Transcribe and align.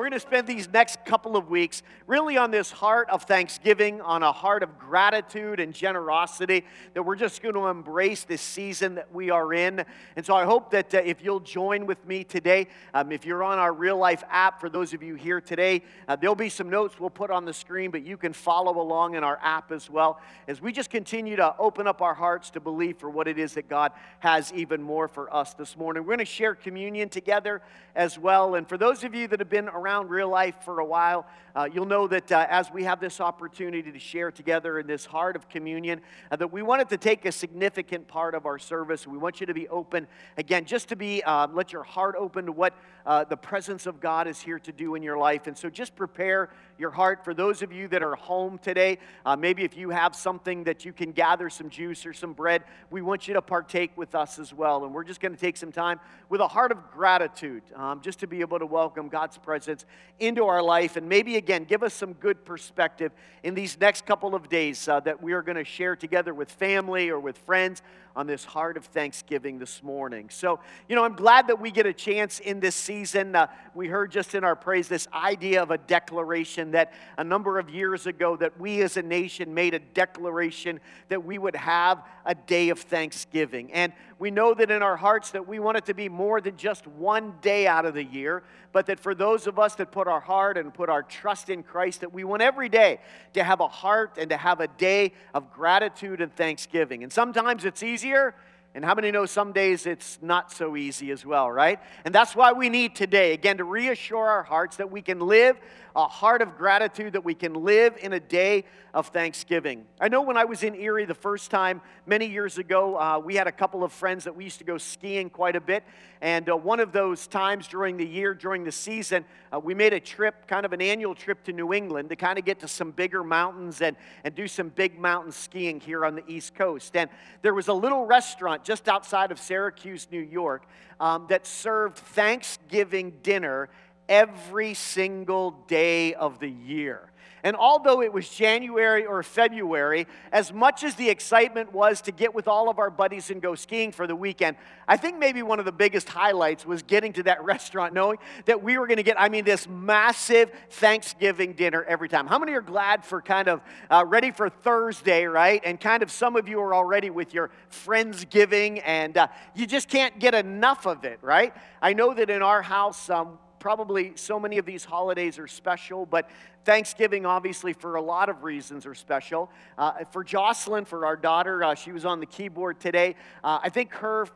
we're 0.00 0.08
going 0.08 0.18
to 0.18 0.26
spend 0.26 0.46
these 0.46 0.66
next 0.72 1.04
couple 1.04 1.36
of 1.36 1.50
weeks 1.50 1.82
really 2.06 2.38
on 2.38 2.50
this 2.50 2.70
heart 2.70 3.10
of 3.10 3.24
thanksgiving, 3.24 4.00
on 4.00 4.22
a 4.22 4.32
heart 4.32 4.62
of 4.62 4.78
gratitude 4.78 5.60
and 5.60 5.74
generosity, 5.74 6.64
that 6.94 7.02
we're 7.02 7.14
just 7.14 7.42
going 7.42 7.54
to 7.54 7.66
embrace 7.66 8.24
this 8.24 8.40
season 8.40 8.94
that 8.94 9.12
we 9.12 9.28
are 9.28 9.52
in. 9.52 9.84
And 10.16 10.24
so 10.24 10.34
I 10.34 10.46
hope 10.46 10.70
that 10.70 10.94
uh, 10.94 11.02
if 11.04 11.22
you'll 11.22 11.40
join 11.40 11.84
with 11.84 12.02
me 12.06 12.24
today, 12.24 12.68
um, 12.94 13.12
if 13.12 13.26
you're 13.26 13.44
on 13.44 13.58
our 13.58 13.74
real 13.74 13.98
life 13.98 14.24
app, 14.30 14.58
for 14.58 14.70
those 14.70 14.94
of 14.94 15.02
you 15.02 15.16
here 15.16 15.38
today, 15.38 15.82
uh, 16.08 16.16
there'll 16.16 16.34
be 16.34 16.48
some 16.48 16.70
notes 16.70 16.98
we'll 16.98 17.10
put 17.10 17.30
on 17.30 17.44
the 17.44 17.52
screen, 17.52 17.90
but 17.90 18.02
you 18.02 18.16
can 18.16 18.32
follow 18.32 18.80
along 18.80 19.16
in 19.16 19.22
our 19.22 19.38
app 19.42 19.70
as 19.70 19.90
well 19.90 20.18
as 20.48 20.62
we 20.62 20.72
just 20.72 20.88
continue 20.88 21.36
to 21.36 21.54
open 21.58 21.86
up 21.86 22.00
our 22.00 22.14
hearts 22.14 22.48
to 22.48 22.60
believe 22.60 22.96
for 22.96 23.10
what 23.10 23.28
it 23.28 23.38
is 23.38 23.52
that 23.52 23.68
God 23.68 23.92
has 24.20 24.50
even 24.54 24.80
more 24.80 25.08
for 25.08 25.30
us 25.34 25.52
this 25.52 25.76
morning. 25.76 26.04
We're 26.04 26.16
going 26.16 26.20
to 26.20 26.24
share 26.24 26.54
communion 26.54 27.10
together 27.10 27.60
as 27.94 28.18
well. 28.18 28.54
And 28.54 28.66
for 28.66 28.78
those 28.78 29.04
of 29.04 29.14
you 29.14 29.28
that 29.28 29.40
have 29.40 29.50
been 29.50 29.68
around 29.68 29.89
real 29.98 30.28
life 30.28 30.54
for 30.64 30.78
a 30.78 30.84
while, 30.84 31.26
uh, 31.56 31.68
you'll 31.72 31.84
know 31.84 32.06
that 32.06 32.30
uh, 32.30 32.46
as 32.48 32.70
we 32.70 32.84
have 32.84 33.00
this 33.00 33.20
opportunity 33.20 33.90
to 33.90 33.98
share 33.98 34.30
together 34.30 34.78
in 34.78 34.86
this 34.86 35.04
heart 35.04 35.34
of 35.34 35.48
communion, 35.48 36.00
uh, 36.30 36.36
that 36.36 36.52
we 36.52 36.62
wanted 36.62 36.88
to 36.88 36.96
take 36.96 37.24
a 37.24 37.32
significant 37.32 38.06
part 38.06 38.34
of 38.34 38.46
our 38.46 38.58
service. 38.58 39.06
We 39.06 39.18
want 39.18 39.40
you 39.40 39.46
to 39.46 39.54
be 39.54 39.68
open, 39.68 40.06
again, 40.36 40.64
just 40.64 40.88
to 40.90 40.96
be, 40.96 41.22
um, 41.24 41.54
let 41.54 41.72
your 41.72 41.82
heart 41.82 42.14
open 42.16 42.46
to 42.46 42.52
what 42.52 42.74
uh, 43.06 43.24
the 43.24 43.36
presence 43.36 43.86
of 43.86 44.00
God 44.00 44.26
is 44.26 44.40
here 44.40 44.58
to 44.60 44.72
do 44.72 44.94
in 44.94 45.02
your 45.02 45.18
life. 45.18 45.46
And 45.46 45.56
so 45.56 45.70
just 45.70 45.96
prepare 45.96 46.50
your 46.78 46.90
heart 46.90 47.24
for 47.24 47.34
those 47.34 47.62
of 47.62 47.72
you 47.72 47.88
that 47.88 48.02
are 48.02 48.16
home 48.16 48.58
today. 48.58 48.98
Uh, 49.24 49.36
maybe 49.36 49.64
if 49.64 49.76
you 49.76 49.90
have 49.90 50.14
something 50.14 50.64
that 50.64 50.84
you 50.84 50.92
can 50.92 51.12
gather 51.12 51.50
some 51.50 51.68
juice 51.68 52.06
or 52.06 52.12
some 52.12 52.32
bread, 52.32 52.64
we 52.90 53.02
want 53.02 53.28
you 53.28 53.34
to 53.34 53.42
partake 53.42 53.96
with 53.96 54.14
us 54.14 54.38
as 54.38 54.54
well. 54.54 54.84
And 54.84 54.94
we're 54.94 55.04
just 55.04 55.20
going 55.20 55.34
to 55.34 55.40
take 55.40 55.56
some 55.56 55.72
time 55.72 56.00
with 56.28 56.40
a 56.40 56.48
heart 56.48 56.72
of 56.72 56.90
gratitude 56.90 57.62
um, 57.74 58.00
just 58.00 58.20
to 58.20 58.26
be 58.26 58.40
able 58.40 58.58
to 58.58 58.66
welcome 58.66 59.08
God's 59.08 59.38
presence 59.38 59.84
into 60.18 60.46
our 60.46 60.62
life. 60.62 60.96
And 60.96 61.08
maybe 61.08 61.36
again, 61.36 61.64
give 61.64 61.82
us 61.82 61.94
some 61.94 62.14
good 62.14 62.44
perspective 62.44 63.12
in 63.42 63.54
these 63.54 63.78
next 63.78 64.06
couple 64.06 64.34
of 64.34 64.48
days 64.48 64.88
uh, 64.88 65.00
that 65.00 65.22
we 65.22 65.32
are 65.32 65.42
going 65.42 65.56
to 65.56 65.64
share 65.64 65.96
together 65.96 66.32
with 66.32 66.50
family 66.50 67.10
or 67.10 67.20
with 67.20 67.38
friends 67.38 67.82
on 68.16 68.26
this 68.26 68.44
heart 68.44 68.76
of 68.76 68.84
thanksgiving 68.86 69.58
this 69.58 69.82
morning. 69.82 70.28
So, 70.30 70.60
you 70.88 70.96
know, 70.96 71.04
I'm 71.04 71.14
glad 71.14 71.46
that 71.48 71.60
we 71.60 71.70
get 71.70 71.86
a 71.86 71.92
chance 71.92 72.40
in 72.40 72.60
this 72.60 72.74
season. 72.74 73.36
Uh, 73.36 73.46
we 73.74 73.88
heard 73.88 74.10
just 74.10 74.34
in 74.34 74.44
our 74.44 74.56
praise 74.56 74.88
this 74.88 75.06
idea 75.14 75.62
of 75.62 75.70
a 75.70 75.78
declaration 75.78 76.72
that 76.72 76.92
a 77.18 77.24
number 77.24 77.58
of 77.58 77.70
years 77.70 78.06
ago 78.06 78.36
that 78.36 78.58
we 78.58 78.82
as 78.82 78.96
a 78.96 79.02
nation 79.02 79.54
made 79.54 79.74
a 79.74 79.78
declaration 79.78 80.80
that 81.08 81.24
we 81.24 81.38
would 81.38 81.56
have 81.56 82.02
a 82.24 82.34
day 82.34 82.68
of 82.68 82.80
thanksgiving. 82.80 83.72
And 83.72 83.92
we 84.20 84.30
know 84.30 84.52
that 84.52 84.70
in 84.70 84.82
our 84.82 84.98
hearts 84.98 85.30
that 85.30 85.48
we 85.48 85.58
want 85.58 85.78
it 85.78 85.86
to 85.86 85.94
be 85.94 86.10
more 86.10 86.42
than 86.42 86.58
just 86.58 86.86
one 86.86 87.32
day 87.40 87.66
out 87.66 87.86
of 87.86 87.94
the 87.94 88.04
year, 88.04 88.42
but 88.70 88.84
that 88.86 89.00
for 89.00 89.14
those 89.14 89.46
of 89.46 89.58
us 89.58 89.74
that 89.76 89.90
put 89.90 90.06
our 90.06 90.20
heart 90.20 90.58
and 90.58 90.74
put 90.74 90.90
our 90.90 91.02
trust 91.02 91.48
in 91.48 91.62
Christ, 91.62 92.02
that 92.02 92.12
we 92.12 92.22
want 92.22 92.42
every 92.42 92.68
day 92.68 93.00
to 93.32 93.42
have 93.42 93.60
a 93.60 93.66
heart 93.66 94.18
and 94.18 94.28
to 94.28 94.36
have 94.36 94.60
a 94.60 94.68
day 94.68 95.14
of 95.32 95.50
gratitude 95.50 96.20
and 96.20 96.36
thanksgiving. 96.36 97.02
And 97.02 97.10
sometimes 97.10 97.64
it's 97.64 97.82
easier 97.82 98.34
and 98.74 98.84
how 98.84 98.94
many 98.94 99.10
know 99.10 99.26
some 99.26 99.52
days 99.52 99.84
it's 99.84 100.18
not 100.22 100.52
so 100.52 100.76
easy 100.76 101.10
as 101.10 101.26
well, 101.26 101.50
right? 101.50 101.80
And 102.04 102.14
that's 102.14 102.36
why 102.36 102.52
we 102.52 102.68
need 102.68 102.94
today, 102.94 103.32
again, 103.32 103.58
to 103.58 103.64
reassure 103.64 104.26
our 104.28 104.44
hearts 104.44 104.76
that 104.76 104.90
we 104.90 105.02
can 105.02 105.18
live 105.18 105.58
a 105.96 106.06
heart 106.06 106.40
of 106.40 106.56
gratitude, 106.56 107.14
that 107.14 107.24
we 107.24 107.34
can 107.34 107.52
live 107.52 107.96
in 108.00 108.12
a 108.12 108.20
day 108.20 108.64
of 108.94 109.08
thanksgiving. 109.08 109.84
I 110.00 110.08
know 110.08 110.22
when 110.22 110.36
I 110.36 110.44
was 110.44 110.62
in 110.62 110.76
Erie 110.76 111.04
the 111.04 111.16
first 111.16 111.50
time, 111.50 111.80
many 112.06 112.26
years 112.26 112.58
ago, 112.58 112.96
uh, 112.96 113.18
we 113.18 113.34
had 113.34 113.48
a 113.48 113.52
couple 113.52 113.82
of 113.82 113.92
friends 113.92 114.22
that 114.22 114.36
we 114.36 114.44
used 114.44 114.58
to 114.58 114.64
go 114.64 114.78
skiing 114.78 115.30
quite 115.30 115.56
a 115.56 115.60
bit. 115.60 115.82
And 116.20 116.48
uh, 116.48 116.56
one 116.56 116.78
of 116.78 116.92
those 116.92 117.26
times 117.26 117.66
during 117.66 117.96
the 117.96 118.06
year, 118.06 118.34
during 118.34 118.62
the 118.62 118.70
season, 118.70 119.24
uh, 119.52 119.58
we 119.58 119.74
made 119.74 119.92
a 119.92 119.98
trip, 119.98 120.46
kind 120.46 120.64
of 120.64 120.72
an 120.72 120.80
annual 120.80 121.16
trip 121.16 121.42
to 121.44 121.52
New 121.52 121.72
England 121.72 122.08
to 122.10 122.16
kind 122.16 122.38
of 122.38 122.44
get 122.44 122.60
to 122.60 122.68
some 122.68 122.92
bigger 122.92 123.24
mountains 123.24 123.80
and, 123.80 123.96
and 124.22 124.32
do 124.36 124.46
some 124.46 124.68
big 124.68 124.96
mountain 124.96 125.32
skiing 125.32 125.80
here 125.80 126.04
on 126.04 126.14
the 126.14 126.22
East 126.28 126.54
Coast. 126.54 126.94
And 126.94 127.10
there 127.42 127.54
was 127.54 127.66
a 127.66 127.74
little 127.74 128.06
restaurant 128.06 128.59
restaurant 128.59 128.59
just 128.64 128.88
outside 128.88 129.30
of 129.32 129.38
Syracuse, 129.38 130.08
New 130.10 130.20
York, 130.20 130.64
um, 130.98 131.26
that 131.28 131.46
served 131.46 131.96
Thanksgiving 131.96 133.12
dinner 133.22 133.68
every 134.08 134.74
single 134.74 135.52
day 135.68 136.14
of 136.14 136.40
the 136.40 136.48
year. 136.48 137.10
And 137.42 137.56
although 137.56 138.02
it 138.02 138.12
was 138.12 138.28
January 138.28 139.06
or 139.06 139.22
February, 139.22 140.06
as 140.32 140.52
much 140.52 140.84
as 140.84 140.94
the 140.94 141.08
excitement 141.08 141.72
was 141.72 142.00
to 142.02 142.12
get 142.12 142.34
with 142.34 142.48
all 142.48 142.68
of 142.68 142.78
our 142.78 142.90
buddies 142.90 143.30
and 143.30 143.40
go 143.40 143.54
skiing 143.54 143.92
for 143.92 144.06
the 144.06 144.16
weekend, 144.16 144.56
I 144.86 144.96
think 144.96 145.18
maybe 145.18 145.42
one 145.42 145.58
of 145.58 145.64
the 145.64 145.72
biggest 145.72 146.08
highlights 146.08 146.66
was 146.66 146.82
getting 146.82 147.12
to 147.14 147.22
that 147.24 147.42
restaurant 147.50 147.94
knowing 147.94 148.18
that 148.46 148.62
we 148.62 148.78
were 148.78 148.86
going 148.86 148.98
to 148.98 149.02
get, 149.02 149.20
I 149.20 149.28
mean, 149.28 149.44
this 149.44 149.68
massive 149.68 150.50
Thanksgiving 150.70 151.54
dinner 151.54 151.84
every 151.84 152.08
time. 152.08 152.26
How 152.26 152.38
many 152.38 152.52
are 152.52 152.60
glad 152.60 153.04
for 153.04 153.22
kind 153.22 153.48
of 153.48 153.60
uh, 153.90 154.04
ready 154.06 154.30
for 154.30 154.48
Thursday, 154.48 155.24
right? 155.24 155.62
And 155.64 155.80
kind 155.80 156.02
of 156.02 156.10
some 156.10 156.36
of 156.36 156.48
you 156.48 156.60
are 156.60 156.74
already 156.74 157.10
with 157.10 157.32
your 157.34 157.50
Friendsgiving 157.70 158.82
and 158.84 159.16
uh, 159.16 159.28
you 159.54 159.66
just 159.66 159.88
can't 159.88 160.18
get 160.18 160.34
enough 160.34 160.86
of 160.86 161.04
it, 161.04 161.18
right? 161.22 161.54
I 161.80 161.92
know 161.92 162.14
that 162.14 162.30
in 162.30 162.42
our 162.42 162.62
house, 162.62 163.08
um, 163.10 163.38
probably 163.60 164.12
so 164.16 164.40
many 164.40 164.58
of 164.58 164.66
these 164.66 164.84
holidays 164.84 165.38
are 165.38 165.46
special, 165.46 166.04
but 166.06 166.28
Thanksgiving, 166.64 167.24
obviously, 167.24 167.72
for 167.72 167.94
a 167.94 168.02
lot 168.02 168.28
of 168.28 168.42
reasons, 168.42 168.86
are 168.86 168.94
special. 168.94 169.50
Uh, 169.78 170.04
for 170.10 170.24
Jocelyn, 170.24 170.84
for 170.84 171.06
our 171.06 171.16
daughter, 171.16 171.62
uh, 171.62 171.74
she 171.76 171.92
was 171.92 172.04
on 172.04 172.18
the 172.18 172.26
keyboard 172.26 172.80
today. 172.80 173.14
Uh, 173.44 173.60
I 173.62 173.68
think 173.68 173.92
her 173.94 174.26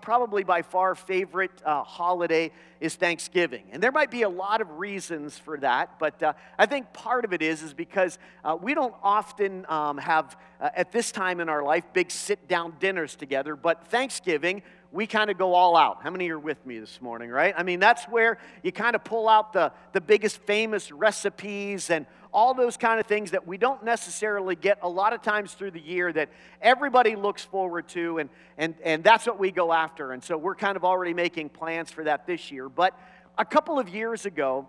probably 0.00 0.42
by 0.42 0.62
far 0.62 0.94
favorite 0.94 1.50
uh, 1.64 1.82
holiday 1.82 2.50
is 2.80 2.94
Thanksgiving. 2.94 3.64
And 3.72 3.82
there 3.82 3.92
might 3.92 4.10
be 4.10 4.22
a 4.22 4.28
lot 4.28 4.60
of 4.60 4.78
reasons 4.78 5.38
for 5.38 5.58
that, 5.58 5.98
but 5.98 6.22
uh, 6.22 6.32
I 6.58 6.66
think 6.66 6.92
part 6.92 7.24
of 7.24 7.32
it 7.32 7.42
is, 7.42 7.62
is 7.62 7.74
because 7.74 8.18
uh, 8.42 8.56
we 8.60 8.74
don't 8.74 8.94
often 9.02 9.66
um, 9.68 9.98
have, 9.98 10.36
uh, 10.60 10.70
at 10.74 10.92
this 10.92 11.12
time 11.12 11.40
in 11.40 11.48
our 11.48 11.62
life, 11.62 11.84
big 11.92 12.10
sit 12.10 12.48
down 12.48 12.74
dinners 12.80 13.16
together, 13.16 13.54
but 13.54 13.86
Thanksgiving, 13.88 14.62
we 14.96 15.06
kind 15.06 15.30
of 15.30 15.36
go 15.36 15.52
all 15.52 15.76
out. 15.76 15.98
How 16.02 16.10
many 16.10 16.30
are 16.30 16.38
with 16.38 16.64
me 16.64 16.78
this 16.78 17.02
morning, 17.02 17.28
right? 17.28 17.54
I 17.54 17.62
mean, 17.62 17.80
that's 17.80 18.04
where 18.04 18.38
you 18.62 18.72
kind 18.72 18.96
of 18.96 19.04
pull 19.04 19.28
out 19.28 19.52
the, 19.52 19.70
the 19.92 20.00
biggest 20.00 20.38
famous 20.38 20.90
recipes 20.90 21.90
and 21.90 22.06
all 22.32 22.54
those 22.54 22.78
kind 22.78 22.98
of 22.98 23.04
things 23.04 23.32
that 23.32 23.46
we 23.46 23.58
don't 23.58 23.84
necessarily 23.84 24.56
get 24.56 24.78
a 24.80 24.88
lot 24.88 25.12
of 25.12 25.20
times 25.20 25.52
through 25.52 25.72
the 25.72 25.80
year 25.80 26.10
that 26.14 26.30
everybody 26.62 27.14
looks 27.14 27.44
forward 27.44 27.86
to, 27.88 28.18
and, 28.18 28.30
and, 28.56 28.74
and 28.82 29.04
that's 29.04 29.26
what 29.26 29.38
we 29.38 29.50
go 29.50 29.70
after. 29.70 30.12
And 30.12 30.24
so 30.24 30.38
we're 30.38 30.54
kind 30.54 30.78
of 30.78 30.84
already 30.84 31.12
making 31.12 31.50
plans 31.50 31.90
for 31.90 32.04
that 32.04 32.26
this 32.26 32.50
year. 32.50 32.70
But 32.70 32.98
a 33.36 33.44
couple 33.44 33.78
of 33.78 33.90
years 33.90 34.24
ago, 34.24 34.66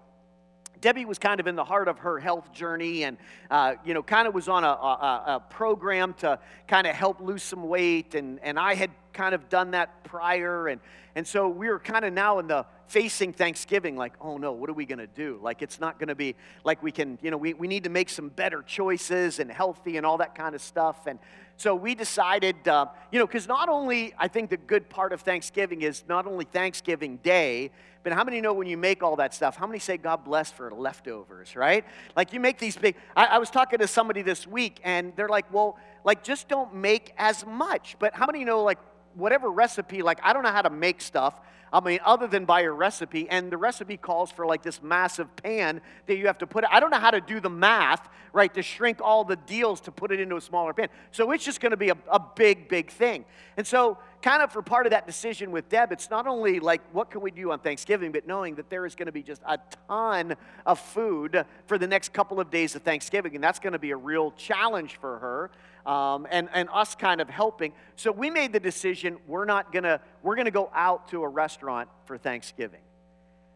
Debbie 0.81 1.05
was 1.05 1.19
kind 1.19 1.39
of 1.39 1.47
in 1.47 1.55
the 1.55 1.63
heart 1.63 1.87
of 1.87 1.99
her 1.99 2.19
health 2.19 2.53
journey 2.53 3.03
and, 3.03 3.17
uh, 3.49 3.75
you 3.85 3.93
know, 3.93 4.03
kind 4.03 4.27
of 4.27 4.33
was 4.33 4.47
on 4.47 4.63
a, 4.63 4.67
a, 4.67 5.23
a 5.27 5.43
program 5.49 6.13
to 6.15 6.39
kind 6.67 6.87
of 6.87 6.95
help 6.95 7.19
lose 7.21 7.43
some 7.43 7.67
weight. 7.67 8.15
And, 8.15 8.39
and 8.41 8.59
I 8.59 8.75
had 8.75 8.91
kind 9.13 9.33
of 9.33 9.49
done 9.49 9.71
that 9.71 10.03
prior. 10.03 10.67
And, 10.67 10.79
and 11.15 11.27
so 11.27 11.49
we 11.49 11.67
were 11.67 11.79
kind 11.79 12.05
of 12.05 12.13
now 12.13 12.39
in 12.39 12.47
the 12.47 12.65
facing 12.87 13.33
Thanksgiving, 13.33 13.97
like, 13.97 14.13
oh 14.21 14.37
no, 14.37 14.53
what 14.53 14.69
are 14.69 14.73
we 14.73 14.85
going 14.85 14.99
to 14.99 15.07
do? 15.07 15.39
Like, 15.41 15.61
it's 15.61 15.79
not 15.79 15.99
going 15.99 16.07
to 16.07 16.15
be 16.15 16.35
like 16.63 16.81
we 16.81 16.91
can, 16.91 17.19
you 17.21 17.31
know, 17.31 17.37
we, 17.37 17.53
we 17.53 17.67
need 17.67 17.83
to 17.83 17.89
make 17.89 18.09
some 18.09 18.29
better 18.29 18.61
choices 18.61 19.39
and 19.39 19.51
healthy 19.51 19.97
and 19.97 20.05
all 20.05 20.17
that 20.17 20.35
kind 20.35 20.55
of 20.55 20.61
stuff. 20.61 21.07
And 21.07 21.19
so 21.57 21.73
we 21.75 21.95
decided, 21.95 22.67
uh, 22.67 22.85
you 23.11 23.17
know, 23.17 23.25
because 23.25 23.47
not 23.47 23.67
only, 23.67 24.13
I 24.17 24.27
think 24.27 24.51
the 24.51 24.57
good 24.57 24.89
part 24.89 25.11
of 25.11 25.21
Thanksgiving 25.21 25.81
is 25.81 26.03
not 26.07 26.27
only 26.27 26.45
Thanksgiving 26.45 27.17
Day, 27.17 27.71
but 28.03 28.13
how 28.13 28.23
many 28.23 28.39
know 28.41 28.53
when 28.53 28.67
you 28.67 28.77
make 28.77 29.01
all 29.01 29.15
that 29.15 29.33
stuff, 29.33 29.57
how 29.57 29.65
many 29.65 29.79
say 29.79 29.97
God 29.97 30.23
bless 30.23 30.51
for 30.51 30.71
leftovers, 30.71 31.55
right? 31.55 31.83
Like 32.15 32.31
you 32.31 32.39
make 32.39 32.59
these 32.59 32.77
big, 32.77 32.95
I, 33.15 33.25
I 33.25 33.37
was 33.39 33.49
talking 33.49 33.79
to 33.79 33.87
somebody 33.87 34.21
this 34.21 34.45
week 34.45 34.79
and 34.83 35.13
they're 35.15 35.27
like, 35.27 35.51
well, 35.51 35.77
like 36.05 36.23
just 36.23 36.47
don't 36.47 36.75
make 36.75 37.13
as 37.17 37.43
much. 37.45 37.97
But 37.97 38.13
how 38.13 38.27
many 38.27 38.45
know, 38.45 38.63
like, 38.63 38.77
whatever 39.15 39.49
recipe, 39.49 40.03
like 40.03 40.19
I 40.23 40.31
don't 40.31 40.43
know 40.43 40.51
how 40.51 40.61
to 40.61 40.69
make 40.69 41.01
stuff. 41.01 41.39
I 41.71 41.81
mean, 41.81 41.99
other 42.05 42.27
than 42.27 42.45
by 42.45 42.61
a 42.61 42.71
recipe, 42.71 43.29
and 43.29 43.51
the 43.51 43.57
recipe 43.57 43.97
calls 43.97 44.31
for 44.31 44.45
like 44.45 44.63
this 44.63 44.81
massive 44.81 45.35
pan 45.35 45.81
that 46.05 46.17
you 46.17 46.27
have 46.27 46.37
to 46.39 46.47
put. 46.47 46.63
I 46.69 46.79
don't 46.79 46.91
know 46.91 46.99
how 46.99 47.11
to 47.11 47.19
do 47.19 47.39
the 47.39 47.49
math, 47.49 48.07
right, 48.31 48.53
to 48.53 48.61
shrink 48.61 49.01
all 49.01 49.25
the 49.25 49.35
deals 49.35 49.81
to 49.81 49.91
put 49.91 50.11
it 50.11 50.19
into 50.19 50.37
a 50.37 50.41
smaller 50.41 50.73
pan. 50.73 50.87
So 51.11 51.31
it's 51.31 51.43
just 51.43 51.59
going 51.59 51.71
to 51.71 51.77
be 51.77 51.89
a, 51.89 51.97
a 52.09 52.19
big, 52.19 52.69
big 52.69 52.89
thing. 52.89 53.25
And 53.57 53.67
so, 53.67 53.97
kind 54.21 54.41
of 54.41 54.51
for 54.51 54.61
part 54.61 54.85
of 54.85 54.91
that 54.91 55.05
decision 55.05 55.51
with 55.51 55.69
Deb, 55.69 55.91
it's 55.91 56.09
not 56.09 56.25
only 56.25 56.59
like 56.59 56.81
what 56.93 57.11
can 57.11 57.21
we 57.21 57.31
do 57.31 57.51
on 57.51 57.59
Thanksgiving, 57.59 58.11
but 58.11 58.25
knowing 58.25 58.55
that 58.55 58.69
there 58.69 58.85
is 58.85 58.95
going 58.95 59.07
to 59.07 59.11
be 59.11 59.23
just 59.23 59.41
a 59.45 59.59
ton 59.87 60.35
of 60.65 60.79
food 60.79 61.45
for 61.65 61.77
the 61.77 61.87
next 61.87 62.13
couple 62.13 62.39
of 62.39 62.49
days 62.49 62.75
of 62.75 62.81
Thanksgiving, 62.83 63.35
and 63.35 63.43
that's 63.43 63.59
going 63.59 63.73
to 63.73 63.79
be 63.79 63.91
a 63.91 63.97
real 63.97 64.31
challenge 64.31 64.97
for 64.99 65.19
her 65.19 65.51
um, 65.87 66.27
and, 66.29 66.49
and 66.53 66.69
us 66.71 66.95
kind 66.95 67.21
of 67.21 67.29
helping. 67.29 67.73
So 67.95 68.11
we 68.11 68.29
made 68.29 68.51
the 68.53 68.59
decision 68.59 69.17
we're 69.25 69.45
not 69.45 69.71
to, 69.73 70.01
we're 70.21 70.35
to 70.45 70.51
go 70.51 70.69
out 70.75 71.07
to 71.09 71.23
a 71.23 71.27
restaurant 71.27 71.89
for 72.05 72.17
Thanksgiving. 72.17 72.81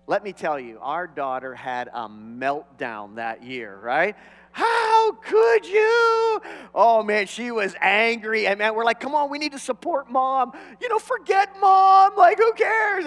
Let 0.07 0.23
me 0.23 0.33
tell 0.33 0.59
you, 0.59 0.79
our 0.81 1.07
daughter 1.07 1.53
had 1.53 1.89
a 1.93 2.09
meltdown 2.09 3.15
that 3.15 3.43
year, 3.43 3.77
right? 3.81 4.15
How 4.51 5.13
could 5.13 5.65
you? 5.65 6.41
Oh 6.75 7.03
man, 7.03 7.27
she 7.27 7.51
was 7.51 7.75
angry. 7.79 8.47
And 8.47 8.59
man, 8.59 8.75
we're 8.75 8.83
like, 8.83 8.99
come 8.99 9.15
on, 9.15 9.29
we 9.29 9.37
need 9.37 9.53
to 9.53 9.59
support 9.59 10.09
mom. 10.09 10.51
You 10.81 10.89
know, 10.89 10.99
forget 10.99 11.49
mom. 11.61 12.17
Like, 12.17 12.37
who 12.37 12.51
cares? 12.53 13.05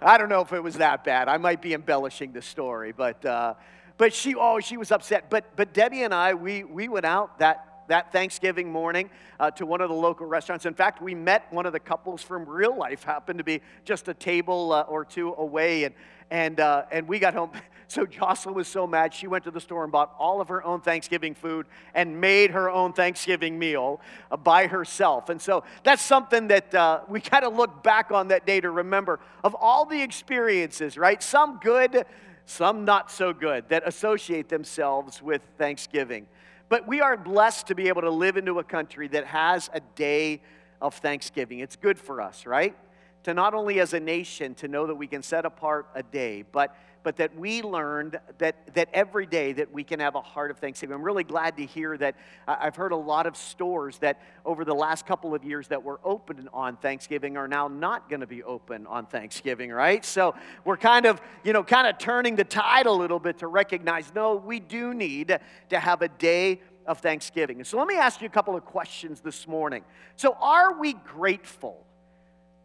I 0.00 0.18
don't 0.18 0.28
know 0.28 0.42
if 0.42 0.52
it 0.52 0.62
was 0.62 0.76
that 0.76 1.02
bad. 1.02 1.28
I 1.28 1.38
might 1.38 1.60
be 1.60 1.74
embellishing 1.74 2.32
the 2.32 2.42
story, 2.42 2.92
but 2.92 3.24
uh, 3.24 3.54
but 3.96 4.14
she, 4.14 4.36
oh, 4.36 4.60
she 4.60 4.76
was 4.76 4.92
upset. 4.92 5.28
But 5.30 5.56
but 5.56 5.74
Debbie 5.74 6.04
and 6.04 6.14
I, 6.14 6.34
we 6.34 6.62
we 6.62 6.88
went 6.88 7.06
out 7.06 7.40
that 7.40 7.67
that 7.88 8.12
Thanksgiving 8.12 8.70
morning 8.70 9.10
uh, 9.40 9.50
to 9.52 9.66
one 9.66 9.80
of 9.80 9.88
the 9.88 9.94
local 9.94 10.26
restaurants. 10.26 10.64
In 10.64 10.74
fact, 10.74 11.02
we 11.02 11.14
met 11.14 11.52
one 11.52 11.66
of 11.66 11.72
the 11.72 11.80
couples 11.80 12.22
from 12.22 12.46
real 12.46 12.76
life, 12.76 13.02
happened 13.02 13.38
to 13.38 13.44
be 13.44 13.60
just 13.84 14.08
a 14.08 14.14
table 14.14 14.72
uh, 14.72 14.82
or 14.82 15.04
two 15.04 15.34
away, 15.34 15.84
and 15.84 15.94
and 16.30 16.60
uh, 16.60 16.84
and 16.90 17.08
we 17.08 17.18
got 17.18 17.34
home. 17.34 17.50
So 17.90 18.04
Jocelyn 18.04 18.54
was 18.54 18.68
so 18.68 18.86
mad, 18.86 19.14
she 19.14 19.26
went 19.26 19.44
to 19.44 19.50
the 19.50 19.62
store 19.62 19.82
and 19.82 19.90
bought 19.90 20.14
all 20.18 20.42
of 20.42 20.48
her 20.48 20.62
own 20.62 20.82
Thanksgiving 20.82 21.34
food 21.34 21.64
and 21.94 22.20
made 22.20 22.50
her 22.50 22.68
own 22.68 22.92
Thanksgiving 22.92 23.58
meal 23.58 24.02
uh, 24.30 24.36
by 24.36 24.66
herself. 24.66 25.30
And 25.30 25.40
so 25.40 25.64
that's 25.84 26.02
something 26.02 26.48
that 26.48 26.74
uh, 26.74 27.00
we 27.08 27.22
kind 27.22 27.46
of 27.46 27.56
look 27.56 27.82
back 27.82 28.10
on 28.10 28.28
that 28.28 28.44
day 28.44 28.60
to 28.60 28.70
remember 28.70 29.20
of 29.42 29.56
all 29.58 29.86
the 29.86 30.02
experiences, 30.02 30.98
right? 30.98 31.22
Some 31.22 31.60
good, 31.62 32.04
some 32.44 32.84
not 32.84 33.10
so 33.10 33.32
good, 33.32 33.70
that 33.70 33.88
associate 33.88 34.50
themselves 34.50 35.22
with 35.22 35.40
Thanksgiving. 35.56 36.26
But 36.68 36.86
we 36.86 37.00
are 37.00 37.16
blessed 37.16 37.68
to 37.68 37.74
be 37.74 37.88
able 37.88 38.02
to 38.02 38.10
live 38.10 38.36
into 38.36 38.58
a 38.58 38.64
country 38.64 39.08
that 39.08 39.26
has 39.26 39.70
a 39.72 39.80
day 39.80 40.42
of 40.80 40.94
Thanksgiving. 40.94 41.60
It's 41.60 41.76
good 41.76 41.98
for 41.98 42.20
us, 42.20 42.46
right? 42.46 42.76
To 43.24 43.34
not 43.34 43.54
only 43.54 43.80
as 43.80 43.94
a 43.94 44.00
nation 44.00 44.54
to 44.56 44.68
know 44.68 44.86
that 44.86 44.94
we 44.94 45.06
can 45.06 45.22
set 45.22 45.44
apart 45.44 45.88
a 45.94 46.02
day, 46.02 46.44
but 46.50 46.76
but 47.02 47.16
that 47.16 47.36
we 47.36 47.62
learned 47.62 48.18
that, 48.38 48.74
that 48.74 48.88
every 48.92 49.26
day 49.26 49.52
that 49.52 49.72
we 49.72 49.84
can 49.84 50.00
have 50.00 50.14
a 50.14 50.20
heart 50.20 50.50
of 50.50 50.58
thanksgiving. 50.58 50.94
I'm 50.94 51.02
really 51.02 51.24
glad 51.24 51.56
to 51.56 51.66
hear 51.66 51.96
that 51.98 52.16
uh, 52.46 52.56
I've 52.60 52.76
heard 52.76 52.92
a 52.92 52.96
lot 52.96 53.26
of 53.26 53.36
stores 53.36 53.98
that 53.98 54.20
over 54.44 54.64
the 54.64 54.74
last 54.74 55.06
couple 55.06 55.34
of 55.34 55.44
years 55.44 55.68
that 55.68 55.82
were 55.82 56.00
open 56.04 56.48
on 56.52 56.76
Thanksgiving 56.76 57.36
are 57.36 57.48
now 57.48 57.68
not 57.68 58.08
going 58.08 58.20
to 58.20 58.26
be 58.26 58.42
open 58.42 58.86
on 58.86 59.06
Thanksgiving, 59.06 59.70
right? 59.70 60.04
So 60.04 60.34
we're 60.64 60.76
kind 60.76 61.06
of, 61.06 61.20
you 61.44 61.52
know, 61.52 61.62
kind 61.62 61.86
of 61.86 61.98
turning 61.98 62.36
the 62.36 62.44
tide 62.44 62.86
a 62.86 62.92
little 62.92 63.18
bit 63.18 63.38
to 63.38 63.46
recognize, 63.46 64.12
no, 64.14 64.36
we 64.36 64.60
do 64.60 64.94
need 64.94 65.38
to 65.70 65.78
have 65.78 66.02
a 66.02 66.08
day 66.08 66.60
of 66.86 66.98
Thanksgiving. 66.98 67.62
So 67.64 67.76
let 67.78 67.86
me 67.86 67.96
ask 67.96 68.20
you 68.20 68.26
a 68.26 68.30
couple 68.30 68.56
of 68.56 68.64
questions 68.64 69.20
this 69.20 69.46
morning. 69.46 69.84
So 70.16 70.36
are 70.40 70.78
we 70.78 70.94
grateful? 70.94 71.84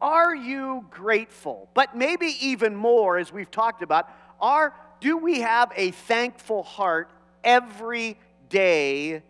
Are 0.01 0.35
you 0.35 0.85
grateful? 0.89 1.69
But 1.73 1.95
maybe 1.95 2.35
even 2.41 2.75
more, 2.75 3.17
as 3.17 3.31
we've 3.31 3.49
talked 3.49 3.81
about, 3.81 4.09
are 4.43 4.73
do 4.99 5.17
we 5.17 5.39
have 5.39 5.71
a 5.75 5.91
thankful 5.91 6.63
heart 6.63 7.09
every 7.43 8.17
day 8.49 9.23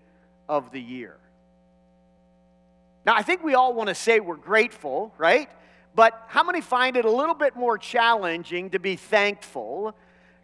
of 0.49 0.71
the 0.71 0.81
year? 0.81 1.17
Now, 3.05 3.15
I 3.15 3.21
think 3.21 3.43
we 3.43 3.53
all 3.53 3.73
want 3.73 3.89
to 3.89 3.95
say 3.95 4.19
we're 4.19 4.35
grateful, 4.35 5.13
right? 5.17 5.49
But 5.95 6.19
how 6.27 6.43
many 6.43 6.61
find 6.61 6.97
it 6.97 7.05
a 7.05 7.11
little 7.11 7.35
bit 7.35 7.55
more 7.55 7.77
challenging 7.77 8.71
to 8.71 8.79
be 8.79 8.95
thankful, 8.95 9.95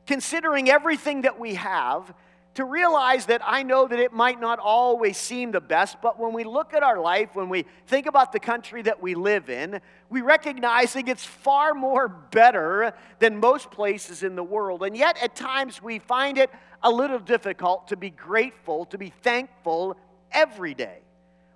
considering 0.06 0.70
everything 0.70 1.22
that 1.22 1.40
we 1.40 1.56
have 1.56 2.14
to 2.60 2.66
realize 2.66 3.28
that 3.28 3.42
I 3.46 3.64
know 3.64 3.88
that 3.88 4.00
it 4.00 4.12
might 4.12 4.38
not 4.42 4.60
always 4.60 5.16
seem 5.16 5.52
the 5.52 5.62
best, 5.62 6.02
but 6.02 6.20
when 6.20 6.34
we 6.34 6.44
look 6.44 6.74
at 6.74 6.84
our 6.84 7.00
life, 7.00 7.30
when 7.32 7.48
we 7.48 7.64
think 7.88 8.06
about 8.06 8.34
the 8.34 8.40
country 8.40 8.82
that 8.82 9.02
we 9.02 9.16
live 9.16 9.50
in, 9.50 9.80
we 10.10 10.20
recognize 10.20 10.92
that 10.92 11.08
it's 11.08 11.24
far 11.24 11.74
more 11.74 12.10
better 12.10 12.94
than 13.20 13.40
most 13.40 13.72
places 13.72 14.24
in 14.24 14.36
the 14.36 14.44
world. 14.44 14.84
And 14.84 14.98
yet, 14.98 15.18
at 15.24 15.38
times, 15.38 15.82
we 15.82 16.00
find 16.00 16.38
it 16.38 16.50
a 16.84 16.92
little 16.92 17.20
difficult 17.20 17.88
to 17.88 17.96
be 17.96 18.10
grateful, 18.10 18.84
to 18.88 18.98
be 18.98 19.14
thankful 19.22 19.96
every 20.30 20.74
day. 20.74 21.00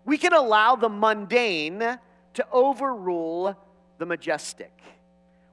We 0.05 0.17
can 0.17 0.31
allow 0.31 0.77
the 0.77 0.87
mundane 0.87 1.79
to 2.35 2.47
overrule 2.49 3.57
the 3.97 4.05
majestic. 4.05 4.71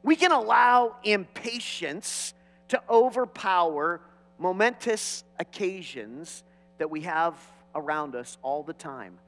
We 0.05 0.15
can 0.15 0.31
allow 0.31 0.95
impatience 1.03 2.35
to 2.69 2.81
overpower 2.89 4.01
momentous 4.41 5.23
occasions 5.39 6.43
that 6.79 6.91
we 6.91 7.03
have 7.03 7.35
around 7.75 8.17
us 8.17 8.39
all 8.43 8.63
the 8.63 8.73
time. 8.73 9.19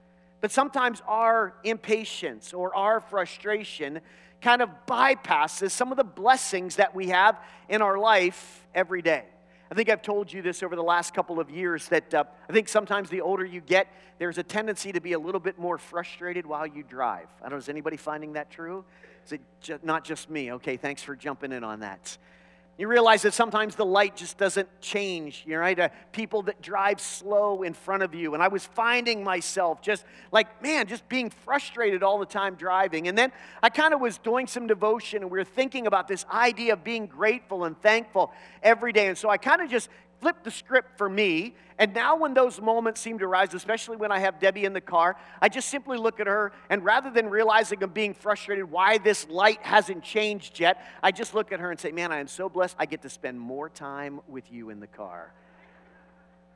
But 0.40 0.50
sometimes 0.50 1.00
our 1.06 1.54
impatience 1.62 2.52
or 2.52 2.74
our 2.74 2.98
frustration 3.00 4.00
kind 4.40 4.60
of 4.60 4.70
bypasses 4.88 5.70
some 5.70 5.92
of 5.92 5.96
the 5.96 6.04
blessings 6.04 6.76
that 6.76 6.94
we 6.94 7.08
have 7.08 7.38
in 7.68 7.80
our 7.80 7.98
life 7.98 8.66
every 8.74 9.02
day. 9.02 9.24
I 9.70 9.74
think 9.74 9.88
I've 9.88 10.02
told 10.02 10.32
you 10.32 10.42
this 10.42 10.62
over 10.62 10.74
the 10.74 10.82
last 10.82 11.14
couple 11.14 11.38
of 11.38 11.48
years 11.48 11.88
that 11.88 12.12
uh, 12.12 12.24
I 12.48 12.52
think 12.52 12.68
sometimes 12.68 13.08
the 13.08 13.20
older 13.20 13.44
you 13.44 13.60
get, 13.60 13.86
there's 14.18 14.36
a 14.38 14.42
tendency 14.42 14.92
to 14.92 15.00
be 15.00 15.12
a 15.12 15.18
little 15.18 15.40
bit 15.40 15.58
more 15.58 15.78
frustrated 15.78 16.44
while 16.44 16.66
you 16.66 16.82
drive. 16.82 17.28
I 17.40 17.44
don't 17.44 17.52
know, 17.52 17.56
is 17.58 17.68
anybody 17.68 17.96
finding 17.96 18.32
that 18.32 18.50
true? 18.50 18.84
Is 19.24 19.32
it 19.32 19.40
ju- 19.60 19.78
not 19.82 20.04
just 20.04 20.28
me? 20.28 20.52
Okay, 20.52 20.76
thanks 20.76 21.02
for 21.02 21.14
jumping 21.14 21.52
in 21.52 21.64
on 21.64 21.80
that. 21.80 22.18
You 22.82 22.88
realize 22.88 23.22
that 23.22 23.32
sometimes 23.32 23.76
the 23.76 23.86
light 23.86 24.16
just 24.16 24.38
doesn't 24.38 24.68
change, 24.80 25.44
you 25.46 25.52
know, 25.52 25.60
right? 25.60 25.78
Uh, 25.78 25.88
people 26.10 26.42
that 26.42 26.60
drive 26.60 27.00
slow 27.00 27.62
in 27.62 27.74
front 27.74 28.02
of 28.02 28.12
you. 28.12 28.34
And 28.34 28.42
I 28.42 28.48
was 28.48 28.66
finding 28.66 29.22
myself 29.22 29.80
just 29.80 30.04
like, 30.32 30.60
man, 30.60 30.88
just 30.88 31.08
being 31.08 31.30
frustrated 31.30 32.02
all 32.02 32.18
the 32.18 32.26
time 32.26 32.56
driving. 32.56 33.06
And 33.06 33.16
then 33.16 33.30
I 33.62 33.68
kind 33.68 33.94
of 33.94 34.00
was 34.00 34.18
doing 34.18 34.48
some 34.48 34.66
devotion 34.66 35.22
and 35.22 35.30
we 35.30 35.38
were 35.38 35.44
thinking 35.44 35.86
about 35.86 36.08
this 36.08 36.26
idea 36.32 36.72
of 36.72 36.82
being 36.82 37.06
grateful 37.06 37.62
and 37.66 37.80
thankful 37.80 38.32
every 38.64 38.92
day. 38.92 39.06
And 39.06 39.16
so 39.16 39.30
I 39.30 39.36
kind 39.36 39.62
of 39.62 39.70
just 39.70 39.88
flipped 40.22 40.44
the 40.44 40.50
script 40.50 40.96
for 40.96 41.10
me. 41.10 41.54
And 41.78 41.92
now, 41.92 42.16
when 42.16 42.32
those 42.32 42.60
moments 42.60 43.00
seem 43.00 43.18
to 43.18 43.24
arise, 43.24 43.52
especially 43.54 43.96
when 43.96 44.12
I 44.12 44.20
have 44.20 44.38
Debbie 44.38 44.64
in 44.64 44.72
the 44.72 44.80
car, 44.80 45.16
I 45.42 45.48
just 45.48 45.68
simply 45.68 45.98
look 45.98 46.20
at 46.20 46.28
her, 46.28 46.52
and 46.70 46.84
rather 46.84 47.10
than 47.10 47.28
realizing 47.28 47.82
I'm 47.82 47.90
being 47.90 48.14
frustrated 48.14 48.70
why 48.70 48.98
this 48.98 49.28
light 49.28 49.58
hasn't 49.62 50.04
changed 50.04 50.60
yet, 50.60 50.80
I 51.02 51.10
just 51.10 51.34
look 51.34 51.50
at 51.50 51.58
her 51.58 51.72
and 51.72 51.78
say, 51.78 51.90
Man, 51.90 52.12
I 52.12 52.20
am 52.20 52.28
so 52.28 52.48
blessed 52.48 52.76
I 52.78 52.86
get 52.86 53.02
to 53.02 53.10
spend 53.10 53.38
more 53.40 53.68
time 53.68 54.20
with 54.28 54.50
you 54.52 54.70
in 54.70 54.78
the 54.78 54.86
car. 54.86 55.34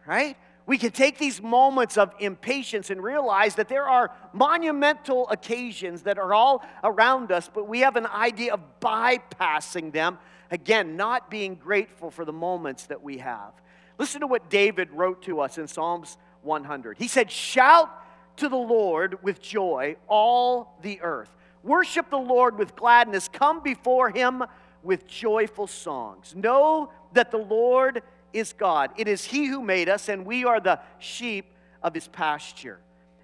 Right? 0.07 0.37
We 0.67 0.79
can 0.79 0.93
take 0.93 1.19
these 1.19 1.43
moments 1.43 1.97
of 1.97 2.13
impatience 2.21 2.91
and 2.91 3.03
realize 3.03 3.57
that 3.57 3.69
there 3.69 3.89
are 3.89 4.13
monumental 4.33 5.29
occasions 5.29 6.03
that 6.03 6.19
are 6.19 6.35
all 6.35 6.65
around 6.85 7.33
us, 7.33 7.51
but 7.53 7.69
we 7.69 7.81
have 7.81 7.97
an 7.97 8.07
idea 8.07 8.55
of 8.55 8.61
bypassing 8.81 9.93
them 9.93 10.19
Again, 10.51 10.97
not 10.97 11.31
being 11.31 11.55
grateful 11.55 12.11
for 12.11 12.25
the 12.25 12.33
moments 12.33 12.87
that 12.87 13.03
we 13.03 13.19
have. 13.19 13.53
Listen 13.99 14.21
to 14.21 14.27
what 14.27 14.51
David 14.51 14.91
wrote 14.93 15.23
to 15.23 15.41
us 15.41 15.59
in 15.59 15.67
Psalms 15.67 16.19
100. 16.43 16.99
He 16.99 17.09
said, 17.09 17.31
Shout 17.31 17.91
to 18.37 18.49
the 18.49 18.57
Lord 18.57 19.23
with 19.23 19.41
joy, 19.41 19.97
all 20.09 20.79
the 20.83 21.01
earth. 21.01 21.31
Worship 21.63 22.11
the 22.11 22.19
Lord 22.19 22.59
with 22.59 22.77
gladness. 22.77 23.29
Come 23.29 23.63
before 23.63 24.11
him 24.11 24.45
with 24.83 25.07
joyful 25.07 25.67
songs. 25.67 26.35
Know 26.37 26.93
that 27.13 27.31
the 27.31 27.39
Lord 27.39 28.03
is 28.33 28.53
God. 28.53 28.91
It 28.97 29.09
is 29.09 29.25
he 29.25 29.47
who 29.47 29.63
made 29.63 29.89
us, 29.89 30.09
and 30.09 30.25
we 30.25 30.45
are 30.45 30.61
the 30.61 30.81
sheep 30.99 31.47
of 31.83 31.95
his 31.95 32.07
pasture. 32.09 32.79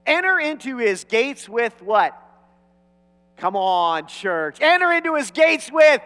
Enter 0.07 0.41
into 0.41 0.79
his 0.79 1.05
gates 1.05 1.49
with 1.49 1.81
what? 1.83 2.19
Come 3.37 3.55
on, 3.57 4.07
church. 4.07 4.59
Enter 4.61 4.93
into 4.93 5.15
his 5.15 5.31
gates 5.31 5.71
with 5.71 6.01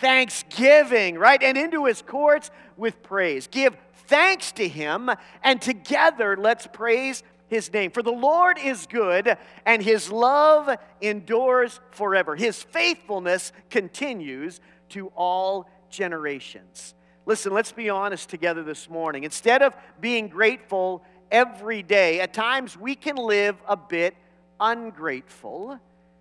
thanksgiving, 0.00 1.18
right? 1.18 1.42
And 1.42 1.56
into 1.56 1.86
his 1.86 2.02
courts 2.02 2.50
with 2.76 3.02
praise. 3.02 3.46
Give 3.46 3.76
thanks 4.06 4.52
to 4.52 4.66
him, 4.66 5.10
and 5.42 5.60
together 5.62 6.36
let's 6.36 6.66
praise 6.66 7.22
his 7.48 7.72
name. 7.72 7.90
For 7.90 8.02
the 8.02 8.10
Lord 8.10 8.58
is 8.58 8.86
good, 8.86 9.36
and 9.66 9.82
his 9.82 10.10
love 10.10 10.76
endures 11.00 11.80
forever. 11.90 12.36
His 12.36 12.62
faithfulness 12.62 13.52
continues 13.68 14.60
to 14.90 15.08
all 15.16 15.68
generations. 15.90 16.94
Listen, 17.26 17.52
let's 17.52 17.72
be 17.72 17.90
honest 17.90 18.28
together 18.28 18.62
this 18.62 18.88
morning. 18.88 19.24
Instead 19.24 19.62
of 19.62 19.76
being 20.00 20.28
grateful 20.28 21.04
every 21.30 21.82
day, 21.82 22.20
at 22.20 22.32
times 22.32 22.76
we 22.76 22.94
can 22.94 23.16
live 23.16 23.56
a 23.68 23.76
bit 23.76 24.16
ungrateful, 24.58 25.78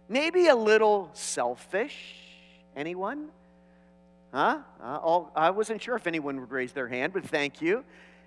maybe 0.07 0.47
a 0.47 0.55
little 0.55 1.09
selfish. 1.13 2.15
Anyone? 2.75 3.29
Huh? 4.33 4.59
Uh, 4.81 4.99
oh, 5.03 5.31
I 5.35 5.49
wasn't 5.49 5.81
sure 5.81 5.95
if 5.95 6.05
anyone 6.05 6.39
would 6.39 6.51
raise 6.51 6.71
their 6.71 6.87
hand, 6.87 7.13
but 7.13 7.25
thank 7.25 7.61
you. 7.61 7.83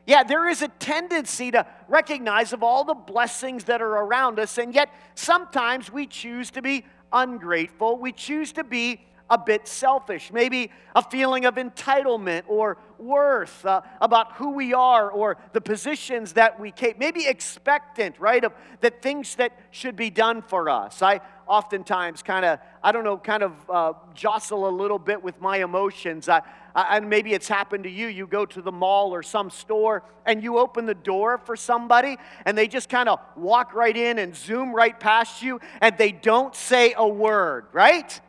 Yeah, 0.07 0.25
there 0.25 0.49
is 0.49 0.63
a 0.63 0.69
tendency 0.69 1.53
to 1.53 1.65
recognize 1.89 2.53
of 2.53 2.63
all 2.65 2.83
the 2.83 2.95
blessings 2.95 3.65
that 3.65 3.81
are 3.81 3.99
around 4.05 4.41
us, 4.41 4.59
and 4.59 4.75
yet 4.75 4.93
sometimes 5.15 5.93
we 5.93 6.07
choose 6.07 6.51
to 6.53 6.63
be 6.63 6.85
ungrateful. 7.13 7.97
We 7.97 8.11
choose 8.11 8.53
to 8.53 8.65
be 8.65 9.01
a 9.33 9.39
bit 9.39 9.67
selfish, 9.67 10.31
maybe 10.31 10.71
a 10.95 11.03
feeling 11.03 11.47
of 11.47 11.55
entitlement 11.55 12.43
or 12.47 12.77
worth 12.99 13.65
uh, 13.65 13.81
about 13.99 14.35
who 14.35 14.51
we 14.51 14.75
are 14.75 15.11
or 15.11 15.39
the 15.55 15.61
positions 15.61 16.35
that 16.35 16.61
we 16.61 16.71
take, 16.71 16.99
maybe 16.99 17.27
expectant, 17.27 18.15
right, 18.21 18.45
of 18.45 18.53
that 18.83 19.01
things 19.01 19.35
that 19.37 19.59
should 19.71 19.97
be 19.97 20.11
done 20.11 20.43
for 20.43 20.69
us. 20.69 21.01
I 21.01 21.21
oftentimes 21.47 22.23
kind 22.23 22.45
of, 22.45 22.59
I 22.83 22.93
don't 22.93 23.05
know, 23.05 23.17
kind 23.17 23.43
of 23.43 23.53
uh, 23.71 23.93
jostle 24.15 24.69
a 24.69 24.71
little 24.71 24.99
bit 24.99 25.23
with 25.23 25.41
my 25.41 25.63
emotions. 25.63 26.29
I, 26.29 26.43
and 26.75 27.09
maybe 27.09 27.33
it's 27.33 27.49
happened 27.49 27.85
to 27.85 27.91
you. 27.91 28.09
You 28.09 28.27
go 28.27 28.45
to 28.45 28.61
the 28.61 28.73
mall 28.73 29.15
or 29.15 29.23
some 29.23 29.49
store 29.49 30.03
and 30.27 30.43
you 30.43 30.59
open 30.59 30.85
the 30.85 30.95
door 30.95 31.39
for 31.39 31.57
somebody 31.57 32.19
and 32.45 32.57
they 32.57 32.69
just 32.69 32.91
kind 32.91 33.09
of 33.09 33.19
walk 33.35 33.73
right 33.73 33.97
in 33.97 34.19
and 34.19 34.37
zoom 34.37 34.75
right 34.75 34.99
past 35.01 35.43
you 35.43 35.59
and 35.81 35.97
they 35.97 36.13
don't 36.13 36.55
say 36.55 36.93
a 36.99 37.09
word, 37.09 37.65
right? 37.73 38.21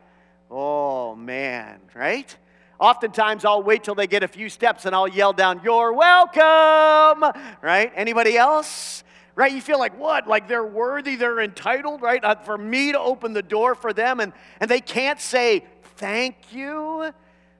Oh, 0.50 1.14
man, 1.14 1.80
right? 1.94 2.36
Oftentimes 2.78 3.44
I'll 3.44 3.62
wait 3.62 3.84
till 3.84 3.94
they 3.94 4.06
get 4.06 4.22
a 4.22 4.28
few 4.28 4.48
steps 4.48 4.84
and 4.84 4.94
I'll 4.94 5.08
yell 5.08 5.32
down, 5.32 5.60
You're 5.64 5.92
welcome, 5.92 7.32
right? 7.62 7.92
Anybody 7.94 8.36
else? 8.36 9.04
Right? 9.36 9.52
You 9.52 9.60
feel 9.60 9.78
like 9.80 9.98
what? 9.98 10.28
Like 10.28 10.46
they're 10.46 10.66
worthy, 10.66 11.16
they're 11.16 11.40
entitled, 11.40 12.02
right? 12.02 12.22
Uh, 12.22 12.36
for 12.36 12.56
me 12.56 12.92
to 12.92 13.00
open 13.00 13.32
the 13.32 13.42
door 13.42 13.74
for 13.74 13.92
them 13.92 14.20
and, 14.20 14.32
and 14.60 14.70
they 14.70 14.80
can't 14.80 15.20
say 15.20 15.64
thank 15.96 16.52
you. 16.52 17.12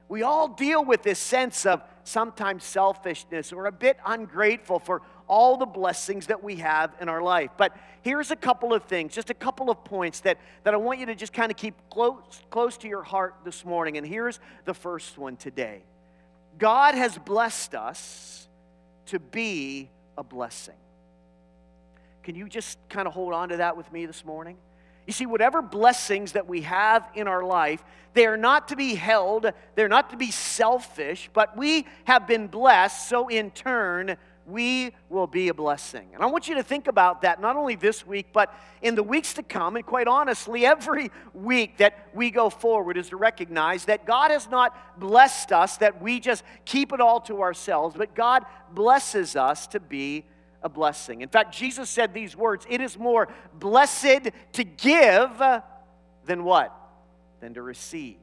We 0.07 0.23
all 0.23 0.47
deal 0.47 0.85
with 0.85 1.03
this 1.03 1.19
sense 1.19 1.65
of 1.65 1.81
sometimes 2.03 2.63
selfishness 2.63 3.51
or 3.51 3.65
a 3.65 3.71
bit 3.71 3.97
ungrateful 4.05 4.79
for 4.79 5.01
all 5.27 5.57
the 5.57 5.65
blessings 5.65 6.27
that 6.27 6.43
we 6.43 6.57
have 6.57 6.93
in 7.01 7.09
our 7.09 7.21
life. 7.21 7.51
But 7.57 7.75
here's 8.01 8.31
a 8.31 8.35
couple 8.35 8.73
of 8.73 8.83
things, 8.83 9.13
just 9.13 9.29
a 9.29 9.33
couple 9.33 9.69
of 9.69 9.83
points 9.83 10.21
that, 10.21 10.37
that 10.63 10.73
I 10.73 10.77
want 10.77 10.99
you 10.99 11.05
to 11.07 11.15
just 11.15 11.33
kind 11.33 11.51
of 11.51 11.57
keep 11.57 11.75
close, 11.89 12.43
close 12.49 12.77
to 12.77 12.87
your 12.87 13.03
heart 13.03 13.35
this 13.43 13.65
morning. 13.65 13.97
And 13.97 14.05
here's 14.05 14.39
the 14.65 14.73
first 14.73 15.17
one 15.17 15.37
today 15.37 15.83
God 16.57 16.95
has 16.95 17.17
blessed 17.17 17.75
us 17.75 18.47
to 19.07 19.19
be 19.19 19.89
a 20.17 20.23
blessing. 20.23 20.75
Can 22.23 22.35
you 22.35 22.49
just 22.49 22.79
kind 22.89 23.07
of 23.07 23.13
hold 23.13 23.33
on 23.33 23.49
to 23.49 23.57
that 23.57 23.77
with 23.77 23.91
me 23.91 24.05
this 24.05 24.25
morning? 24.25 24.57
You 25.05 25.13
see, 25.13 25.27
whatever 25.27 25.61
blessings 25.61 26.31
that 26.31 26.47
we 26.47 26.61
have 26.61 27.07
in 27.13 27.27
our 27.27 27.43
life, 27.43 27.83
they 28.13 28.25
are 28.25 28.37
not 28.37 28.69
to 28.69 28.75
be 28.75 28.95
held, 28.95 29.51
they're 29.75 29.89
not 29.89 30.09
to 30.09 30.17
be 30.17 30.31
selfish, 30.31 31.29
but 31.33 31.55
we 31.55 31.85
have 32.05 32.25
been 32.25 32.47
blessed, 32.47 33.07
so 33.07 33.27
in 33.27 33.51
turn, 33.51 34.17
we 34.45 34.91
will 35.09 35.27
be 35.27 35.47
a 35.47 35.53
blessing. 35.53 36.07
And 36.13 36.21
I 36.21 36.27
want 36.27 36.47
you 36.47 36.55
to 36.55 36.63
think 36.63 36.87
about 36.87 37.23
that 37.23 37.41
not 37.41 37.55
only 37.55 37.75
this 37.75 38.05
week, 38.05 38.27
but 38.31 38.53
in 38.81 38.95
the 38.95 39.03
weeks 39.03 39.33
to 39.35 39.43
come. 39.43 39.75
And 39.75 39.85
quite 39.85 40.07
honestly, 40.07 40.65
every 40.65 41.09
week 41.33 41.77
that 41.77 42.09
we 42.13 42.29
go 42.29 42.49
forward 42.49 42.97
is 42.97 43.09
to 43.09 43.17
recognize 43.17 43.85
that 43.85 44.05
God 44.05 44.31
has 44.31 44.49
not 44.49 44.99
blessed 44.99 45.51
us, 45.51 45.77
that 45.77 46.01
we 46.01 46.19
just 46.19 46.43
keep 46.65 46.93
it 46.93 47.01
all 47.01 47.19
to 47.21 47.41
ourselves, 47.41 47.95
but 47.97 48.13
God 48.13 48.45
blesses 48.71 49.35
us 49.35 49.67
to 49.67 49.79
be 49.79 50.25
a 50.61 50.69
blessing. 50.69 51.21
In 51.21 51.29
fact, 51.29 51.55
Jesus 51.55 51.89
said 51.89 52.13
these 52.13 52.35
words 52.35 52.65
It 52.69 52.81
is 52.81 52.97
more 52.97 53.27
blessed 53.53 54.29
to 54.53 54.63
give 54.63 55.41
than 56.25 56.43
what? 56.43 56.75
Than 57.39 57.53
to 57.55 57.61
receive. 57.61 58.17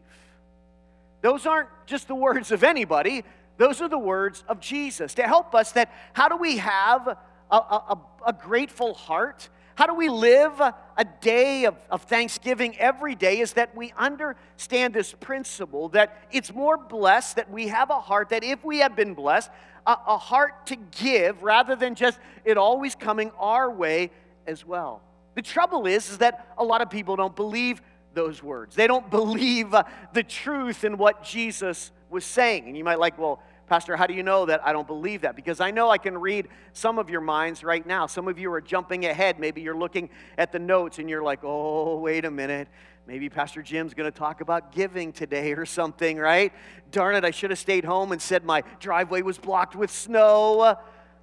Those 1.21 1.47
aren't 1.47 1.69
just 1.87 2.09
the 2.09 2.17
words 2.17 2.50
of 2.50 2.64
anybody, 2.64 3.23
those 3.62 3.81
are 3.81 3.88
the 3.88 3.97
words 3.97 4.42
of 4.49 4.59
Jesus 4.59 5.14
to 5.14 5.23
help 5.23 5.54
us 5.54 5.71
that 5.71 5.92
how 6.14 6.26
do 6.26 6.37
we 6.37 6.57
have 6.57 7.07
a, 7.49 7.57
a, 7.57 7.99
a 8.26 8.33
grateful 8.33 8.92
heart? 8.92 9.49
How 9.76 9.87
do 9.87 9.95
we 9.95 10.09
live 10.09 10.61
a 10.61 11.04
day 11.21 11.66
of, 11.66 11.76
of, 11.88 12.02
Thanksgiving 12.02 12.76
every 12.76 13.14
day? 13.14 13.38
Is 13.38 13.52
that 13.52 13.76
we 13.76 13.92
understand 13.97 14.95
this 14.95 15.12
principle 15.12 15.90
that 15.90 16.26
it's 16.33 16.52
more 16.52 16.76
blessed 16.76 17.37
that 17.37 17.52
we 17.52 17.69
have 17.69 17.90
a 17.90 18.00
heart 18.00 18.31
that 18.31 18.42
if 18.42 18.64
we 18.64 18.78
have 18.78 18.97
been 18.97 19.14
blessed, 19.14 19.49
a, 19.87 19.97
a 20.09 20.19
heart 20.19 20.66
to 20.66 20.75
give 20.75 21.45
rather 21.45 21.76
than 21.76 21.95
just 21.95 22.19
it 22.45 22.59
always 22.59 22.97
coming 22.97 23.31
our 23.38 23.71
way 23.71 24.11
as 24.45 24.66
well. 24.66 25.02
The 25.37 25.42
trouble 25.42 25.87
is, 25.87 26.11
is 26.11 26.19
that 26.19 26.52
a 26.59 26.64
lot 26.64 26.83
of 26.83 26.90
people 26.90 27.14
don't 27.14 27.37
believe 27.37 27.81
those 28.12 28.42
words. 28.42 28.75
They 28.75 28.88
don't 28.88 29.09
believe 29.21 29.73
uh, 29.73 29.85
the 30.12 30.25
truth 30.25 30.83
in 30.83 30.99
what 30.99 31.23
Jesus 31.23 31.92
was 32.11 32.25
saying. 32.25 32.66
And 32.69 32.76
you 32.76 32.85
might 32.85 32.99
like, 32.99 33.19
well, 33.19 33.42
Pastor, 33.73 33.97
how 33.97 34.07
do 34.07 34.12
you 34.12 34.23
know 34.23 34.45
that 34.45 34.61
I 34.67 34.75
don't 34.75 34.87
believe 34.87 35.23
that? 35.23 35.35
Because 35.35 35.59
I 35.59 35.71
know 35.71 35.88
I 35.88 35.97
can 35.97 36.19
read 36.19 36.49
some 36.75 36.99
of 36.99 37.09
your 37.09 37.23
minds 37.23 37.64
right 37.64 37.87
now. 37.87 38.07
Some 38.07 38.29
of 38.29 38.38
you 38.38 38.52
are 38.52 38.61
jumping 38.61 39.07
ahead. 39.07 39.38
Maybe 39.41 39.62
you're 39.62 39.75
looking 39.75 40.11
at 40.37 40.52
the 40.52 40.59
notes 40.59 40.99
and 40.99 41.09
you're 41.09 41.23
like, 41.23 41.38
oh, 41.43 41.97
wait 41.97 42.26
a 42.26 42.31
minute. 42.31 42.69
Maybe 43.07 43.31
Pastor 43.31 43.62
Jim's 43.62 43.95
going 43.95 44.12
to 44.12 44.14
talk 44.14 44.43
about 44.43 44.73
giving 44.73 45.11
today 45.11 45.55
or 45.55 45.64
something, 45.64 46.19
right? 46.19 46.52
Darn 46.91 47.14
it, 47.14 47.25
I 47.25 47.31
should 47.31 47.49
have 47.49 47.59
stayed 47.59 47.87
home 47.87 48.12
and 48.12 48.21
said 48.21 48.45
my 48.45 48.62
driveway 48.79 49.23
was 49.23 49.38
blocked 49.38 49.75
with 49.75 49.91
snow, 49.91 50.76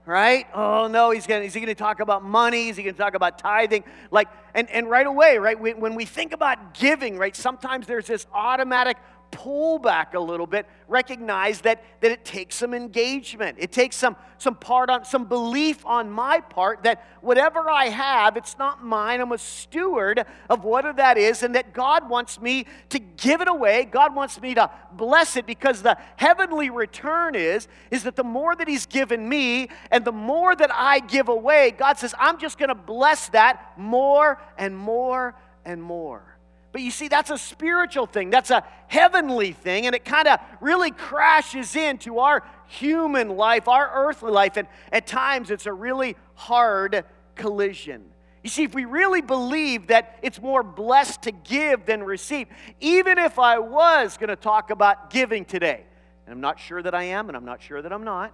right? 0.07 0.47
Oh 0.55 0.87
no, 0.87 1.11
he's 1.11 1.27
going 1.27 1.41
to, 1.41 1.45
is 1.45 1.53
he 1.53 1.59
going 1.59 1.67
to 1.67 1.75
talk 1.75 1.99
about 1.99 2.23
money? 2.23 2.69
Is 2.69 2.77
he 2.77 2.81
going 2.81 2.95
to 2.95 2.99
talk 2.99 3.13
about 3.13 3.37
tithing? 3.37 3.83
Like, 4.09 4.27
and, 4.55 4.67
and 4.71 4.89
right 4.89 5.05
away, 5.05 5.37
right, 5.37 5.59
when 5.59 5.93
we 5.93 6.05
think 6.05 6.33
about 6.33 6.73
giving, 6.73 7.19
right, 7.19 7.35
sometimes 7.35 7.85
there's 7.85 8.07
this 8.07 8.25
automatic 8.33 8.97
pull 9.39 9.79
back 9.79 10.15
a 10.15 10.19
little 10.19 10.45
bit, 10.45 10.65
recognize 10.89 11.61
that, 11.61 11.81
that 12.01 12.11
it 12.11 12.25
takes 12.25 12.55
some 12.55 12.73
engagement. 12.73 13.57
It 13.57 13.71
takes 13.71 13.95
some, 13.95 14.17
some 14.37 14.55
part 14.55 14.89
on 14.89 15.05
some 15.05 15.25
belief 15.25 15.85
on 15.85 16.11
my 16.11 16.41
part 16.41 16.83
that 16.83 17.05
whatever 17.21 17.69
I 17.69 17.85
have, 17.85 18.35
it's 18.35 18.57
not 18.57 18.83
mine. 18.83 19.21
I'm 19.21 19.31
a 19.31 19.37
steward 19.37 20.25
of 20.49 20.65
whatever 20.65 20.97
that 20.97 21.17
is, 21.17 21.41
and 21.41 21.55
that 21.55 21.73
God 21.73 22.09
wants 22.09 22.41
me 22.41 22.65
to 22.89 22.99
give 22.99 23.39
it 23.39 23.47
away. 23.47 23.85
God 23.85 24.13
wants 24.13 24.41
me 24.41 24.55
to 24.55 24.69
bless 24.91 25.37
it 25.37 25.45
because 25.45 25.81
the 25.81 25.97
heavenly 26.17 26.69
return 26.69 27.33
is, 27.33 27.69
is 27.91 28.03
that 28.03 28.17
the 28.17 28.25
more 28.25 28.57
that 28.57 28.67
He's 28.67 28.87
given 28.87 29.29
me 29.29 29.69
and 29.89 30.03
the 30.03 30.11
more 30.11 30.53
that 30.53 30.71
I 30.73 30.99
give 30.99 31.29
away, 31.29 31.71
God 31.71 31.97
says, 31.97 32.13
I'm 32.19 32.39
just 32.39 32.57
going 32.57 32.69
to 32.69 32.75
bless 32.75 33.29
that 33.29 33.77
more 33.77 34.41
and 34.57 34.77
more 34.77 35.35
and 35.63 35.81
more. 35.81 36.38
But 36.71 36.81
you 36.81 36.91
see, 36.91 37.07
that's 37.07 37.31
a 37.31 37.37
spiritual 37.37 38.05
thing, 38.05 38.29
that's 38.29 38.51
a 38.51 38.63
heavenly 38.87 39.53
thing, 39.53 39.87
and 39.87 39.95
it 39.95 40.05
kind 40.05 40.27
of 40.27 40.39
really 40.61 40.91
crashes 40.91 41.75
into 41.75 42.19
our 42.19 42.43
human 42.67 43.29
life, 43.29 43.67
our 43.67 43.89
earthly 43.93 44.31
life, 44.31 44.55
and 44.55 44.67
at 44.91 45.07
times 45.07 45.49
it's 45.49 45.65
a 45.65 45.73
really 45.73 46.15
hard 46.35 47.05
collision. 47.35 48.05
You 48.43 48.49
see, 48.49 48.63
if 48.63 48.75
we 48.75 48.85
really 48.85 49.21
believe 49.21 49.87
that 49.87 50.19
it's 50.21 50.41
more 50.41 50.61
blessed 50.61 51.23
to 51.23 51.31
give 51.31 51.85
than 51.85 52.03
receive, 52.03 52.47
even 52.79 53.17
if 53.17 53.39
I 53.39 53.57
was 53.57 54.17
going 54.17 54.29
to 54.29 54.35
talk 54.35 54.69
about 54.69 55.09
giving 55.09 55.45
today, 55.45 55.85
and 56.25 56.33
I'm 56.33 56.41
not 56.41 56.59
sure 56.59 56.83
that 56.83 56.93
I 56.93 57.03
am, 57.03 57.29
and 57.29 57.35
I'm 57.35 57.45
not 57.45 57.61
sure 57.63 57.81
that 57.81 57.91
I'm 57.91 58.03
not 58.03 58.31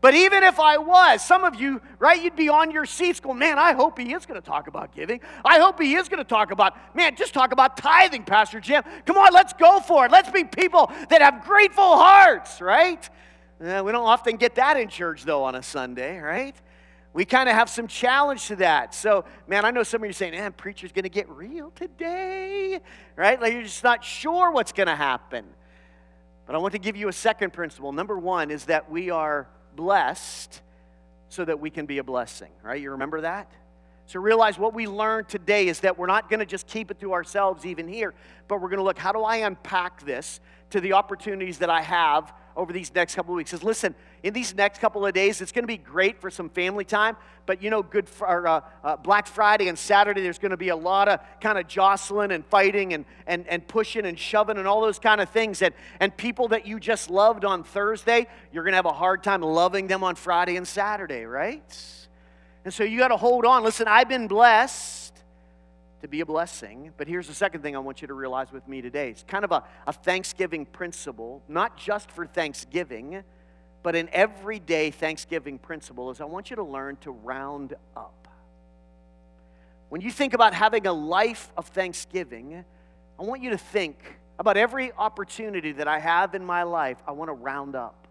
but 0.00 0.14
even 0.14 0.44
if 0.44 0.60
I 0.60 0.78
was, 0.78 1.24
some 1.24 1.44
of 1.44 1.56
you, 1.56 1.80
right, 1.98 2.22
you'd 2.22 2.36
be 2.36 2.48
on 2.48 2.70
your 2.70 2.86
seats 2.86 3.18
going, 3.18 3.38
man, 3.38 3.58
I 3.58 3.72
hope 3.72 3.98
he 3.98 4.12
is 4.12 4.26
going 4.26 4.40
to 4.40 4.46
talk 4.46 4.68
about 4.68 4.94
giving. 4.94 5.20
I 5.44 5.58
hope 5.58 5.80
he 5.80 5.94
is 5.94 6.08
going 6.08 6.22
to 6.22 6.28
talk 6.28 6.52
about, 6.52 6.76
man, 6.94 7.16
just 7.16 7.34
talk 7.34 7.50
about 7.50 7.76
tithing, 7.76 8.22
Pastor 8.22 8.60
Jim. 8.60 8.84
Come 9.06 9.16
on, 9.16 9.32
let's 9.32 9.52
go 9.54 9.80
for 9.80 10.06
it. 10.06 10.12
Let's 10.12 10.30
be 10.30 10.44
people 10.44 10.92
that 11.08 11.20
have 11.20 11.44
grateful 11.44 11.96
hearts, 11.96 12.60
right? 12.60 13.08
Uh, 13.60 13.82
we 13.84 13.90
don't 13.90 14.06
often 14.06 14.36
get 14.36 14.54
that 14.54 14.76
in 14.76 14.88
church, 14.88 15.24
though, 15.24 15.42
on 15.42 15.56
a 15.56 15.62
Sunday, 15.64 16.18
right? 16.18 16.54
We 17.12 17.24
kind 17.24 17.48
of 17.48 17.56
have 17.56 17.68
some 17.68 17.88
challenge 17.88 18.46
to 18.46 18.56
that. 18.56 18.94
So, 18.94 19.24
man, 19.48 19.64
I 19.64 19.72
know 19.72 19.82
some 19.82 20.02
of 20.02 20.04
you 20.04 20.10
are 20.10 20.12
saying, 20.12 20.34
man, 20.34 20.52
preacher's 20.52 20.92
going 20.92 21.02
to 21.02 21.08
get 21.08 21.28
real 21.28 21.72
today, 21.72 22.78
right? 23.16 23.40
Like 23.40 23.52
you're 23.52 23.62
just 23.62 23.82
not 23.82 24.04
sure 24.04 24.52
what's 24.52 24.70
going 24.70 24.86
to 24.86 24.94
happen. 24.94 25.44
But 26.46 26.54
I 26.54 26.58
want 26.58 26.72
to 26.72 26.78
give 26.78 26.96
you 26.96 27.08
a 27.08 27.12
second 27.12 27.52
principle. 27.52 27.90
Number 27.90 28.16
one 28.16 28.52
is 28.52 28.66
that 28.66 28.88
we 28.88 29.10
are 29.10 29.48
blessed 29.78 30.60
so 31.28 31.44
that 31.44 31.60
we 31.60 31.70
can 31.70 31.86
be 31.86 31.98
a 31.98 32.04
blessing, 32.04 32.50
right? 32.64 32.82
You 32.82 32.90
remember 32.90 33.20
that? 33.20 33.48
So 34.06 34.18
realize 34.18 34.58
what 34.58 34.74
we 34.74 34.88
learned 34.88 35.28
today 35.28 35.68
is 35.68 35.80
that 35.80 35.96
we're 35.96 36.06
not 36.06 36.28
going 36.28 36.40
to 36.40 36.46
just 36.46 36.66
keep 36.66 36.90
it 36.90 36.98
to 37.00 37.12
ourselves 37.12 37.64
even 37.64 37.86
here, 37.86 38.12
but 38.48 38.60
we're 38.60 38.70
going 38.70 38.78
to 38.78 38.84
look 38.84 38.98
how 38.98 39.12
do 39.12 39.20
I 39.20 39.36
unpack 39.36 40.04
this 40.04 40.40
to 40.70 40.80
the 40.80 40.94
opportunities 40.94 41.58
that 41.58 41.70
I 41.70 41.82
have 41.82 42.32
over 42.56 42.72
these 42.72 42.92
next 42.92 43.14
couple 43.14 43.34
of 43.34 43.36
weeks. 43.36 43.52
Says, 43.52 43.62
listen, 43.62 43.94
in 44.22 44.34
these 44.34 44.54
next 44.54 44.80
couple 44.80 45.06
of 45.06 45.14
days, 45.14 45.40
it's 45.40 45.52
going 45.52 45.62
to 45.62 45.68
be 45.68 45.76
great 45.76 46.20
for 46.20 46.30
some 46.30 46.48
family 46.48 46.84
time, 46.84 47.16
but 47.46 47.62
you 47.62 47.70
know, 47.70 47.82
good 47.82 48.08
for 48.08 48.46
uh, 48.46 48.60
uh, 48.82 48.96
Black 48.96 49.26
Friday 49.26 49.68
and 49.68 49.78
Saturday, 49.78 50.22
there's 50.22 50.38
going 50.38 50.50
to 50.50 50.56
be 50.56 50.68
a 50.68 50.76
lot 50.76 51.08
of 51.08 51.20
kind 51.40 51.58
of 51.58 51.66
jostling 51.66 52.32
and 52.32 52.44
fighting 52.46 52.94
and, 52.94 53.04
and, 53.26 53.46
and 53.48 53.66
pushing 53.66 54.04
and 54.06 54.18
shoving 54.18 54.58
and 54.58 54.66
all 54.66 54.80
those 54.80 54.98
kind 54.98 55.20
of 55.20 55.30
things. 55.30 55.62
And, 55.62 55.74
and 56.00 56.16
people 56.16 56.48
that 56.48 56.66
you 56.66 56.80
just 56.80 57.10
loved 57.10 57.44
on 57.44 57.64
Thursday, 57.64 58.26
you're 58.52 58.64
going 58.64 58.72
to 58.72 58.76
have 58.76 58.86
a 58.86 58.92
hard 58.92 59.22
time 59.22 59.42
loving 59.42 59.86
them 59.86 60.04
on 60.04 60.14
Friday 60.14 60.56
and 60.56 60.66
Saturday, 60.66 61.24
right? 61.24 61.84
And 62.64 62.74
so 62.74 62.84
you 62.84 62.98
got 62.98 63.08
to 63.08 63.16
hold 63.16 63.46
on. 63.46 63.64
Listen, 63.64 63.88
I've 63.88 64.08
been 64.08 64.28
blessed 64.28 65.08
to 66.02 66.08
be 66.08 66.20
a 66.20 66.26
blessing. 66.26 66.92
But 66.96 67.08
here's 67.08 67.26
the 67.26 67.34
second 67.34 67.62
thing 67.62 67.74
I 67.74 67.78
want 67.78 68.02
you 68.02 68.08
to 68.08 68.14
realize 68.14 68.52
with 68.52 68.66
me 68.68 68.80
today 68.80 69.10
it's 69.10 69.24
kind 69.24 69.44
of 69.44 69.52
a, 69.52 69.64
a 69.86 69.92
Thanksgiving 69.92 70.66
principle, 70.66 71.42
not 71.48 71.76
just 71.76 72.10
for 72.10 72.26
Thanksgiving, 72.26 73.22
but 73.82 73.94
an 73.94 74.08
everyday 74.12 74.90
Thanksgiving 74.90 75.58
principle 75.58 76.10
is 76.10 76.20
I 76.20 76.24
want 76.24 76.50
you 76.50 76.56
to 76.56 76.62
learn 76.62 76.96
to 77.02 77.10
round 77.10 77.74
up. 77.96 78.28
When 79.88 80.00
you 80.00 80.10
think 80.10 80.34
about 80.34 80.52
having 80.52 80.86
a 80.86 80.92
life 80.92 81.50
of 81.56 81.68
Thanksgiving, 81.68 82.64
I 83.18 83.22
want 83.22 83.42
you 83.42 83.50
to 83.50 83.58
think 83.58 83.98
about 84.38 84.56
every 84.56 84.92
opportunity 84.92 85.72
that 85.72 85.88
I 85.88 85.98
have 85.98 86.34
in 86.34 86.44
my 86.44 86.62
life, 86.62 86.98
I 87.06 87.12
want 87.12 87.28
to 87.28 87.32
round 87.32 87.74
up. 87.74 88.06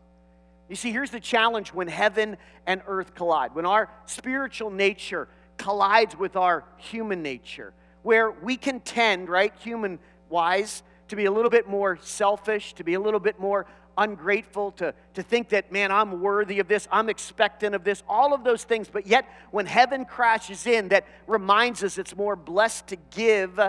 You 0.69 0.75
see, 0.75 0.91
here's 0.91 1.12
the 1.12 1.19
challenge 1.19 1.74
when 1.74 1.88
heaven 1.88 2.38
and 2.65 2.81
earth 2.88 3.15
collide, 3.15 3.55
when 3.55 3.65
our 3.65 3.89
spiritual 4.05 4.69
nature 4.69 5.29
collides 5.57 6.17
with 6.17 6.36
our 6.36 6.65
human 6.77 7.21
nature, 7.21 7.74
where 8.03 8.31
we 8.31 8.57
can 8.57 8.81
tend, 8.81 9.29
right, 9.29 9.53
human 9.59 10.00
wise, 10.29 10.83
to 11.07 11.15
be 11.15 11.25
a 11.25 11.31
little 11.31 11.50
bit 11.50 11.69
more 11.69 11.97
selfish, 12.01 12.74
to 12.74 12.83
be 12.83 12.95
a 12.95 13.00
little 13.00 13.19
bit 13.19 13.39
more 13.39 13.65
ungrateful, 13.98 14.72
to, 14.74 14.94
to 15.16 15.24
think 15.24 15.50
that, 15.50 15.72
man, 15.72 15.92
I'm 15.92 16.22
worthy 16.22 16.60
of 16.60 16.68
this, 16.68 16.88
I'm 16.92 17.10
expectant 17.10 17.75
of 17.75 17.84
this, 17.84 18.04
all 18.08 18.34
of 18.34 18.44
those 18.44 18.63
things. 18.63 18.88
But 18.92 19.08
yet, 19.08 19.27
when 19.51 19.66
heaven 19.66 20.06
crashes 20.06 20.68
in, 20.68 20.89
that 20.89 21.06
reminds 21.25 21.84
us 21.84 21.98
it's 21.98 22.16
more 22.16 22.36
blessed 22.36 22.88
to 22.88 22.96
give 23.12 23.60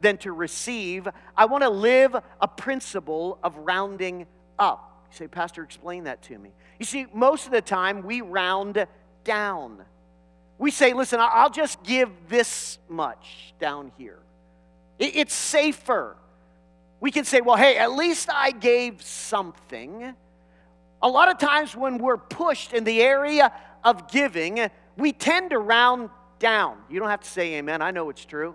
than 0.00 0.16
to 0.18 0.32
receive. 0.32 1.08
I 1.36 1.46
want 1.46 1.62
to 1.62 1.70
live 1.70 2.16
a 2.40 2.48
principle 2.48 3.38
of 3.42 3.56
rounding 3.56 4.26
up. 4.58 5.06
You 5.10 5.16
say, 5.16 5.28
Pastor, 5.28 5.62
explain 5.62 6.04
that 6.04 6.22
to 6.22 6.38
me. 6.38 6.50
You 6.78 6.84
see, 6.84 7.06
most 7.12 7.46
of 7.46 7.52
the 7.52 7.62
time 7.62 8.02
we 8.02 8.20
round 8.20 8.86
down. 9.24 9.84
We 10.58 10.70
say, 10.70 10.92
listen, 10.92 11.18
I'll 11.20 11.50
just 11.50 11.82
give 11.82 12.10
this 12.28 12.78
much 12.88 13.54
down 13.58 13.92
here. 13.98 14.18
It's 14.98 15.34
safer. 15.34 16.16
We 17.02 17.10
can 17.10 17.24
say, 17.24 17.40
well, 17.40 17.56
hey, 17.56 17.78
at 17.78 17.90
least 17.94 18.28
I 18.32 18.52
gave 18.52 19.02
something. 19.02 20.14
A 21.02 21.08
lot 21.08 21.28
of 21.28 21.36
times 21.36 21.74
when 21.74 21.98
we're 21.98 22.16
pushed 22.16 22.72
in 22.72 22.84
the 22.84 23.02
area 23.02 23.52
of 23.82 24.08
giving, 24.08 24.70
we 24.96 25.12
tend 25.12 25.50
to 25.50 25.58
round 25.58 26.10
down. 26.38 26.78
You 26.88 27.00
don't 27.00 27.08
have 27.08 27.22
to 27.22 27.28
say 27.28 27.54
amen, 27.54 27.82
I 27.82 27.90
know 27.90 28.08
it's 28.08 28.24
true. 28.24 28.54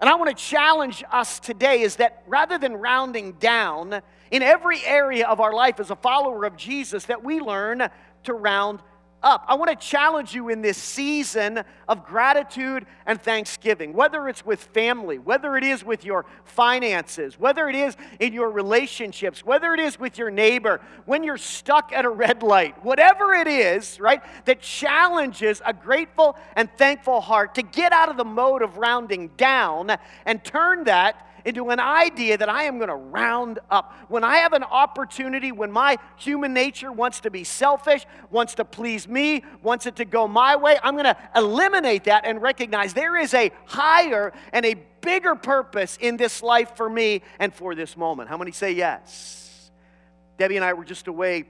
And 0.00 0.08
I 0.08 0.14
want 0.14 0.34
to 0.34 0.42
challenge 0.42 1.04
us 1.12 1.40
today 1.40 1.82
is 1.82 1.96
that 1.96 2.22
rather 2.26 2.56
than 2.56 2.72
rounding 2.72 3.32
down 3.32 4.00
in 4.30 4.42
every 4.42 4.82
area 4.82 5.26
of 5.26 5.40
our 5.40 5.52
life 5.52 5.78
as 5.78 5.90
a 5.90 5.96
follower 5.96 6.46
of 6.46 6.56
Jesus, 6.56 7.04
that 7.04 7.22
we 7.22 7.38
learn 7.38 7.86
to 8.24 8.32
round 8.32 8.80
up. 9.22 9.44
I 9.48 9.54
want 9.54 9.70
to 9.70 9.76
challenge 9.76 10.34
you 10.34 10.48
in 10.48 10.62
this 10.62 10.78
season 10.78 11.62
of 11.88 12.04
gratitude 12.04 12.86
and 13.06 13.20
thanksgiving, 13.20 13.92
whether 13.92 14.28
it's 14.28 14.44
with 14.44 14.62
family, 14.62 15.18
whether 15.18 15.56
it 15.56 15.64
is 15.64 15.84
with 15.84 16.04
your 16.04 16.26
finances, 16.44 17.38
whether 17.38 17.68
it 17.68 17.74
is 17.74 17.96
in 18.18 18.32
your 18.32 18.50
relationships, 18.50 19.44
whether 19.44 19.74
it 19.74 19.80
is 19.80 19.98
with 19.98 20.18
your 20.18 20.30
neighbor, 20.30 20.80
when 21.06 21.22
you're 21.22 21.36
stuck 21.36 21.92
at 21.92 22.04
a 22.04 22.10
red 22.10 22.42
light, 22.42 22.82
whatever 22.84 23.34
it 23.34 23.46
is, 23.46 24.00
right, 24.00 24.22
that 24.44 24.60
challenges 24.60 25.62
a 25.64 25.72
grateful 25.72 26.36
and 26.56 26.68
thankful 26.76 27.20
heart 27.20 27.54
to 27.54 27.62
get 27.62 27.92
out 27.92 28.08
of 28.08 28.16
the 28.16 28.24
mode 28.24 28.62
of 28.62 28.76
rounding 28.78 29.28
down 29.36 29.96
and 30.26 30.44
turn 30.44 30.84
that 30.84 31.26
into 31.44 31.70
an 31.70 31.80
idea 31.80 32.36
that 32.36 32.48
I 32.48 32.64
am 32.64 32.78
going 32.78 32.88
to 32.88 32.94
round 32.94 33.58
up. 33.70 33.94
When 34.08 34.24
I 34.24 34.36
have 34.38 34.52
an 34.52 34.64
opportunity, 34.64 35.52
when 35.52 35.70
my 35.70 35.98
human 36.16 36.52
nature 36.52 36.92
wants 36.92 37.20
to 37.20 37.30
be 37.30 37.44
selfish, 37.44 38.06
wants 38.30 38.54
to 38.56 38.64
please 38.64 39.08
me, 39.08 39.44
wants 39.62 39.86
it 39.86 39.96
to 39.96 40.04
go 40.04 40.28
my 40.28 40.56
way, 40.56 40.78
I'm 40.82 40.94
going 40.94 41.04
to 41.04 41.16
eliminate 41.34 42.04
that 42.04 42.24
and 42.24 42.40
recognize 42.40 42.94
there 42.94 43.16
is 43.16 43.34
a 43.34 43.50
higher 43.66 44.32
and 44.52 44.64
a 44.66 44.74
bigger 45.00 45.34
purpose 45.34 45.98
in 46.00 46.16
this 46.16 46.42
life 46.42 46.76
for 46.76 46.88
me 46.88 47.22
and 47.38 47.54
for 47.54 47.74
this 47.74 47.96
moment. 47.96 48.28
How 48.28 48.36
many 48.36 48.52
say 48.52 48.72
yes? 48.72 49.70
Debbie 50.38 50.56
and 50.56 50.64
I 50.64 50.72
were 50.72 50.84
just 50.84 51.06
away 51.06 51.44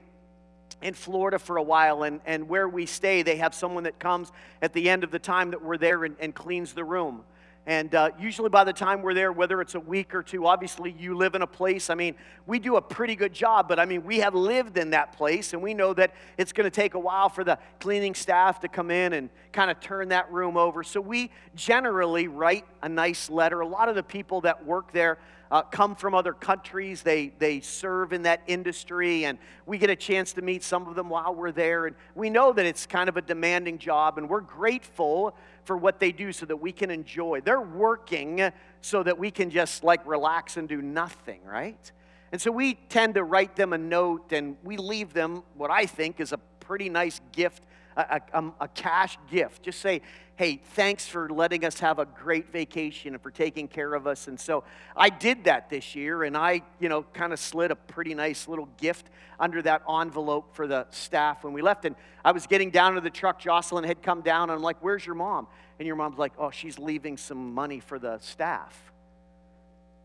in 0.81 0.93
Florida 0.93 1.37
for 1.37 1.57
a 1.57 1.63
while, 1.63 2.03
and, 2.03 2.21
and 2.25 2.49
where 2.49 2.67
we 2.67 2.85
stay, 2.85 3.21
they 3.21 3.37
have 3.37 3.53
someone 3.53 3.83
that 3.83 3.99
comes 3.99 4.31
at 4.61 4.73
the 4.73 4.89
end 4.89 5.03
of 5.03 5.11
the 5.11 5.19
time 5.19 5.51
that 5.51 5.63
we're 5.63 5.77
there 5.77 6.03
and, 6.03 6.15
and 6.19 6.33
cleans 6.33 6.73
the 6.73 6.83
room. 6.83 7.23
And 7.67 7.93
uh, 7.93 8.09
usually, 8.19 8.49
by 8.49 8.63
the 8.63 8.73
time 8.73 9.03
we're 9.03 9.13
there, 9.13 9.31
whether 9.31 9.61
it's 9.61 9.75
a 9.75 9.79
week 9.79 10.15
or 10.15 10.23
two, 10.23 10.47
obviously 10.47 10.95
you 10.97 11.15
live 11.15 11.35
in 11.35 11.43
a 11.43 11.47
place. 11.47 11.91
I 11.91 11.95
mean, 11.95 12.15
we 12.47 12.57
do 12.57 12.77
a 12.77 12.81
pretty 12.81 13.15
good 13.15 13.33
job, 13.33 13.67
but 13.67 13.79
I 13.79 13.85
mean, 13.85 14.03
we 14.03 14.17
have 14.17 14.33
lived 14.33 14.79
in 14.79 14.89
that 14.91 15.15
place, 15.15 15.53
and 15.53 15.61
we 15.61 15.75
know 15.75 15.93
that 15.93 16.15
it's 16.39 16.53
going 16.53 16.65
to 16.65 16.71
take 16.71 16.95
a 16.95 16.99
while 16.99 17.29
for 17.29 17.43
the 17.43 17.59
cleaning 17.79 18.15
staff 18.15 18.61
to 18.61 18.67
come 18.67 18.89
in 18.89 19.13
and 19.13 19.29
kind 19.51 19.69
of 19.69 19.79
turn 19.79 20.09
that 20.09 20.31
room 20.31 20.57
over. 20.57 20.83
So, 20.83 20.99
we 20.99 21.29
generally 21.53 22.27
write 22.27 22.65
a 22.81 22.89
nice 22.89 23.29
letter. 23.29 23.61
A 23.61 23.67
lot 23.67 23.89
of 23.89 23.95
the 23.95 24.03
people 24.03 24.41
that 24.41 24.65
work 24.65 24.91
there 24.91 25.19
uh, 25.51 25.61
come 25.63 25.95
from 25.95 26.15
other 26.15 26.33
countries. 26.33 27.03
They, 27.03 27.33
they 27.37 27.59
serve 27.59 28.13
in 28.13 28.23
that 28.23 28.41
industry, 28.47 29.25
and 29.25 29.37
we 29.65 29.77
get 29.77 29.89
a 29.89 29.95
chance 29.95 30.31
to 30.33 30.41
meet 30.41 30.63
some 30.63 30.87
of 30.87 30.95
them 30.95 31.09
while 31.09 31.35
we're 31.35 31.51
there. 31.51 31.85
And 31.87 31.95
we 32.15 32.29
know 32.29 32.53
that 32.53 32.65
it's 32.65 32.85
kind 32.85 33.09
of 33.09 33.17
a 33.17 33.21
demanding 33.21 33.77
job, 33.77 34.17
and 34.17 34.29
we're 34.29 34.41
grateful 34.41 35.35
for 35.65 35.77
what 35.77 35.99
they 35.99 36.11
do 36.11 36.31
so 36.31 36.45
that 36.45 36.57
we 36.57 36.71
can 36.71 36.89
enjoy. 36.89 37.41
They're 37.41 37.61
working 37.61 38.51
so 38.79 39.03
that 39.03 39.19
we 39.19 39.29
can 39.29 39.49
just 39.49 39.83
like 39.83 40.05
relax 40.07 40.57
and 40.57 40.67
do 40.67 40.81
nothing, 40.81 41.43
right? 41.43 41.91
And 42.31 42.41
so 42.41 42.49
we 42.49 42.75
tend 42.75 43.15
to 43.15 43.23
write 43.23 43.55
them 43.57 43.73
a 43.73 43.77
note 43.77 44.31
and 44.31 44.55
we 44.63 44.77
leave 44.77 45.13
them 45.13 45.43
what 45.55 45.69
I 45.69 45.85
think 45.85 46.19
is 46.21 46.31
a 46.31 46.37
pretty 46.61 46.87
nice 46.87 47.19
gift 47.33 47.63
a, 47.97 48.01
a, 48.01 48.37
um, 48.37 48.53
a, 48.59 48.67
cash 48.67 49.17
gift. 49.29 49.63
Just 49.63 49.79
say, 49.79 50.01
hey, 50.35 50.61
thanks 50.73 51.07
for 51.07 51.29
letting 51.29 51.65
us 51.65 51.79
have 51.79 51.99
a 51.99 52.05
great 52.05 52.51
vacation 52.51 53.13
and 53.13 53.21
for 53.21 53.31
taking 53.31 53.67
care 53.67 53.93
of 53.93 54.07
us. 54.07 54.27
And 54.27 54.39
so 54.39 54.63
I 54.95 55.09
did 55.09 55.43
that 55.45 55.69
this 55.69 55.95
year, 55.95 56.23
and 56.23 56.35
I, 56.35 56.61
you 56.79 56.89
know, 56.89 57.03
kind 57.13 57.33
of 57.33 57.39
slid 57.39 57.71
a 57.71 57.75
pretty 57.75 58.13
nice 58.13 58.47
little 58.47 58.69
gift 58.77 59.09
under 59.39 59.61
that 59.63 59.83
envelope 59.89 60.55
for 60.55 60.67
the 60.67 60.87
staff 60.91 61.43
when 61.43 61.53
we 61.53 61.61
left. 61.61 61.85
And 61.85 61.95
I 62.23 62.31
was 62.31 62.47
getting 62.47 62.69
down 62.69 62.95
to 62.95 63.01
the 63.01 63.09
truck. 63.09 63.39
Jocelyn 63.39 63.83
had 63.83 64.01
come 64.01 64.21
down, 64.21 64.49
and 64.49 64.53
I'm 64.53 64.63
like, 64.63 64.77
where's 64.81 65.05
your 65.05 65.15
mom? 65.15 65.47
And 65.79 65.87
your 65.87 65.95
mom's 65.95 66.17
like, 66.17 66.33
oh, 66.37 66.51
she's 66.51 66.77
leaving 66.77 67.17
some 67.17 67.53
money 67.53 67.79
for 67.79 67.99
the 67.99 68.19
staff. 68.19 68.91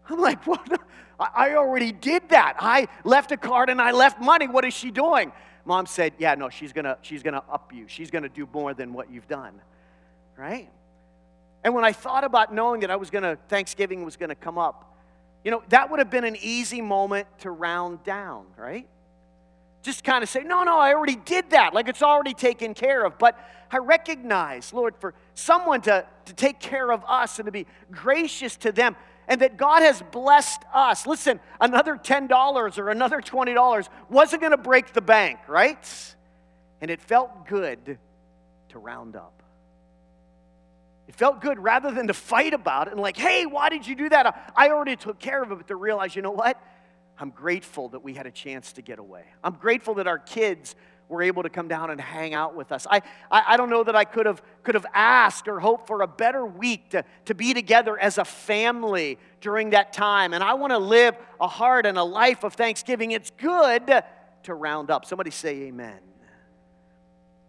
I'm 0.09 0.20
like, 0.20 0.46
what? 0.46 0.81
I 1.18 1.55
already 1.55 1.92
did 1.92 2.29
that. 2.29 2.57
I 2.59 2.88
left 3.05 3.33
a 3.33 3.37
card 3.37 3.70
and 3.70 3.81
I 3.81 3.92
left 3.92 4.20
money. 4.20 4.46
What 4.46 4.64
is 4.64 4.75
she 4.75 4.90
doing? 4.90 5.33
Mom 5.66 5.85
said, 5.85 6.14
Yeah, 6.18 6.35
no, 6.37 6.48
she's 6.48 6.72
gonna, 6.72 6.96
she's 7.02 7.22
gonna 7.22 7.42
up 7.50 7.72
you. 7.74 7.85
She's 7.88 8.11
gonna 8.11 8.29
do 8.29 8.48
more 8.52 8.72
than 8.72 8.92
what 8.92 9.11
you've 9.11 9.29
done. 9.29 9.61
Right? 10.37 10.70
And 11.64 11.74
when 11.74 11.85
I 11.85 11.92
thought 11.92 12.24
about 12.24 12.55
knowing 12.55 12.81
that 12.81 12.90
I 12.90 12.96
was 12.96 13.11
gonna, 13.11 13.37
Thanksgiving 13.48 14.05
was 14.05 14.16
gonna 14.16 14.37
come 14.37 14.57
up, 14.57 14.96
you 15.44 15.50
know, 15.50 15.62
that 15.68 15.90
would 15.90 15.98
have 15.98 16.11
been 16.11 16.24
an 16.24 16.37
easy 16.40 16.81
moment 16.81 17.26
to 17.40 17.50
round 17.50 18.02
down, 18.05 18.46
right? 18.57 18.87
Just 19.83 20.05
kind 20.05 20.22
of 20.22 20.29
say, 20.29 20.42
no, 20.42 20.62
no, 20.62 20.79
I 20.79 20.94
already 20.94 21.16
did 21.16 21.50
that. 21.50 21.74
Like 21.74 21.88
it's 21.88 22.02
already 22.02 22.35
taken 22.35 22.74
care 22.74 23.05
of. 23.05 23.18
But 23.18 23.38
I 23.70 23.79
recognize, 23.79 24.72
Lord, 24.72 24.94
for 24.96 25.14
someone 25.35 25.81
to, 25.83 26.05
to 26.26 26.35
take 26.35 26.61
care 26.61 26.90
of 26.90 27.05
us 27.07 27.38
and 27.38 27.46
to 27.46 27.52
be 27.52 27.66
gracious 27.90 28.57
to 28.59 28.72
them 28.72 28.96
and 29.29 29.41
that 29.41 29.57
God 29.57 29.83
has 29.83 30.03
blessed 30.12 30.62
us. 30.73 31.07
Listen, 31.07 31.41
another 31.61 31.97
$10 31.97 32.79
or 32.79 32.89
another 32.91 33.21
$20 33.21 33.89
wasn't 34.09 34.41
going 34.41 34.53
to 34.53 34.57
break 34.57 34.93
the 34.93 35.01
bank, 35.01 35.39
right? 35.49 36.15
And 36.81 36.91
it 36.91 37.01
felt 37.01 37.47
good 37.47 37.99
to 38.69 38.79
round 38.79 39.17
up. 39.17 39.43
It 41.09 41.15
felt 41.15 41.41
good 41.41 41.59
rather 41.59 41.93
than 41.93 42.09
to 42.09 42.15
fight 42.15 42.53
about 42.53 42.89
it 42.89 42.93
and, 42.93 43.01
like, 43.01 43.17
hey, 43.17 43.47
why 43.47 43.69
did 43.69 43.87
you 43.87 43.95
do 43.95 44.09
that? 44.09 44.53
I 44.57 44.71
already 44.71 44.97
took 44.97 45.19
care 45.19 45.43
of 45.43 45.53
it, 45.53 45.55
but 45.55 45.69
to 45.69 45.77
realize, 45.77 46.17
you 46.17 46.23
know 46.23 46.33
what? 46.33 46.61
I'm 47.19 47.31
grateful 47.31 47.89
that 47.91 48.03
we 48.03 48.12
had 48.12 48.27
a 48.27 48.31
chance 48.31 48.75
to 48.75 48.83
get 48.83 48.99
away. 48.99 49.25
I'm 49.43 49.55
grateful 49.55 49.95
that 49.95 50.07
our 50.07 50.19
kids 50.19 50.75
were 51.09 51.23
able 51.23 51.42
to 51.42 51.49
come 51.49 51.69
down 51.69 51.90
and 51.90 52.01
hang 52.01 52.35
out 52.35 52.57
with 52.57 52.73
us. 52.73 52.87
I, 52.90 53.03
I, 53.31 53.45
I, 53.49 53.57
don't 53.57 53.71
know 53.71 53.85
that 53.85 53.95
I 53.95 54.05
could 54.05 54.27
have, 54.27 54.42
could 54.64 54.75
have 54.75 54.87
asked 54.92 55.47
or 55.47 55.61
hoped 55.61 55.87
for 55.87 56.03
a 56.03 56.07
better 56.07 56.45
week 56.45 56.90
to, 56.90 57.05
to 57.27 57.35
be 57.35 57.55
together 57.55 57.99
as 57.99 58.19
a 58.19 58.25
family 58.25 59.19
during 59.40 59.71
that 59.71 59.92
time. 59.92 60.35
And 60.35 60.42
I 60.42 60.55
want 60.55 60.73
to 60.73 60.79
live 60.79 61.16
a 61.40 61.47
heart 61.47 61.87
and 61.87 61.97
a 61.97 62.03
life 62.03 62.42
of 62.42 62.55
thanksgiving. 62.55 63.12
It's 63.12 63.31
good 63.31 64.03
to 64.45 64.55
round 64.55 64.90
up. 64.90 65.05
Somebody 65.05 65.31
say 65.31 65.62
amen. 65.62 65.99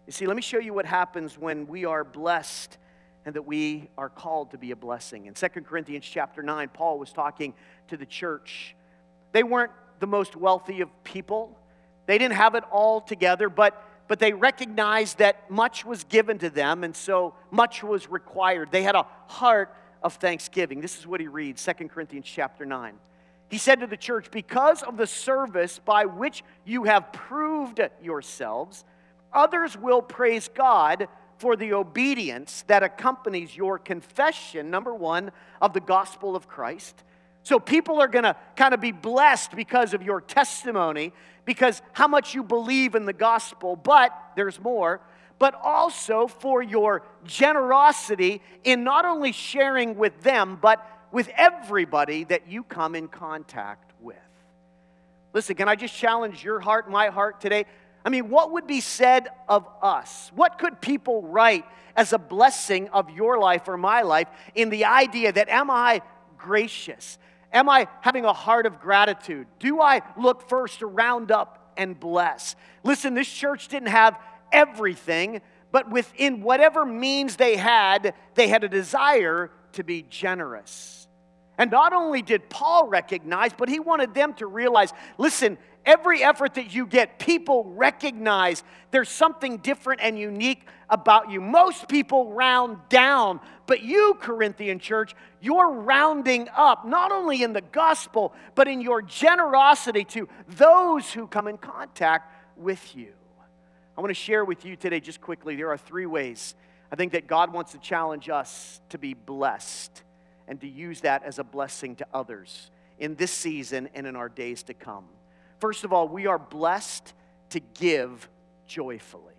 You 0.06 0.12
see, 0.12 0.26
let 0.26 0.36
me 0.36 0.42
show 0.42 0.58
you 0.58 0.72
what 0.72 0.86
happens 0.86 1.36
when 1.36 1.66
we 1.66 1.84
are 1.84 2.04
blessed 2.04 2.78
and 3.26 3.34
that 3.34 3.42
we 3.42 3.90
are 3.98 4.08
called 4.08 4.52
to 4.52 4.58
be 4.58 4.70
a 4.70 4.76
blessing. 4.76 5.26
In 5.26 5.34
2 5.34 5.48
Corinthians 5.48 6.06
chapter 6.06 6.42
9, 6.42 6.70
Paul 6.72 6.98
was 6.98 7.12
talking 7.12 7.52
to 7.88 7.96
the 7.96 8.06
church. 8.06 8.74
They 9.32 9.42
weren't 9.42 9.72
the 10.00 10.06
most 10.06 10.34
wealthy 10.34 10.80
of 10.80 10.88
people. 11.04 11.58
They 12.08 12.16
didn't 12.16 12.36
have 12.36 12.54
it 12.54 12.64
all 12.72 13.02
together, 13.02 13.50
but, 13.50 13.84
but 14.08 14.18
they 14.18 14.32
recognized 14.32 15.18
that 15.18 15.50
much 15.50 15.84
was 15.84 16.04
given 16.04 16.38
to 16.38 16.48
them, 16.48 16.82
and 16.82 16.96
so 16.96 17.34
much 17.50 17.82
was 17.82 18.08
required. 18.08 18.70
They 18.72 18.82
had 18.82 18.94
a 18.94 19.06
heart 19.26 19.74
of 20.02 20.14
thanksgiving. 20.14 20.80
This 20.80 20.98
is 20.98 21.06
what 21.06 21.20
he 21.20 21.28
reads, 21.28 21.62
2 21.62 21.86
Corinthians 21.88 22.24
chapter 22.24 22.64
9. 22.64 22.94
He 23.50 23.58
said 23.58 23.80
to 23.80 23.86
the 23.86 23.98
church, 23.98 24.30
Because 24.30 24.82
of 24.82 24.96
the 24.96 25.06
service 25.06 25.80
by 25.84 26.06
which 26.06 26.44
you 26.64 26.84
have 26.84 27.12
proved 27.12 27.78
yourselves, 28.02 28.86
others 29.30 29.76
will 29.76 30.00
praise 30.00 30.48
God 30.48 31.08
for 31.36 31.56
the 31.56 31.74
obedience 31.74 32.64
that 32.68 32.82
accompanies 32.82 33.54
your 33.54 33.78
confession, 33.78 34.70
number 34.70 34.94
one, 34.94 35.30
of 35.60 35.74
the 35.74 35.80
gospel 35.80 36.34
of 36.34 36.48
Christ. 36.48 37.04
So 37.48 37.58
people 37.58 37.98
are 38.02 38.08
going 38.08 38.24
to 38.24 38.36
kind 38.56 38.74
of 38.74 38.80
be 38.82 38.92
blessed 38.92 39.56
because 39.56 39.94
of 39.94 40.02
your 40.02 40.20
testimony, 40.20 41.14
because 41.46 41.80
how 41.94 42.06
much 42.06 42.34
you 42.34 42.42
believe 42.42 42.94
in 42.94 43.06
the 43.06 43.14
gospel, 43.14 43.74
but 43.74 44.12
there's 44.36 44.60
more, 44.60 45.00
but 45.38 45.54
also 45.54 46.26
for 46.26 46.62
your 46.62 47.04
generosity 47.24 48.42
in 48.64 48.84
not 48.84 49.06
only 49.06 49.32
sharing 49.32 49.96
with 49.96 50.20
them, 50.20 50.58
but 50.60 50.86
with 51.10 51.30
everybody 51.38 52.24
that 52.24 52.50
you 52.50 52.64
come 52.64 52.94
in 52.94 53.08
contact 53.08 53.94
with. 53.98 54.18
Listen, 55.32 55.56
can 55.56 55.70
I 55.70 55.74
just 55.74 55.94
challenge 55.94 56.44
your 56.44 56.60
heart, 56.60 56.90
my 56.90 57.06
heart 57.06 57.40
today? 57.40 57.64
I 58.04 58.10
mean, 58.10 58.28
what 58.28 58.52
would 58.52 58.66
be 58.66 58.82
said 58.82 59.26
of 59.48 59.66
us? 59.80 60.30
What 60.34 60.58
could 60.58 60.82
people 60.82 61.22
write 61.22 61.64
as 61.96 62.12
a 62.12 62.18
blessing 62.18 62.90
of 62.90 63.08
your 63.08 63.38
life 63.38 63.68
or 63.68 63.78
my 63.78 64.02
life 64.02 64.28
in 64.54 64.68
the 64.68 64.84
idea 64.84 65.32
that 65.32 65.48
am 65.48 65.70
I 65.70 66.02
gracious? 66.36 67.18
Am 67.52 67.68
I 67.68 67.88
having 68.00 68.24
a 68.24 68.32
heart 68.32 68.66
of 68.66 68.80
gratitude? 68.80 69.46
Do 69.58 69.80
I 69.80 70.02
look 70.16 70.48
first 70.48 70.80
to 70.80 70.86
round 70.86 71.30
up 71.30 71.72
and 71.76 71.98
bless? 71.98 72.56
Listen, 72.84 73.14
this 73.14 73.28
church 73.28 73.68
didn't 73.68 73.88
have 73.88 74.18
everything, 74.52 75.40
but 75.72 75.90
within 75.90 76.42
whatever 76.42 76.84
means 76.84 77.36
they 77.36 77.56
had, 77.56 78.14
they 78.34 78.48
had 78.48 78.64
a 78.64 78.68
desire 78.68 79.50
to 79.72 79.84
be 79.84 80.02
generous. 80.02 81.06
And 81.58 81.72
not 81.72 81.92
only 81.92 82.22
did 82.22 82.48
Paul 82.48 82.86
recognize, 82.86 83.52
but 83.52 83.68
he 83.68 83.80
wanted 83.80 84.14
them 84.14 84.34
to 84.34 84.46
realize 84.46 84.92
listen, 85.18 85.58
every 85.84 86.22
effort 86.22 86.54
that 86.54 86.72
you 86.72 86.86
get, 86.86 87.18
people 87.18 87.64
recognize 87.64 88.62
there's 88.92 89.08
something 89.08 89.58
different 89.58 90.00
and 90.00 90.16
unique 90.16 90.64
about 90.88 91.30
you. 91.30 91.40
Most 91.40 91.88
people 91.88 92.32
round 92.32 92.78
down, 92.88 93.40
but 93.66 93.82
you, 93.82 94.16
Corinthian 94.20 94.78
church, 94.78 95.14
you're 95.40 95.70
rounding 95.70 96.48
up, 96.56 96.86
not 96.86 97.12
only 97.12 97.42
in 97.42 97.52
the 97.52 97.60
gospel, 97.60 98.32
but 98.54 98.68
in 98.68 98.80
your 98.80 99.02
generosity 99.02 100.04
to 100.04 100.28
those 100.48 101.12
who 101.12 101.26
come 101.26 101.48
in 101.48 101.58
contact 101.58 102.32
with 102.56 102.96
you. 102.96 103.12
I 103.96 104.00
want 104.00 104.10
to 104.10 104.14
share 104.14 104.44
with 104.44 104.64
you 104.64 104.76
today, 104.76 105.00
just 105.00 105.20
quickly, 105.20 105.56
there 105.56 105.70
are 105.70 105.78
three 105.78 106.06
ways 106.06 106.54
I 106.90 106.96
think 106.96 107.12
that 107.12 107.26
God 107.26 107.52
wants 107.52 107.72
to 107.72 107.78
challenge 107.78 108.28
us 108.28 108.80
to 108.90 108.98
be 108.98 109.14
blessed 109.14 110.02
and 110.46 110.60
to 110.60 110.68
use 110.68 111.02
that 111.02 111.22
as 111.24 111.38
a 111.38 111.44
blessing 111.44 111.96
to 111.96 112.06
others 112.14 112.70
in 112.98 113.14
this 113.14 113.30
season 113.30 113.88
and 113.94 114.06
in 114.06 114.16
our 114.16 114.28
days 114.28 114.62
to 114.64 114.74
come. 114.74 115.04
First 115.60 115.84
of 115.84 115.92
all, 115.92 116.08
we 116.08 116.26
are 116.26 116.38
blessed 116.38 117.12
to 117.50 117.60
give 117.60 118.28
joyfully. 118.66 119.34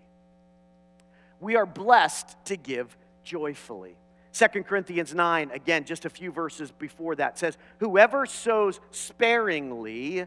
We 1.40 1.56
are 1.56 1.66
blessed 1.66 2.36
to 2.46 2.56
give 2.56 2.96
joyfully. 3.24 3.96
2 4.32 4.46
Corinthians 4.62 5.14
9, 5.14 5.50
again, 5.50 5.84
just 5.84 6.04
a 6.04 6.10
few 6.10 6.30
verses 6.30 6.70
before 6.70 7.16
that, 7.16 7.38
says, 7.38 7.58
Whoever 7.78 8.26
sows 8.26 8.80
sparingly 8.90 10.26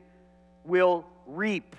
will 0.66 1.06
reap 1.26 1.76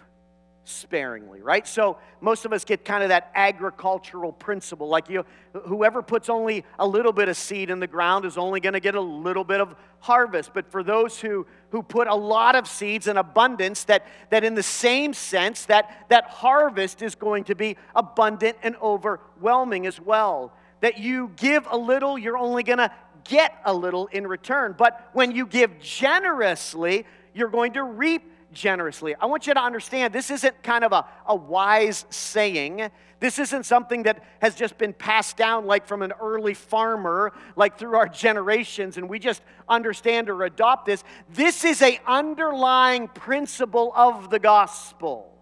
sparingly, 0.64 1.42
right? 1.42 1.66
So 1.66 1.98
most 2.20 2.44
of 2.44 2.52
us 2.52 2.64
get 2.64 2.84
kind 2.84 3.02
of 3.02 3.10
that 3.10 3.30
agricultural 3.34 4.32
principle. 4.32 4.88
Like 4.88 5.08
you, 5.08 5.24
whoever 5.52 6.02
puts 6.02 6.28
only 6.28 6.64
a 6.78 6.86
little 6.86 7.12
bit 7.12 7.28
of 7.28 7.36
seed 7.36 7.70
in 7.70 7.80
the 7.80 7.86
ground 7.86 8.24
is 8.24 8.38
only 8.38 8.60
going 8.60 8.72
to 8.72 8.80
get 8.80 8.94
a 8.94 9.00
little 9.00 9.44
bit 9.44 9.60
of 9.60 9.74
harvest. 10.00 10.52
But 10.54 10.70
for 10.70 10.82
those 10.82 11.20
who, 11.20 11.46
who 11.70 11.82
put 11.82 12.08
a 12.08 12.14
lot 12.14 12.56
of 12.56 12.66
seeds 12.66 13.06
in 13.08 13.16
abundance, 13.16 13.84
that, 13.84 14.06
that 14.30 14.44
in 14.44 14.54
the 14.54 14.62
same 14.62 15.12
sense, 15.12 15.66
that, 15.66 16.06
that 16.08 16.24
harvest 16.24 17.02
is 17.02 17.14
going 17.14 17.44
to 17.44 17.54
be 17.54 17.76
abundant 17.94 18.56
and 18.62 18.76
overwhelming 18.76 19.86
as 19.86 20.00
well. 20.00 20.52
That 20.84 20.98
you 20.98 21.32
give 21.36 21.66
a 21.70 21.78
little, 21.78 22.18
you're 22.18 22.36
only 22.36 22.62
going 22.62 22.76
to 22.76 22.92
get 23.24 23.56
a 23.64 23.72
little 23.72 24.06
in 24.08 24.26
return. 24.26 24.74
But 24.76 25.08
when 25.14 25.32
you 25.32 25.46
give 25.46 25.80
generously, 25.80 27.06
you're 27.32 27.48
going 27.48 27.72
to 27.72 27.82
reap 27.82 28.30
generously. 28.52 29.14
I 29.18 29.24
want 29.24 29.46
you 29.46 29.54
to 29.54 29.62
understand 29.62 30.12
this 30.12 30.30
isn't 30.30 30.62
kind 30.62 30.84
of 30.84 30.92
a, 30.92 31.06
a 31.26 31.34
wise 31.34 32.04
saying. 32.10 32.90
This 33.18 33.38
isn't 33.38 33.64
something 33.64 34.02
that 34.02 34.22
has 34.42 34.56
just 34.56 34.76
been 34.76 34.92
passed 34.92 35.38
down 35.38 35.64
like 35.64 35.86
from 35.86 36.02
an 36.02 36.12
early 36.20 36.52
farmer, 36.52 37.32
like 37.56 37.78
through 37.78 37.96
our 37.96 38.06
generations, 38.06 38.98
and 38.98 39.08
we 39.08 39.18
just 39.18 39.40
understand 39.66 40.28
or 40.28 40.42
adopt 40.42 40.84
this. 40.84 41.02
This 41.30 41.64
is 41.64 41.80
a 41.80 41.98
underlying 42.06 43.08
principle 43.08 43.90
of 43.96 44.28
the 44.28 44.38
gospel, 44.38 45.34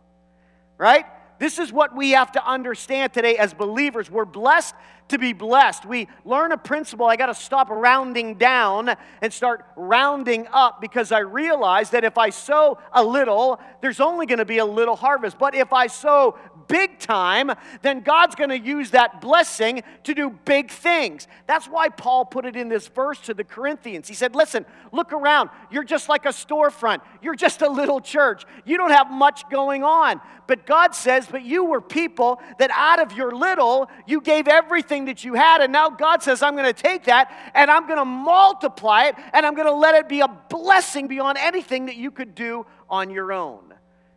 right? 0.79 1.05
This 1.41 1.59
is 1.59 1.73
what 1.73 1.97
we 1.97 2.13
have 2.13 2.31
to 2.33 2.47
understand 2.47 3.13
today 3.13 3.37
as 3.37 3.53
believers. 3.53 4.09
We're 4.09 4.25
blessed 4.25 4.77
to 5.13 5.19
be 5.19 5.33
blessed. 5.33 5.87
We 5.87 6.09
learn 6.25 6.53
a 6.53 6.59
principle. 6.59 7.07
I 7.07 7.17
got 7.17 7.27
to 7.27 7.35
stop 7.35 7.71
rounding 7.71 8.35
down 8.35 8.95
and 9.21 9.33
start 9.33 9.65
rounding 9.77 10.49
up 10.53 10.81
because 10.81 11.13
I 11.13 11.21
realize 11.21 11.91
that 11.91 12.03
if 12.03 12.19
I 12.19 12.31
sow 12.31 12.79
a 12.93 13.05
little, 13.05 13.61
there's 13.81 14.01
only 14.01 14.27
going 14.27 14.41
to 14.41 14.45
be 14.45 14.59
a 14.59 14.65
little 14.65 14.97
harvest. 14.97 15.39
But 15.39 15.55
if 15.55 15.73
I 15.73 15.87
sow 15.87 16.37
big 16.69 16.99
time, 16.99 17.53
then 17.83 18.01
God's 18.01 18.35
going 18.35 18.51
to 18.51 18.59
use 18.59 18.91
that 18.91 19.21
blessing 19.21 19.83
to 20.05 20.15
do 20.15 20.31
big 20.45 20.71
things. 20.71 21.29
That's 21.47 21.67
why 21.67 21.89
Paul 21.91 22.25
put 22.25 22.47
it 22.47 22.57
in 22.57 22.69
this 22.69 22.89
verse 22.89 23.19
to 23.21 23.35
the 23.35 23.45
Corinthians. 23.45 24.09
He 24.09 24.15
said, 24.15 24.35
Listen, 24.35 24.65
look 24.91 25.13
around. 25.13 25.51
You're 25.71 25.85
just 25.85 26.09
like 26.09 26.25
a 26.25 26.31
storefront, 26.31 27.01
you're 27.23 27.35
just 27.35 27.63
a 27.63 27.69
little 27.69 28.01
church. 28.01 28.45
You 28.65 28.79
don't 28.79 28.91
have 28.91 29.11
much 29.11 29.49
going 29.51 29.85
on. 29.85 30.21
But 30.47 30.67
God 30.67 30.95
says, 30.95 31.27
But 31.31 31.43
you 31.43 31.65
were 31.65 31.81
people 31.81 32.41
that 32.59 32.71
out 32.73 33.01
of 33.01 33.17
your 33.17 33.33
little, 33.33 33.91
you 34.07 34.21
gave 34.21 34.49
everything 34.49 35.02
that 35.07 35.25
you 35.25 35.35
had. 35.35 35.61
And 35.61 35.73
now 35.73 35.91
God 35.91 36.23
says, 36.23 36.43
I'm 36.43 36.55
going 36.55 36.73
to 36.73 36.83
take 36.83 37.05
that 37.05 37.31
and 37.55 37.71
I'm 37.71 37.87
going 37.87 37.99
to 37.99 38.05
multiply 38.05 39.05
it 39.05 39.17
and 39.33 39.45
I'm 39.45 39.55
going 39.55 39.67
to 39.67 39.75
let 39.75 39.95
it 39.95 40.09
be 40.09 40.21
a 40.21 40.29
blessing 40.29 41.09
beyond 41.09 41.39
anything 41.39 41.87
that 41.87 41.97
you 41.97 42.11
could 42.11 42.35
do 42.35 42.67
on 42.89 43.11
your 43.11 43.33
own. 43.33 43.75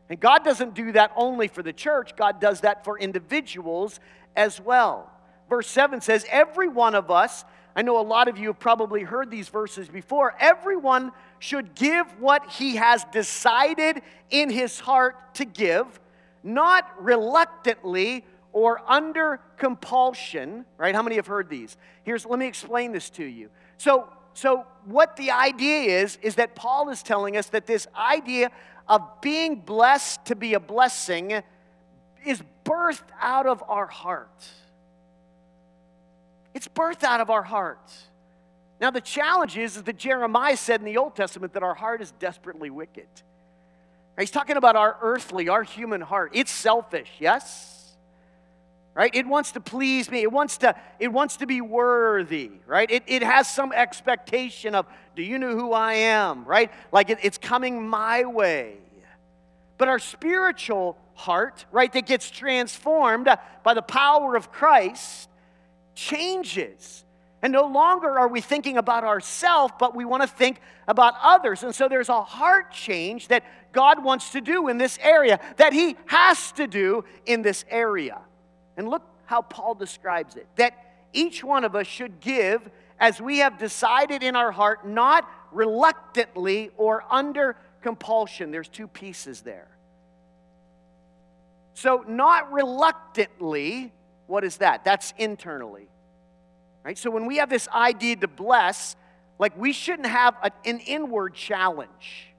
And 0.10 0.20
God 0.20 0.44
doesn't 0.44 0.76
do 0.76 0.92
that 0.92 1.12
only 1.16 1.48
for 1.48 1.64
the 1.64 1.74
church, 1.74 2.16
God 2.16 2.40
does 2.40 2.62
that 2.62 2.84
for 2.84 2.98
individuals 3.00 4.00
as 4.36 4.62
well. 4.62 5.12
Verse 5.50 5.68
7 5.68 6.02
says, 6.02 6.26
Every 6.30 6.68
one 6.68 6.96
of 6.96 7.10
us, 7.10 7.46
I 7.76 7.82
know 7.82 8.00
a 8.00 8.02
lot 8.02 8.28
of 8.28 8.38
you 8.38 8.48
have 8.48 8.60
probably 8.60 9.04
heard 9.04 9.30
these 9.30 9.50
verses 9.50 9.88
before, 9.88 10.36
everyone 10.40 11.12
should 11.40 11.76
give 11.76 12.20
what 12.20 12.50
he 12.50 12.78
has 12.78 13.04
decided 13.06 14.02
in 14.30 14.50
his 14.50 14.80
heart 14.80 15.36
to 15.36 15.46
give, 15.46 16.00
not 16.44 16.90
reluctantly 17.04 18.26
or 18.56 18.82
under 18.90 19.42
compulsion, 19.58 20.64
right? 20.78 20.96
How 20.96 21.04
many 21.04 21.18
have 21.18 21.28
heard 21.28 21.50
these? 21.50 21.76
Here's 22.04 22.26
let 22.26 22.40
me 22.40 22.48
explain 22.48 22.94
this 22.94 23.10
to 23.12 23.26
you. 23.26 23.50
So 23.78 24.08
so 24.34 24.66
what 24.86 25.18
the 25.18 25.32
idea 25.32 26.02
is 26.02 26.18
is 26.22 26.36
that 26.36 26.56
Paul 26.56 26.90
is 26.90 27.04
telling 27.04 27.36
us 27.36 27.48
that 27.48 27.68
this 27.68 27.86
idea 27.94 28.50
of 28.88 29.02
being 29.22 29.56
blessed 29.56 30.26
to 30.28 30.38
be 30.38 30.54
a 30.54 30.60
blessing 30.62 31.44
is 32.26 32.42
birthed 32.64 33.12
out 33.20 33.46
of 33.46 33.62
our 33.68 33.88
heart. 33.88 34.48
It's 36.54 36.70
birthed 36.70 37.04
out 37.04 37.20
of 37.20 37.30
our 37.30 37.44
hearts. 37.44 38.06
Now, 38.80 38.90
the 38.92 39.02
challenge 39.02 39.58
is, 39.58 39.78
is 39.78 39.84
that 39.84 39.98
Jeremiah 39.98 40.56
said 40.56 40.80
in 40.80 40.86
the 40.86 40.98
Old 40.98 41.16
Testament 41.16 41.54
that 41.54 41.64
our 41.64 41.74
heart 41.74 42.02
is 42.02 42.12
desperately 42.20 42.70
wicked. 42.70 43.08
He's 44.18 44.32
talking 44.32 44.56
about 44.56 44.76
our 44.76 44.98
earthly, 45.02 45.50
our 45.50 45.64
human 45.64 46.02
heart. 46.02 46.32
It's 46.34 46.52
selfish, 46.52 47.10
yes? 47.20 47.75
Right? 48.96 49.14
It 49.14 49.28
wants 49.28 49.52
to 49.52 49.60
please 49.60 50.10
me. 50.10 50.22
It 50.22 50.32
wants 50.32 50.58
to 50.60 50.74
it 51.00 51.10
wants 51.10 51.38
to 51.38 51.46
be 51.46 51.62
worthy 51.62 52.52
right? 52.66 52.90
It, 52.90 53.04
it 53.06 53.22
has 53.22 53.48
some 53.48 53.72
expectation 53.72 54.74
of 54.74 54.88
do 55.16 55.22
you 55.22 55.38
know 55.38 55.56
who 55.56 55.74
i 55.74 55.94
am 55.94 56.46
right? 56.46 56.72
Like 56.92 57.12
it, 57.12 57.20
it's 57.22 57.38
coming 57.38 57.88
my 57.88 58.24
way. 58.24 58.78
But 59.78 59.90
our 59.90 60.00
spiritual 60.00 60.98
heart 61.14 61.66
right 61.72 61.92
that 61.94 62.08
gets 62.08 62.32
transformed 62.32 63.30
by 63.64 63.74
the 63.74 63.82
power 63.82 64.36
of 64.36 64.52
christ 64.52 65.30
changes. 65.94 67.04
And 67.42 67.54
no 67.54 67.68
longer 67.68 68.18
are 68.18 68.28
we 68.28 68.42
thinking 68.42 68.78
about 68.78 69.04
ourselves 69.04 69.74
but 69.78 69.94
we 69.94 70.06
want 70.06 70.24
to 70.24 70.28
think 70.28 70.62
about 70.88 71.16
others. 71.22 71.64
And 71.64 71.76
so 71.76 71.90
there's 71.90 72.10
a 72.10 72.24
heart 72.24 72.72
change 72.72 73.28
that 73.28 73.44
god 73.74 74.02
wants 74.02 74.30
to 74.32 74.40
do 74.40 74.70
in 74.70 74.78
this 74.78 74.98
area 75.02 75.42
that 75.58 75.74
he 75.74 75.98
has 76.06 76.54
to 76.54 76.66
do 76.66 77.04
in 77.26 77.42
this 77.42 77.66
area 77.70 78.22
and 78.78 78.90
look 78.90 79.04
how 79.26 79.42
Paul 79.42 79.76
describes 79.76 80.36
it 80.36 80.48
that 80.56 80.74
each 81.14 81.44
one 81.44 81.64
of 81.64 81.76
us 81.76 81.88
should 81.88 82.20
give 82.20 82.70
as 83.00 83.22
we 83.22 83.40
have 83.40 83.58
decided 83.58 84.24
in 84.24 84.36
our 84.36 84.52
heart, 84.52 84.88
not 84.88 85.30
reluctantly 85.52 86.72
or 86.78 87.04
under 87.10 87.56
compulsion. 87.82 88.52
There's 88.52 88.68
two 88.68 88.88
pieces 88.88 89.42
there. 89.42 89.68
So, 91.74 92.06
not 92.08 92.54
reluctantly, 92.54 93.92
what 94.28 94.44
is 94.46 94.58
that? 94.58 94.86
That's 94.86 95.14
internally. 95.18 95.88
Right? 96.84 96.98
So, 96.98 97.12
when 97.12 97.26
we 97.26 97.38
have 97.38 97.50
this 97.50 97.68
idea 97.68 98.16
to 98.18 98.30
bless, 98.30 98.96
like 99.40 99.58
we 99.58 99.74
shouldn't 99.74 100.08
have 100.08 100.36
an 100.66 100.80
inward 100.80 101.34
challenge. 101.34 102.34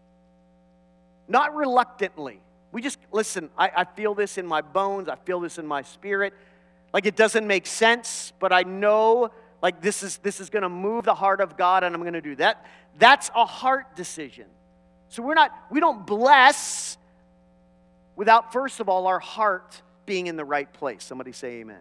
Not 1.29 1.55
reluctantly. 1.55 2.40
We 2.76 2.82
just, 2.82 2.98
listen, 3.10 3.48
I, 3.56 3.70
I 3.74 3.84
feel 3.84 4.14
this 4.14 4.36
in 4.36 4.46
my 4.46 4.60
bones, 4.60 5.08
I 5.08 5.16
feel 5.16 5.40
this 5.40 5.56
in 5.56 5.66
my 5.66 5.80
spirit. 5.80 6.34
Like 6.92 7.06
it 7.06 7.16
doesn't 7.16 7.46
make 7.46 7.66
sense, 7.66 8.34
but 8.38 8.52
I 8.52 8.64
know 8.64 9.30
like 9.62 9.80
this 9.80 10.02
is 10.02 10.18
this 10.18 10.40
is 10.40 10.50
going 10.50 10.62
to 10.62 10.68
move 10.68 11.06
the 11.06 11.14
heart 11.14 11.40
of 11.40 11.56
God 11.56 11.84
and 11.84 11.94
I'm 11.94 12.02
going 12.02 12.12
to 12.12 12.20
do 12.20 12.36
that. 12.36 12.66
That's 12.98 13.30
a 13.34 13.46
heart 13.46 13.96
decision. 13.96 14.44
So 15.08 15.22
we're 15.22 15.32
not 15.32 15.52
we 15.70 15.80
don't 15.80 16.06
bless 16.06 16.98
without 18.14 18.52
first 18.52 18.78
of 18.78 18.90
all 18.90 19.06
our 19.06 19.20
heart 19.20 19.80
being 20.04 20.26
in 20.26 20.36
the 20.36 20.44
right 20.44 20.70
place. 20.70 21.02
Somebody 21.02 21.32
say 21.32 21.60
amen. 21.60 21.80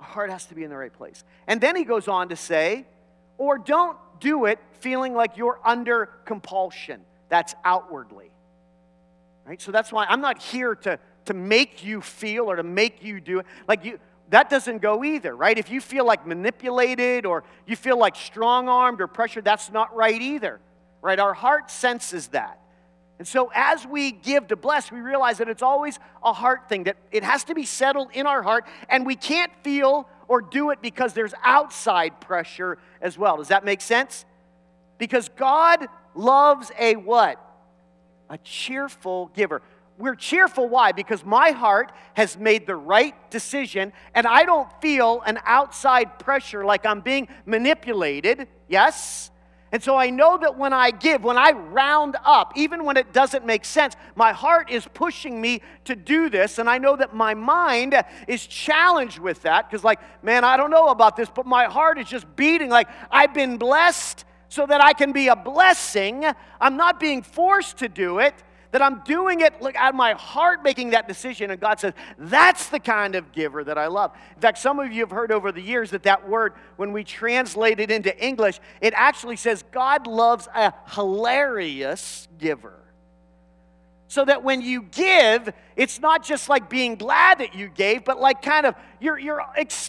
Our 0.00 0.06
heart 0.06 0.28
has 0.28 0.44
to 0.48 0.54
be 0.54 0.64
in 0.64 0.68
the 0.68 0.76
right 0.76 0.92
place. 0.92 1.24
And 1.46 1.62
then 1.62 1.76
he 1.76 1.84
goes 1.84 2.08
on 2.08 2.28
to 2.28 2.36
say, 2.36 2.84
or 3.38 3.56
don't 3.56 3.96
do 4.20 4.44
it 4.44 4.58
feeling 4.80 5.14
like 5.14 5.38
you're 5.38 5.60
under 5.64 6.10
compulsion. 6.26 7.00
That's 7.30 7.54
outwardly. 7.64 8.30
Right? 9.46 9.60
So 9.60 9.70
that's 9.72 9.92
why 9.92 10.06
I'm 10.06 10.20
not 10.20 10.40
here 10.42 10.74
to, 10.76 10.98
to 11.26 11.34
make 11.34 11.84
you 11.84 12.00
feel 12.00 12.50
or 12.50 12.56
to 12.56 12.62
make 12.62 13.02
you 13.02 13.20
do 13.20 13.40
it. 13.40 13.46
Like 13.68 13.84
you 13.84 13.98
that 14.30 14.48
doesn't 14.48 14.78
go 14.78 15.04
either, 15.04 15.36
right? 15.36 15.56
If 15.56 15.70
you 15.70 15.80
feel 15.80 16.04
like 16.06 16.26
manipulated 16.26 17.26
or 17.26 17.44
you 17.66 17.76
feel 17.76 17.98
like 17.98 18.16
strong 18.16 18.68
armed 18.68 19.00
or 19.00 19.06
pressured, 19.06 19.44
that's 19.44 19.70
not 19.70 19.94
right 19.94 20.20
either, 20.20 20.60
right? 21.02 21.18
Our 21.18 21.34
heart 21.34 21.70
senses 21.70 22.28
that. 22.28 22.58
And 23.18 23.28
so 23.28 23.52
as 23.54 23.86
we 23.86 24.10
give 24.10 24.48
to 24.48 24.56
bless, 24.56 24.90
we 24.90 25.00
realize 25.00 25.38
that 25.38 25.48
it's 25.48 25.62
always 25.62 25.98
a 26.22 26.32
heart 26.32 26.68
thing, 26.68 26.84
that 26.84 26.96
it 27.12 27.22
has 27.22 27.44
to 27.44 27.54
be 27.54 27.64
settled 27.64 28.08
in 28.12 28.26
our 28.26 28.42
heart, 28.42 28.66
and 28.88 29.06
we 29.06 29.14
can't 29.14 29.52
feel 29.62 30.08
or 30.26 30.40
do 30.40 30.70
it 30.70 30.80
because 30.82 31.12
there's 31.12 31.34
outside 31.44 32.20
pressure 32.20 32.78
as 33.00 33.16
well. 33.16 33.36
Does 33.36 33.48
that 33.48 33.64
make 33.64 33.82
sense? 33.82 34.24
Because 34.98 35.28
God 35.28 35.86
loves 36.14 36.72
a 36.78 36.96
what? 36.96 37.40
A 38.30 38.38
cheerful 38.38 39.30
giver. 39.34 39.62
We're 39.96 40.16
cheerful. 40.16 40.68
Why? 40.68 40.92
Because 40.92 41.24
my 41.24 41.50
heart 41.50 41.92
has 42.14 42.36
made 42.36 42.66
the 42.66 42.74
right 42.74 43.14
decision 43.30 43.92
and 44.14 44.26
I 44.26 44.44
don't 44.44 44.68
feel 44.80 45.22
an 45.24 45.38
outside 45.44 46.18
pressure 46.18 46.64
like 46.64 46.84
I'm 46.84 47.00
being 47.00 47.28
manipulated. 47.46 48.48
Yes? 48.68 49.30
And 49.74 49.82
so 49.82 49.96
I 49.96 50.10
know 50.10 50.38
that 50.38 50.56
when 50.56 50.72
I 50.72 50.92
give, 50.92 51.24
when 51.24 51.36
I 51.36 51.50
round 51.50 52.16
up, 52.24 52.52
even 52.54 52.84
when 52.84 52.96
it 52.96 53.12
doesn't 53.12 53.44
make 53.44 53.64
sense, 53.64 53.96
my 54.14 54.32
heart 54.32 54.70
is 54.70 54.86
pushing 54.94 55.40
me 55.40 55.62
to 55.86 55.96
do 55.96 56.30
this. 56.30 56.58
And 56.58 56.70
I 56.70 56.78
know 56.78 56.94
that 56.94 57.12
my 57.12 57.34
mind 57.34 58.00
is 58.28 58.46
challenged 58.46 59.18
with 59.18 59.42
that 59.42 59.68
because, 59.68 59.82
like, 59.82 59.98
man, 60.22 60.44
I 60.44 60.56
don't 60.56 60.70
know 60.70 60.90
about 60.90 61.16
this, 61.16 61.28
but 61.28 61.44
my 61.44 61.64
heart 61.64 61.98
is 61.98 62.06
just 62.06 62.36
beating 62.36 62.70
like 62.70 62.88
I've 63.10 63.34
been 63.34 63.56
blessed 63.56 64.24
so 64.54 64.66
that 64.66 64.80
I 64.80 64.92
can 64.92 65.12
be 65.12 65.28
a 65.28 65.36
blessing. 65.36 66.24
I'm 66.60 66.76
not 66.76 67.00
being 67.00 67.22
forced 67.22 67.78
to 67.78 67.88
do 67.88 68.20
it 68.20 68.34
that 68.70 68.82
I'm 68.82 69.04
doing 69.04 69.40
it 69.40 69.54
of 69.62 69.94
my 69.94 70.14
heart 70.14 70.64
making 70.64 70.90
that 70.90 71.06
decision. 71.06 71.52
And 71.52 71.60
God 71.60 71.78
says, 71.78 71.92
that's 72.18 72.70
the 72.70 72.80
kind 72.80 73.14
of 73.14 73.30
giver 73.30 73.62
that 73.62 73.78
I 73.78 73.86
love. 73.86 74.10
In 74.34 74.40
fact, 74.40 74.58
some 74.58 74.80
of 74.80 74.92
you 74.92 75.00
have 75.02 75.12
heard 75.12 75.30
over 75.30 75.52
the 75.52 75.60
years 75.60 75.92
that 75.92 76.02
that 76.02 76.28
word, 76.28 76.54
when 76.74 76.90
we 76.90 77.04
translate 77.04 77.78
it 77.78 77.92
into 77.92 78.16
English, 78.18 78.58
it 78.80 78.92
actually 78.96 79.36
says 79.36 79.62
God 79.70 80.08
loves 80.08 80.48
a 80.56 80.72
hilarious 80.88 82.26
giver. 82.36 82.83
So 84.14 84.24
that 84.26 84.44
when 84.44 84.60
you 84.60 84.82
give, 84.82 85.52
it's 85.74 85.98
not 85.98 86.22
just 86.22 86.48
like 86.48 86.70
being 86.70 86.94
glad 86.94 87.40
that 87.40 87.56
you 87.56 87.66
gave, 87.66 88.04
but 88.04 88.20
like 88.20 88.42
kind 88.42 88.64
of 88.64 88.76
you're, 89.00 89.18
you're 89.18 89.42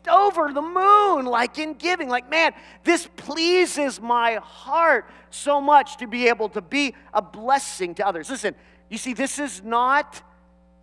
over 0.09 0.51
the 0.51 0.63
moon, 0.63 1.27
like 1.27 1.59
in 1.59 1.75
giving. 1.75 2.09
Like, 2.09 2.27
man, 2.27 2.53
this 2.83 3.07
pleases 3.17 4.01
my 4.01 4.39
heart 4.41 5.07
so 5.29 5.61
much 5.61 5.97
to 5.97 6.07
be 6.07 6.27
able 6.27 6.49
to 6.49 6.61
be 6.63 6.95
a 7.13 7.21
blessing 7.21 7.93
to 7.93 8.07
others. 8.07 8.31
Listen, 8.31 8.55
you 8.89 8.97
see, 8.97 9.13
this 9.13 9.37
is 9.37 9.61
not 9.61 10.23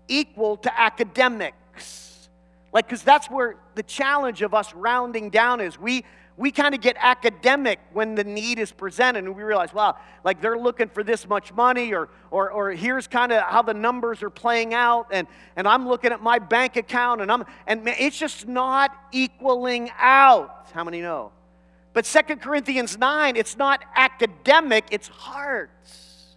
equal 0.06 0.56
to 0.58 0.80
academics. 0.80 2.28
Like, 2.72 2.86
because 2.86 3.02
that's 3.02 3.28
where 3.28 3.56
the 3.74 3.82
challenge 3.82 4.42
of 4.42 4.54
us 4.54 4.72
rounding 4.72 5.30
down 5.30 5.60
is. 5.60 5.76
We, 5.76 6.04
we 6.36 6.50
kind 6.50 6.74
of 6.74 6.80
get 6.80 6.96
academic 6.98 7.78
when 7.92 8.14
the 8.14 8.24
need 8.24 8.58
is 8.58 8.72
presented 8.72 9.24
and 9.24 9.36
we 9.36 9.42
realize, 9.42 9.72
wow, 9.72 9.96
like 10.24 10.40
they're 10.40 10.58
looking 10.58 10.88
for 10.88 11.04
this 11.04 11.28
much 11.28 11.52
money, 11.52 11.92
or, 11.92 12.08
or, 12.30 12.50
or 12.50 12.70
here's 12.70 13.06
kind 13.06 13.32
of 13.32 13.42
how 13.42 13.62
the 13.62 13.74
numbers 13.74 14.22
are 14.22 14.30
playing 14.30 14.72
out, 14.72 15.08
and, 15.12 15.26
and 15.56 15.68
I'm 15.68 15.86
looking 15.86 16.12
at 16.12 16.22
my 16.22 16.38
bank 16.38 16.76
account, 16.76 17.20
and, 17.20 17.30
I'm, 17.30 17.44
and 17.66 17.86
it's 17.86 18.18
just 18.18 18.48
not 18.48 18.96
equaling 19.12 19.90
out. 19.98 20.68
How 20.72 20.84
many 20.84 21.02
know? 21.02 21.32
But 21.92 22.06
Second 22.06 22.40
Corinthians 22.40 22.96
9, 22.96 23.36
it's 23.36 23.58
not 23.58 23.84
academic, 23.94 24.86
it's 24.90 25.08
hearts. 25.08 26.36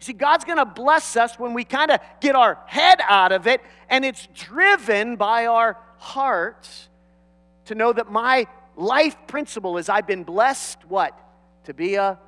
You 0.00 0.04
see, 0.06 0.12
God's 0.12 0.44
going 0.44 0.58
to 0.58 0.64
bless 0.64 1.16
us 1.16 1.38
when 1.38 1.52
we 1.52 1.64
kind 1.64 1.90
of 1.90 2.00
get 2.20 2.36
our 2.36 2.58
head 2.66 3.00
out 3.06 3.32
of 3.32 3.46
it 3.46 3.60
and 3.90 4.04
it's 4.04 4.28
driven 4.34 5.16
by 5.16 5.46
our 5.46 5.76
hearts 5.98 6.88
to 7.66 7.74
know 7.74 7.92
that 7.92 8.10
my 8.10 8.46
life 8.80 9.16
principle 9.26 9.78
is 9.78 9.88
I've 9.88 10.06
been 10.06 10.24
blessed, 10.24 10.78
what? 10.88 11.18
To 11.64 11.74
be 11.74 11.94
a 11.94 12.18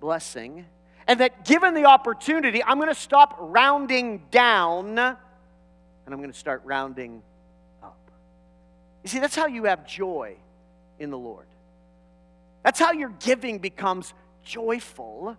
blessing. 0.00 0.64
And 1.06 1.20
that 1.20 1.44
given 1.44 1.74
the 1.74 1.84
opportunity, 1.84 2.62
I'm 2.62 2.78
going 2.78 2.88
to 2.88 2.94
stop 2.94 3.36
rounding 3.38 4.22
down 4.30 4.98
and 4.98 6.14
I'm 6.14 6.20
going 6.20 6.32
to 6.32 6.38
start 6.38 6.62
rounding 6.64 7.22
up. 7.82 7.98
You 9.02 9.08
see, 9.08 9.18
that's 9.18 9.36
how 9.36 9.46
you 9.46 9.64
have 9.64 9.86
joy 9.86 10.36
in 10.98 11.10
the 11.10 11.18
Lord. 11.18 11.46
That's 12.62 12.80
how 12.80 12.92
your 12.92 13.10
giving 13.20 13.58
becomes 13.58 14.12
joyful 14.42 15.36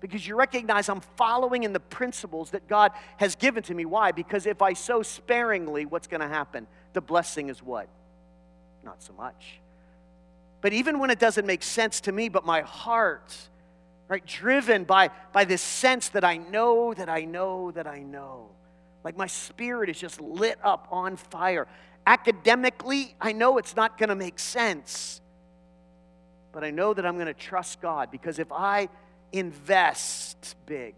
because 0.00 0.26
you 0.26 0.36
recognize 0.36 0.88
I'm 0.88 1.00
following 1.16 1.62
in 1.62 1.72
the 1.72 1.80
principles 1.80 2.50
that 2.50 2.68
God 2.68 2.92
has 3.16 3.34
given 3.34 3.62
to 3.64 3.74
me. 3.74 3.84
Why? 3.84 4.12
Because 4.12 4.46
if 4.46 4.62
I 4.62 4.72
sow 4.72 5.02
sparingly, 5.02 5.86
what's 5.86 6.06
going 6.06 6.20
to 6.20 6.28
happen? 6.28 6.66
The 6.92 7.00
blessing 7.00 7.48
is 7.48 7.62
what? 7.62 7.88
Not 8.84 9.02
so 9.02 9.12
much. 9.14 9.60
But 10.60 10.72
even 10.72 10.98
when 10.98 11.10
it 11.10 11.18
doesn't 11.18 11.46
make 11.46 11.62
sense 11.62 12.00
to 12.02 12.12
me, 12.12 12.28
but 12.28 12.44
my 12.44 12.62
heart, 12.62 13.36
right, 14.08 14.24
driven 14.24 14.84
by, 14.84 15.10
by 15.32 15.44
this 15.44 15.62
sense 15.62 16.08
that 16.10 16.24
I 16.24 16.38
know, 16.38 16.94
that 16.94 17.08
I 17.08 17.24
know, 17.24 17.70
that 17.72 17.86
I 17.86 18.00
know. 18.00 18.48
Like 19.04 19.16
my 19.16 19.26
spirit 19.26 19.88
is 19.88 19.98
just 19.98 20.20
lit 20.20 20.58
up 20.64 20.88
on 20.90 21.16
fire. 21.16 21.68
Academically, 22.06 23.14
I 23.20 23.32
know 23.32 23.58
it's 23.58 23.76
not 23.76 23.98
going 23.98 24.08
to 24.08 24.14
make 24.14 24.38
sense. 24.38 25.20
But 26.52 26.64
I 26.64 26.70
know 26.70 26.94
that 26.94 27.04
I'm 27.04 27.14
going 27.16 27.26
to 27.26 27.34
trust 27.34 27.80
God 27.82 28.10
because 28.10 28.38
if 28.38 28.50
I 28.50 28.88
invest 29.30 30.56
big, 30.64 30.94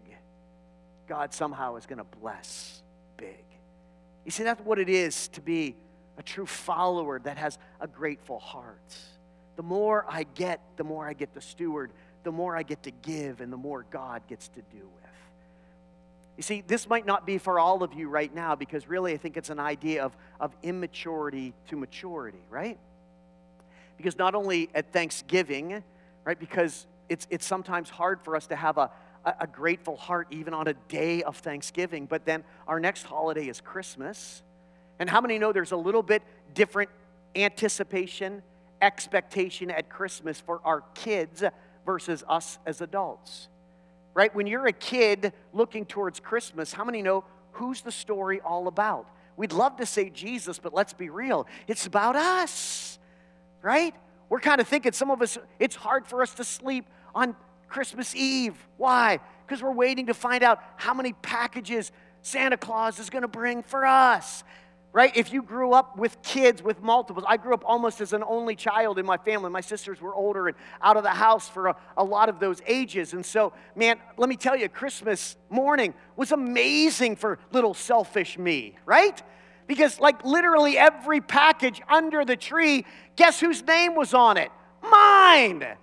God 1.07 1.33
somehow 1.33 1.75
is 1.75 1.85
going 1.85 1.97
to 1.97 2.17
bless 2.21 2.81
big. 3.17 3.43
You 4.23 4.31
see, 4.31 4.43
that's 4.43 4.61
what 4.61 4.79
it 4.79 4.89
is 4.89 5.27
to 5.29 5.41
be 5.41 5.75
a 6.17 6.23
true 6.23 6.45
follower 6.45 7.19
that 7.19 7.37
has 7.37 7.57
a 7.81 7.87
grateful 7.87 8.39
heart. 8.39 8.95
The 9.59 9.63
more 9.63 10.05
I 10.07 10.23
get, 10.23 10.61
the 10.77 10.85
more 10.85 11.05
I 11.05 11.11
get 11.11 11.33
to 11.33 11.41
steward, 11.41 11.91
the 12.23 12.31
more 12.31 12.55
I 12.55 12.63
get 12.63 12.81
to 12.83 12.91
give, 12.91 13.41
and 13.41 13.51
the 13.51 13.57
more 13.57 13.85
God 13.91 14.21
gets 14.29 14.47
to 14.47 14.61
do 14.61 14.77
with. 14.77 15.11
You 16.37 16.43
see, 16.43 16.63
this 16.65 16.87
might 16.87 17.05
not 17.05 17.25
be 17.25 17.37
for 17.37 17.59
all 17.59 17.83
of 17.83 17.93
you 17.93 18.07
right 18.07 18.33
now 18.33 18.55
because 18.55 18.87
really 18.87 19.11
I 19.11 19.17
think 19.17 19.35
it's 19.35 19.49
an 19.49 19.59
idea 19.59 20.05
of, 20.05 20.15
of 20.39 20.55
immaturity 20.63 21.53
to 21.67 21.75
maturity, 21.75 22.39
right? 22.49 22.79
Because 23.97 24.17
not 24.17 24.33
only 24.33 24.69
at 24.73 24.93
Thanksgiving, 24.93 25.83
right, 26.23 26.39
because 26.39 26.87
it's, 27.09 27.27
it's 27.29 27.45
sometimes 27.45 27.89
hard 27.89 28.21
for 28.21 28.37
us 28.37 28.47
to 28.47 28.55
have 28.55 28.77
a, 28.77 28.89
a, 29.25 29.33
a 29.41 29.47
grateful 29.47 29.97
heart 29.97 30.27
even 30.31 30.53
on 30.53 30.69
a 30.69 30.73
day 30.87 31.21
of 31.23 31.35
Thanksgiving. 31.35 32.05
But 32.05 32.23
then 32.23 32.45
our 32.65 32.79
next 32.79 33.03
holiday 33.03 33.49
is 33.49 33.59
Christmas. 33.59 34.41
And 34.99 35.09
how 35.09 35.19
many 35.19 35.37
know 35.37 35.51
there's 35.51 35.73
a 35.73 35.75
little 35.75 36.01
bit 36.01 36.23
different 36.53 36.89
anticipation, 37.35 38.41
expectation 38.81 39.71
at 39.71 39.89
Christmas 39.89 40.39
for 40.39 40.61
our 40.63 40.81
kids 40.93 41.43
versus 41.85 42.23
us 42.27 42.59
as 42.65 42.81
adults? 42.81 43.47
Right? 44.13 44.33
When 44.33 44.47
you're 44.47 44.67
a 44.67 44.73
kid 44.73 45.33
looking 45.53 45.85
towards 45.85 46.19
Christmas, 46.19 46.73
how 46.73 46.83
many 46.83 47.01
know 47.01 47.23
who's 47.53 47.81
the 47.81 47.91
story 47.91 48.41
all 48.41 48.67
about? 48.67 49.07
We'd 49.37 49.53
love 49.53 49.77
to 49.77 49.85
say 49.85 50.09
Jesus, 50.09 50.59
but 50.59 50.73
let's 50.73 50.93
be 50.93 51.09
real. 51.09 51.47
It's 51.67 51.85
about 51.85 52.15
us, 52.17 52.99
right? 53.61 53.95
We're 54.27 54.41
kind 54.41 54.59
of 54.59 54.67
thinking, 54.67 54.91
some 54.91 55.11
of 55.11 55.21
us, 55.21 55.37
it's 55.59 55.75
hard 55.75 56.05
for 56.05 56.21
us 56.21 56.33
to 56.35 56.43
sleep 56.43 56.85
on 57.15 57.35
Christmas 57.69 58.13
Eve. 58.15 58.55
Why? 58.77 59.19
Because 59.47 59.63
we're 59.63 59.71
waiting 59.71 60.07
to 60.07 60.13
find 60.13 60.43
out 60.43 60.61
how 60.75 60.93
many 60.93 61.13
packages 61.13 61.91
Santa 62.21 62.57
Claus 62.57 62.99
is 62.99 63.09
going 63.09 63.21
to 63.21 63.29
bring 63.29 63.63
for 63.63 63.85
us. 63.85 64.43
Right? 64.91 65.15
If 65.15 65.31
you 65.31 65.43
grew 65.43 65.73
up 65.73 65.97
with 65.97 66.19
kids 66.23 66.63
with 66.63 66.81
multiples, 66.81 67.23
I 67.27 67.37
grew 67.37 67.53
up 67.53 67.63
almost 67.63 68.01
as 68.01 68.11
an 68.11 68.23
only 68.23 68.55
child 68.55 68.97
in 68.97 69.05
my 69.05 69.17
family. 69.17 69.51
My 69.51 69.61
sisters 69.61 70.01
were 70.01 70.15
older 70.15 70.47
and 70.47 70.57
out 70.81 70.97
of 70.97 71.03
the 71.03 71.09
house 71.09 71.47
for 71.47 71.67
a, 71.67 71.75
a 71.95 72.03
lot 72.03 72.27
of 72.27 72.39
those 72.39 72.59
ages. 72.65 73.13
And 73.13 73.23
so, 73.23 73.53
man, 73.75 73.99
let 74.17 74.29
me 74.29 74.35
tell 74.35 74.55
you, 74.55 74.67
Christmas 74.67 75.37
morning 75.49 75.93
was 76.15 76.31
amazing 76.31 77.17
for 77.17 77.37
little 77.51 77.75
selfish 77.75 78.39
me, 78.39 78.77
right? 78.85 79.21
Because, 79.67 79.99
like, 79.99 80.25
literally 80.25 80.75
every 80.75 81.21
package 81.21 81.81
under 81.87 82.25
the 82.25 82.35
tree, 82.35 82.83
guess 83.15 83.39
whose 83.39 83.63
name 83.63 83.93
was 83.95 84.15
on 84.15 84.37
it? 84.37 84.51
Mine 84.81 85.77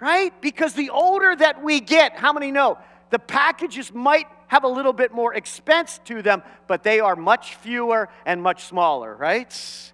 right? 0.00 0.38
Because 0.42 0.74
the 0.74 0.90
older 0.90 1.34
that 1.34 1.62
we 1.62 1.80
get, 1.80 2.16
how 2.16 2.32
many 2.32 2.50
know? 2.50 2.78
The 3.14 3.20
packages 3.20 3.94
might 3.94 4.26
have 4.48 4.64
a 4.64 4.68
little 4.68 4.92
bit 4.92 5.12
more 5.12 5.34
expense 5.34 6.00
to 6.06 6.20
them, 6.20 6.42
but 6.66 6.82
they 6.82 6.98
are 6.98 7.14
much 7.14 7.54
fewer 7.54 8.08
and 8.26 8.42
much 8.42 8.64
smaller, 8.64 9.14
right? 9.14 9.92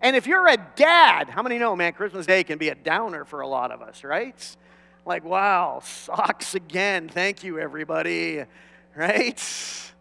And 0.00 0.16
if 0.16 0.26
you're 0.26 0.48
a 0.48 0.56
dad, 0.74 1.28
how 1.28 1.42
many 1.42 1.58
know, 1.58 1.76
man, 1.76 1.92
Christmas 1.92 2.24
Day 2.24 2.42
can 2.44 2.56
be 2.56 2.70
a 2.70 2.74
downer 2.74 3.26
for 3.26 3.42
a 3.42 3.46
lot 3.46 3.72
of 3.72 3.82
us, 3.82 4.04
right? 4.04 4.56
Like, 5.04 5.22
wow, 5.22 5.80
socks 5.84 6.54
again. 6.54 7.10
Thank 7.10 7.44
you, 7.44 7.58
everybody, 7.58 8.42
right? 8.96 9.92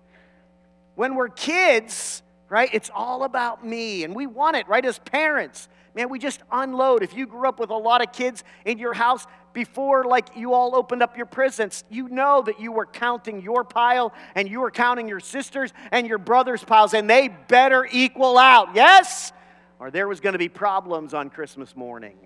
When 0.96 1.16
we're 1.16 1.28
kids, 1.28 2.24
right, 2.48 2.70
it's 2.72 2.90
all 2.96 3.26
about 3.26 3.68
me, 3.68 4.06
and 4.06 4.16
we 4.16 4.28
want 4.28 4.56
it, 4.56 4.66
right, 4.70 4.86
as 4.86 4.98
parents 4.98 5.68
man, 5.94 6.10
we 6.10 6.20
just 6.20 6.42
unload. 6.52 7.04
If 7.04 7.16
you 7.16 7.26
grew 7.26 7.48
up 7.48 7.60
with 7.60 7.70
a 7.70 7.78
lot 7.78 8.02
of 8.02 8.12
kids 8.12 8.44
in 8.66 8.78
your 8.78 8.94
house, 8.94 9.26
before 9.54 10.04
like 10.06 10.36
you 10.36 10.54
all 10.54 10.76
opened 10.76 11.04
up 11.04 11.18
your 11.18 11.26
presents, 11.26 11.84
you 11.90 12.08
know 12.10 12.42
that 12.42 12.60
you 12.60 12.72
were 12.72 12.86
counting 12.86 13.42
your 13.42 13.64
pile 13.64 14.14
and 14.36 14.50
you 14.50 14.60
were 14.60 14.72
counting 14.72 15.08
your 15.08 15.20
sisters 15.20 15.72
and 15.92 16.08
your 16.08 16.18
brothers' 16.18 16.64
piles, 16.64 16.94
and 16.94 17.10
they 17.10 17.28
better 17.28 17.88
equal 17.92 18.38
out. 18.38 18.76
Yes? 18.76 19.32
Or 19.80 19.92
there 19.92 20.08
was 20.08 20.20
going 20.20 20.34
to 20.34 20.40
be 20.40 20.50
problems 20.50 21.14
on 21.14 21.30
Christmas 21.30 21.76
morning. 21.76 22.18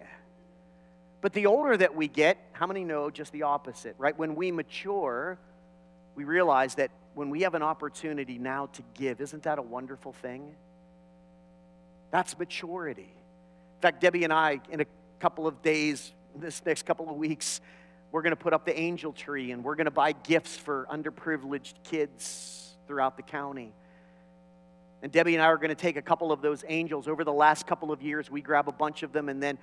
But 1.21 1.33
the 1.33 1.47
older 1.47 1.75
that 1.75 1.95
we 1.95 2.07
get, 2.07 2.37
how 2.51 2.67
many 2.67 2.83
know 2.83 3.09
just 3.09 3.31
the 3.31 3.43
opposite, 3.43 3.95
right? 3.97 4.15
When 4.15 4.35
we 4.35 4.51
mature, 4.51 5.39
we 6.13 6.23
realize 6.23 6.75
that 6.75 6.91
when 7.15 7.31
we 7.31 7.41
have 7.41 7.55
an 7.55 7.63
opportunity 7.63 8.37
now 8.37 8.67
to 8.73 8.83
give, 8.93 9.21
isn't 9.21 9.41
that 9.43 9.57
a 9.57 9.61
wonderful 9.63 10.13
thing? 10.13 10.53
That's 12.11 12.37
maturity. 12.37 13.11
In 13.11 13.81
fact, 13.81 14.01
Debbie 14.01 14.23
and 14.23 14.31
I, 14.31 14.61
in 14.69 14.81
a 14.81 14.85
couple 15.19 15.47
of 15.47 15.61
days, 15.63 16.13
this 16.39 16.65
next 16.65 16.83
couple 16.83 17.09
of 17.09 17.15
weeks, 17.15 17.61
we're 18.11 18.21
going 18.21 18.31
to 18.31 18.41
put 18.41 18.53
up 18.53 18.65
the 18.65 18.77
angel 18.77 19.11
tree 19.11 19.51
and 19.51 19.63
we're 19.63 19.75
going 19.75 19.85
to 19.85 19.91
buy 19.91 20.11
gifts 20.11 20.55
for 20.55 20.87
underprivileged 20.91 21.73
kids 21.83 22.75
throughout 22.87 23.17
the 23.17 23.23
county. 23.23 23.73
And 25.01 25.11
Debbie 25.11 25.35
and 25.35 25.43
I 25.43 25.47
are 25.47 25.57
going 25.57 25.69
to 25.69 25.75
take 25.75 25.97
a 25.97 26.01
couple 26.01 26.31
of 26.31 26.41
those 26.41 26.63
angels. 26.67 27.07
Over 27.07 27.23
the 27.23 27.33
last 27.33 27.67
couple 27.67 27.91
of 27.91 28.01
years, 28.01 28.31
we 28.31 28.41
grab 28.41 28.67
a 28.67 28.71
bunch 28.71 29.03
of 29.03 29.11
them, 29.11 29.29
and 29.29 29.41
then 29.41 29.57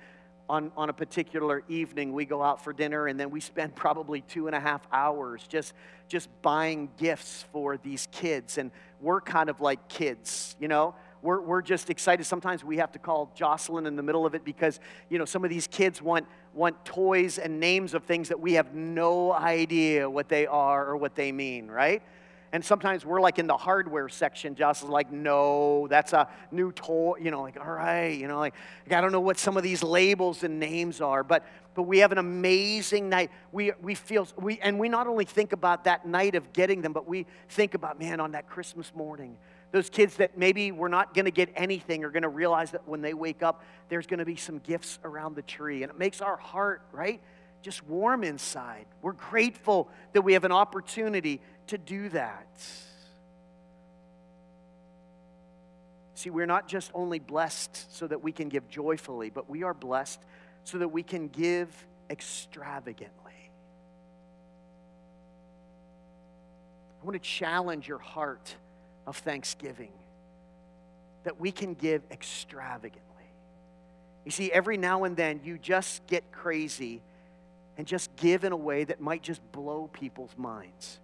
on, 0.49 0.71
on 0.77 0.89
a 0.89 0.93
particular 0.93 1.63
evening, 1.67 2.13
we 2.13 2.25
go 2.25 2.41
out 2.41 2.63
for 2.63 2.73
dinner, 2.73 3.07
and 3.07 3.19
then 3.19 3.29
we 3.29 3.39
spend 3.39 3.75
probably 3.75 4.21
two 4.21 4.47
and 4.47 4.55
a 4.55 4.59
half 4.59 4.87
hours 4.91 5.45
just, 5.47 5.73
just 6.07 6.29
buying 6.41 6.89
gifts 6.97 7.45
for 7.51 7.77
these 7.77 8.07
kids. 8.11 8.57
And 8.57 8.71
we're 9.01 9.21
kind 9.21 9.49
of 9.49 9.59
like 9.59 9.87
kids, 9.89 10.55
you 10.59 10.67
know? 10.67 10.95
We're, 11.23 11.41
we're 11.41 11.61
just 11.61 11.89
excited. 11.89 12.25
Sometimes 12.25 12.63
we 12.63 12.77
have 12.77 12.91
to 12.91 12.99
call 12.99 13.31
Jocelyn 13.33 13.87
in 13.87 13.95
the 13.95 14.03
middle 14.03 14.25
of 14.25 14.35
it 14.35 14.45
because, 14.45 14.79
you 15.09 15.17
know, 15.17 15.25
some 15.25 15.43
of 15.43 15.49
these 15.49 15.65
kids 15.65 16.01
want, 16.01 16.27
want 16.53 16.83
toys 16.85 17.39
and 17.39 17.59
names 17.59 17.93
of 17.93 18.03
things 18.03 18.29
that 18.29 18.39
we 18.39 18.53
have 18.53 18.75
no 18.75 19.33
idea 19.33 20.09
what 20.09 20.29
they 20.29 20.45
are 20.45 20.85
or 20.85 20.97
what 20.97 21.15
they 21.15 21.31
mean, 21.31 21.67
right? 21.67 22.03
And 22.51 22.63
sometimes 22.63 23.03
we're 23.03 23.19
like 23.19 23.39
in 23.39 23.47
the 23.47 23.57
hardware 23.57 24.07
section. 24.09 24.53
Jocelyn's 24.53 24.91
like, 24.91 25.11
no, 25.11 25.87
that's 25.87 26.13
a 26.13 26.27
new 26.51 26.71
toy. 26.71 27.15
You 27.19 27.31
know, 27.31 27.41
like, 27.41 27.57
all 27.59 27.71
right, 27.71 28.15
you 28.15 28.27
know, 28.27 28.37
like, 28.37 28.53
I 28.91 29.01
don't 29.01 29.11
know 29.11 29.21
what 29.21 29.39
some 29.39 29.57
of 29.57 29.63
these 29.63 29.81
labels 29.81 30.43
and 30.43 30.59
names 30.59 31.01
are, 31.01 31.23
but 31.23 31.43
but 31.75 31.83
we 31.83 31.99
have 31.99 32.11
an 32.11 32.19
amazing 32.19 33.09
night. 33.09 33.31
We, 33.51 33.71
we 33.81 33.95
feel, 33.95 34.27
we, 34.37 34.59
and 34.59 34.77
we 34.77 34.89
not 34.89 35.07
only 35.07 35.25
think 35.25 35.53
about 35.53 35.85
that 35.85 36.05
night 36.05 36.35
of 36.35 36.53
getting 36.53 36.81
them, 36.81 36.93
but 36.93 37.07
we 37.07 37.25
think 37.49 37.73
about, 37.73 37.99
man, 37.99 38.19
on 38.19 38.33
that 38.33 38.47
Christmas 38.47 38.91
morning, 38.95 39.37
those 39.73 39.89
kids 39.89 40.17
that 40.17 40.37
maybe 40.37 40.71
we're 40.71 40.87
not 40.87 41.15
going 41.15 41.25
to 41.25 41.31
get 41.31 41.49
anything 41.55 42.05
are 42.05 42.11
going 42.11 42.21
to 42.21 42.29
realize 42.29 42.69
that 42.71 42.87
when 42.87 43.01
they 43.01 43.15
wake 43.15 43.41
up, 43.41 43.63
there's 43.89 44.05
going 44.05 44.19
to 44.19 44.25
be 44.25 44.35
some 44.35 44.59
gifts 44.59 44.99
around 45.03 45.35
the 45.35 45.41
tree. 45.41 45.81
And 45.81 45.91
it 45.91 45.97
makes 45.97 46.21
our 46.21 46.37
heart, 46.37 46.83
right, 46.91 47.19
just 47.63 47.83
warm 47.87 48.23
inside. 48.23 48.85
We're 49.01 49.13
grateful 49.13 49.89
that 50.13 50.21
we 50.21 50.33
have 50.33 50.43
an 50.43 50.51
opportunity 50.51 51.41
to 51.67 51.79
do 51.79 52.07
that. 52.09 52.63
See, 56.13 56.29
we're 56.29 56.45
not 56.45 56.67
just 56.67 56.91
only 56.93 57.17
blessed 57.17 57.95
so 57.95 58.05
that 58.05 58.21
we 58.21 58.31
can 58.31 58.49
give 58.49 58.69
joyfully, 58.69 59.31
but 59.31 59.49
we 59.49 59.63
are 59.63 59.73
blessed 59.73 60.21
so 60.65 60.77
that 60.77 60.89
we 60.89 61.01
can 61.01 61.29
give 61.29 61.67
extravagantly. 62.11 63.09
I 67.01 67.05
want 67.05 67.15
to 67.15 67.27
challenge 67.27 67.87
your 67.87 67.97
heart 67.97 68.55
of 69.05 69.17
thanksgiving 69.17 69.91
that 71.23 71.39
we 71.39 71.51
can 71.51 71.73
give 71.73 72.01
extravagantly. 72.11 73.01
You 74.25 74.31
see, 74.31 74.51
every 74.51 74.77
now 74.77 75.03
and 75.03 75.15
then 75.15 75.41
you 75.43 75.57
just 75.57 76.05
get 76.07 76.31
crazy 76.31 77.01
and 77.77 77.87
just 77.87 78.15
give 78.15 78.43
in 78.43 78.51
a 78.51 78.57
way 78.57 78.83
that 78.83 79.01
might 79.01 79.21
just 79.21 79.41
blow 79.51 79.89
people's 79.91 80.35
minds. 80.37 80.99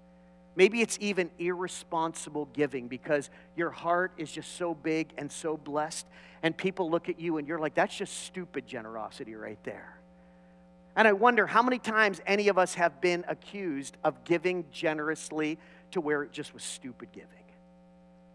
Maybe 0.55 0.81
it's 0.81 0.97
even 1.01 1.29
irresponsible 1.39 2.49
giving 2.53 2.88
because 2.88 3.29
your 3.55 3.69
heart 3.69 4.12
is 4.17 4.31
just 4.31 4.55
so 4.57 4.73
big 4.73 5.09
and 5.17 5.31
so 5.31 5.57
blessed, 5.57 6.05
and 6.43 6.55
people 6.55 6.89
look 6.89 7.09
at 7.09 7.19
you 7.19 7.38
and 7.38 7.47
you're 7.47 7.59
like, 7.59 7.75
that's 7.75 7.95
just 7.95 8.23
stupid 8.23 8.67
generosity 8.67 9.35
right 9.35 9.62
there. 9.63 9.95
And 10.95 11.07
I 11.07 11.13
wonder 11.13 11.47
how 11.47 11.62
many 11.62 11.79
times 11.79 12.19
any 12.25 12.49
of 12.49 12.57
us 12.57 12.73
have 12.73 12.99
been 12.99 13.23
accused 13.27 13.95
of 14.03 14.23
giving 14.25 14.65
generously 14.71 15.57
to 15.91 16.01
where 16.01 16.23
it 16.23 16.31
just 16.31 16.53
was 16.53 16.63
stupid 16.63 17.09
giving. 17.13 17.38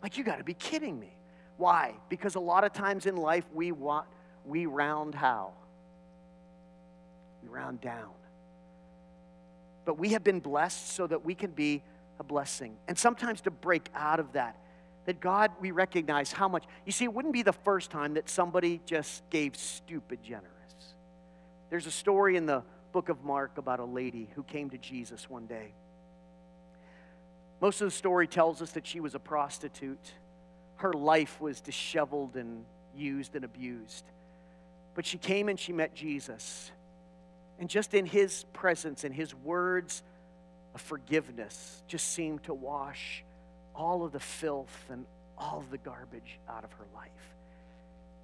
Like, 0.04 0.18
you 0.18 0.22
got 0.22 0.36
to 0.36 0.44
be 0.44 0.52
kidding 0.52 1.00
me. 1.00 1.16
Why? 1.56 1.94
Because 2.10 2.34
a 2.34 2.40
lot 2.40 2.62
of 2.62 2.74
times 2.74 3.06
in 3.06 3.16
life, 3.16 3.46
we 3.54 3.72
want, 3.72 4.06
we 4.44 4.66
round 4.66 5.14
how? 5.14 5.54
We 7.42 7.48
round 7.48 7.80
down. 7.80 8.10
But 9.86 9.98
we 9.98 10.10
have 10.10 10.22
been 10.22 10.40
blessed 10.40 10.90
so 10.90 11.06
that 11.06 11.24
we 11.24 11.34
can 11.34 11.52
be 11.52 11.82
a 12.20 12.22
blessing. 12.22 12.76
And 12.86 12.98
sometimes 12.98 13.40
to 13.40 13.50
break 13.50 13.88
out 13.94 14.20
of 14.20 14.32
that, 14.34 14.58
that 15.06 15.20
God, 15.20 15.52
we 15.58 15.70
recognize 15.70 16.32
how 16.32 16.48
much. 16.48 16.64
You 16.84 16.92
see, 16.92 17.06
it 17.06 17.14
wouldn't 17.14 17.32
be 17.32 17.42
the 17.42 17.54
first 17.54 17.90
time 17.90 18.12
that 18.14 18.28
somebody 18.28 18.82
just 18.84 19.22
gave 19.30 19.56
stupid 19.56 20.22
generous. 20.22 20.50
There's 21.70 21.86
a 21.86 21.90
story 21.90 22.36
in 22.36 22.44
the 22.44 22.62
book 22.92 23.08
of 23.08 23.24
Mark 23.24 23.56
about 23.56 23.80
a 23.80 23.86
lady 23.86 24.28
who 24.34 24.42
came 24.42 24.68
to 24.68 24.76
Jesus 24.76 25.30
one 25.30 25.46
day. 25.46 25.72
Most 27.64 27.80
of 27.80 27.86
the 27.86 27.96
story 27.96 28.26
tells 28.26 28.60
us 28.60 28.72
that 28.72 28.86
she 28.86 29.00
was 29.00 29.14
a 29.14 29.18
prostitute. 29.18 30.12
Her 30.76 30.92
life 30.92 31.40
was 31.40 31.62
disheveled 31.62 32.36
and 32.36 32.62
used 32.94 33.36
and 33.36 33.42
abused. 33.42 34.04
But 34.94 35.06
she 35.06 35.16
came 35.16 35.48
and 35.48 35.58
she 35.58 35.72
met 35.72 35.94
Jesus. 35.94 36.70
And 37.58 37.70
just 37.70 37.94
in 37.94 38.04
his 38.04 38.44
presence 38.52 39.02
and 39.02 39.14
his 39.14 39.34
words 39.34 40.02
of 40.74 40.82
forgiveness 40.82 41.82
just 41.88 42.12
seemed 42.12 42.42
to 42.42 42.52
wash 42.52 43.24
all 43.74 44.04
of 44.04 44.12
the 44.12 44.20
filth 44.20 44.84
and 44.90 45.06
all 45.38 45.60
of 45.60 45.70
the 45.70 45.78
garbage 45.78 46.38
out 46.46 46.64
of 46.64 46.72
her 46.72 46.84
life. 46.94 47.08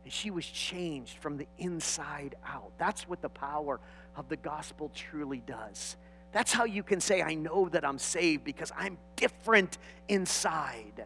And 0.04 0.12
she 0.12 0.30
was 0.30 0.44
changed 0.44 1.16
from 1.16 1.38
the 1.38 1.46
inside 1.56 2.34
out. 2.46 2.72
That's 2.76 3.08
what 3.08 3.22
the 3.22 3.30
power 3.30 3.80
of 4.16 4.28
the 4.28 4.36
gospel 4.36 4.90
truly 4.94 5.42
does. 5.46 5.96
That's 6.32 6.52
how 6.52 6.64
you 6.64 6.82
can 6.82 7.00
say, 7.00 7.22
I 7.22 7.34
know 7.34 7.68
that 7.70 7.84
I'm 7.84 7.98
saved 7.98 8.44
because 8.44 8.70
I'm 8.76 8.98
different 9.16 9.78
inside. 10.08 11.04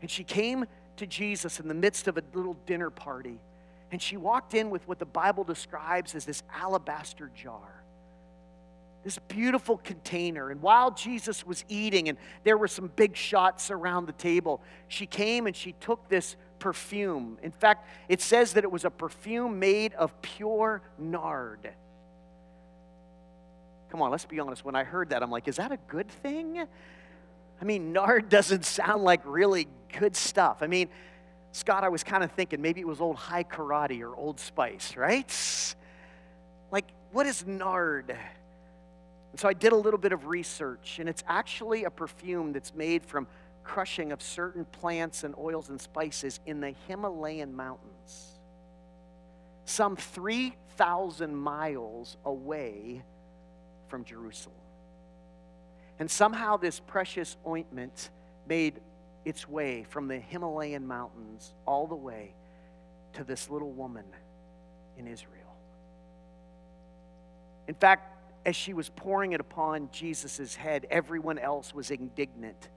And 0.00 0.10
she 0.10 0.24
came 0.24 0.64
to 0.96 1.06
Jesus 1.06 1.60
in 1.60 1.68
the 1.68 1.74
midst 1.74 2.08
of 2.08 2.16
a 2.16 2.22
little 2.32 2.56
dinner 2.66 2.90
party. 2.90 3.38
And 3.92 4.00
she 4.00 4.16
walked 4.16 4.54
in 4.54 4.70
with 4.70 4.86
what 4.88 4.98
the 4.98 5.04
Bible 5.06 5.44
describes 5.44 6.14
as 6.14 6.24
this 6.24 6.42
alabaster 6.54 7.30
jar, 7.34 7.82
this 9.04 9.18
beautiful 9.28 9.76
container. 9.78 10.50
And 10.50 10.62
while 10.62 10.90
Jesus 10.92 11.44
was 11.44 11.64
eating, 11.68 12.08
and 12.08 12.16
there 12.44 12.56
were 12.56 12.68
some 12.68 12.90
big 12.96 13.16
shots 13.16 13.70
around 13.70 14.06
the 14.06 14.12
table, 14.12 14.62
she 14.88 15.06
came 15.06 15.46
and 15.46 15.56
she 15.56 15.72
took 15.72 16.08
this 16.08 16.36
perfume. 16.60 17.38
In 17.42 17.50
fact, 17.50 17.86
it 18.08 18.20
says 18.20 18.52
that 18.54 18.64
it 18.64 18.70
was 18.70 18.84
a 18.84 18.90
perfume 18.90 19.58
made 19.58 19.92
of 19.94 20.22
pure 20.22 20.82
nard. 20.98 21.70
Come 23.90 24.02
on, 24.02 24.10
let's 24.10 24.24
be 24.24 24.38
honest. 24.38 24.64
When 24.64 24.76
I 24.76 24.84
heard 24.84 25.10
that, 25.10 25.22
I'm 25.22 25.30
like, 25.30 25.48
is 25.48 25.56
that 25.56 25.72
a 25.72 25.78
good 25.88 26.08
thing? 26.08 26.64
I 27.60 27.64
mean, 27.64 27.92
nard 27.92 28.28
doesn't 28.30 28.64
sound 28.64 29.02
like 29.02 29.20
really 29.24 29.66
good 29.98 30.14
stuff. 30.14 30.58
I 30.60 30.66
mean, 30.66 30.88
Scott, 31.52 31.82
I 31.82 31.88
was 31.88 32.04
kind 32.04 32.22
of 32.22 32.30
thinking 32.32 32.62
maybe 32.62 32.80
it 32.80 32.86
was 32.86 33.00
old 33.00 33.16
high 33.16 33.42
karate 33.42 34.00
or 34.00 34.14
old 34.14 34.38
spice, 34.38 34.96
right? 34.96 35.74
Like, 36.70 36.86
what 37.10 37.26
is 37.26 37.44
nard? 37.44 38.16
And 39.32 39.40
so 39.40 39.48
I 39.48 39.52
did 39.52 39.72
a 39.72 39.76
little 39.76 39.98
bit 39.98 40.12
of 40.12 40.26
research, 40.26 40.98
and 41.00 41.08
it's 41.08 41.24
actually 41.26 41.84
a 41.84 41.90
perfume 41.90 42.52
that's 42.52 42.72
made 42.72 43.04
from 43.04 43.26
crushing 43.64 44.12
of 44.12 44.22
certain 44.22 44.64
plants 44.64 45.24
and 45.24 45.34
oils 45.36 45.68
and 45.68 45.80
spices 45.80 46.38
in 46.46 46.60
the 46.60 46.74
Himalayan 46.86 47.54
mountains, 47.54 48.38
some 49.64 49.96
3,000 49.96 51.34
miles 51.34 52.16
away 52.24 53.02
from 53.90 54.04
Jerusalem. 54.04 54.56
And 55.98 56.10
somehow 56.10 56.56
this 56.56 56.80
precious 56.80 57.36
ointment 57.46 58.08
made 58.48 58.80
its 59.26 59.46
way 59.46 59.84
from 59.90 60.08
the 60.08 60.18
Himalayan 60.18 60.86
mountains 60.86 61.52
all 61.66 61.86
the 61.86 61.94
way 61.94 62.34
to 63.12 63.24
this 63.24 63.50
little 63.50 63.72
woman 63.72 64.04
in 64.96 65.06
Israel. 65.06 65.36
In 67.68 67.74
fact, 67.74 68.16
as 68.46 68.56
she 68.56 68.72
was 68.72 68.88
pouring 68.88 69.32
it 69.32 69.40
upon 69.40 69.90
Jesus' 69.92 70.54
head, 70.54 70.86
everyone 70.90 71.38
else 71.38 71.74
was 71.74 71.90
indignant 71.90 72.70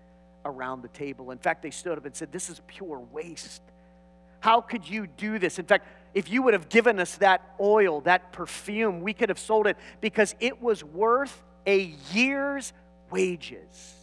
around 0.43 0.81
the 0.81 0.89
table. 0.89 1.31
In 1.31 1.37
fact, 1.37 1.61
they 1.61 1.71
stood 1.71 1.97
up 1.97 2.05
and 2.05 2.13
said, 2.13 2.31
This 2.31 2.49
is 2.49 2.61
pure 2.67 2.99
waste. 2.99 3.61
How 4.41 4.59
could 4.59 4.87
you 4.87 5.07
do 5.07 5.39
this? 5.39 5.57
In 5.59 5.65
fact, 5.65 5.87
if 6.13 6.29
you 6.29 6.43
would 6.43 6.53
have 6.53 6.69
given 6.69 6.99
us 6.99 7.15
that 7.17 7.41
oil, 7.59 8.01
that 8.01 8.31
perfume, 8.31 9.01
we 9.01 9.13
could 9.13 9.29
have 9.29 9.39
sold 9.39 9.67
it 9.67 9.77
because 10.01 10.35
it 10.39 10.61
was 10.61 10.83
worth 10.83 11.41
a 11.65 11.95
year's 12.11 12.73
wages. 13.09 13.95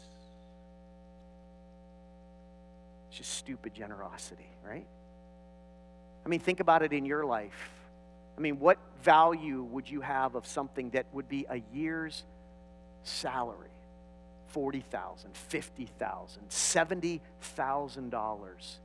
It's 3.08 3.18
just 3.18 3.34
stupid 3.34 3.74
generosity, 3.74 4.48
right? 4.66 4.86
I 6.24 6.28
mean, 6.28 6.40
think 6.40 6.60
about 6.60 6.82
it 6.82 6.92
in 6.92 7.04
your 7.04 7.24
life. 7.24 7.70
I 8.36 8.40
mean, 8.40 8.58
what 8.58 8.78
value 9.02 9.62
would 9.62 9.90
you 9.90 10.00
have 10.00 10.34
of 10.34 10.46
something 10.46 10.90
that 10.90 11.06
would 11.12 11.28
be 11.28 11.46
a 11.48 11.62
year's 11.72 12.24
salary? 13.04 13.68
$40,000, 14.54 14.82
$50,000, 15.50 17.20
$70,000, 17.52 18.76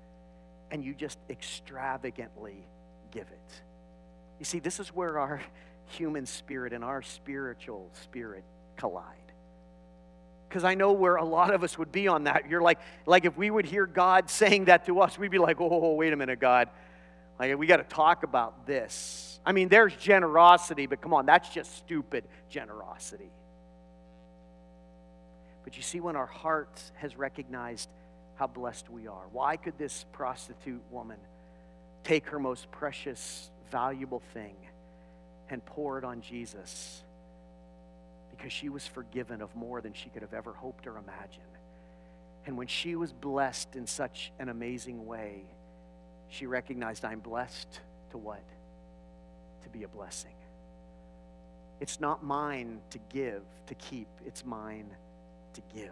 and 0.71 0.83
you 0.83 0.93
just 0.93 1.17
extravagantly 1.29 2.65
give 3.15 3.27
it. 3.27 3.61
You 4.39 4.45
see, 4.45 4.59
this 4.59 4.79
is 4.79 4.89
where 4.89 5.17
our 5.17 5.41
human 5.87 6.25
spirit 6.25 6.73
and 6.73 6.83
our 6.83 7.01
spiritual 7.01 7.89
spirit 8.03 8.43
collide. 8.75 9.15
Because 10.49 10.63
I 10.63 10.75
know 10.75 10.91
where 10.91 11.15
a 11.15 11.23
lot 11.23 11.53
of 11.53 11.63
us 11.63 11.77
would 11.77 11.91
be 11.91 12.07
on 12.07 12.25
that. 12.25 12.49
You're 12.49 12.61
like, 12.61 12.79
like 13.05 13.25
if 13.25 13.37
we 13.37 13.49
would 13.49 13.65
hear 13.65 13.85
God 13.85 14.29
saying 14.29 14.65
that 14.65 14.85
to 14.85 14.99
us, 14.99 15.17
we'd 15.17 15.31
be 15.31 15.39
like, 15.39 15.57
oh, 15.59 15.93
wait 15.93 16.13
a 16.13 16.15
minute, 16.15 16.39
God. 16.39 16.69
Like, 17.39 17.57
we 17.57 17.67
got 17.67 17.77
to 17.77 17.83
talk 17.83 18.23
about 18.23 18.65
this. 18.65 19.39
I 19.45 19.51
mean, 19.51 19.69
there's 19.69 19.95
generosity, 19.95 20.87
but 20.87 21.01
come 21.01 21.13
on, 21.13 21.25
that's 21.25 21.49
just 21.49 21.75
stupid 21.77 22.25
generosity. 22.49 23.31
But 25.63 25.75
you 25.75 25.83
see, 25.83 25.99
when 25.99 26.15
our 26.15 26.25
heart 26.25 26.79
has 26.95 27.17
recognized 27.17 27.89
how 28.35 28.47
blessed 28.47 28.89
we 28.89 29.07
are, 29.07 29.23
why 29.31 29.57
could 29.57 29.77
this 29.77 30.05
prostitute 30.13 30.81
woman 30.91 31.17
take 32.05 32.27
her 32.27 32.39
most 32.39 32.71
precious, 32.71 33.49
valuable 33.71 34.21
thing 34.33 34.55
and 35.49 35.63
pour 35.65 35.97
it 35.97 36.05
on 36.05 36.21
Jesus? 36.21 37.03
Because 38.31 38.53
she 38.53 38.69
was 38.69 38.87
forgiven 38.87 39.41
of 39.41 39.53
more 39.55 39.81
than 39.81 39.93
she 39.93 40.09
could 40.09 40.21
have 40.21 40.33
ever 40.33 40.53
hoped 40.53 40.87
or 40.87 40.97
imagined. 40.97 41.43
And 42.45 42.57
when 42.57 42.67
she 42.67 42.95
was 42.95 43.11
blessed 43.11 43.75
in 43.75 43.87
such 43.87 44.31
an 44.39 44.49
amazing 44.49 45.05
way, 45.05 45.43
she 46.29 46.45
recognized, 46.45 47.03
I'm 47.03 47.19
blessed 47.19 47.79
to 48.11 48.17
what? 48.17 48.43
To 49.63 49.69
be 49.69 49.83
a 49.83 49.87
blessing. 49.87 50.35
It's 51.79 51.99
not 51.99 52.23
mine 52.23 52.79
to 52.91 52.99
give, 53.09 53.41
to 53.67 53.75
keep, 53.75 54.07
it's 54.25 54.45
mine 54.45 54.89
to 55.53 55.61
give. 55.73 55.89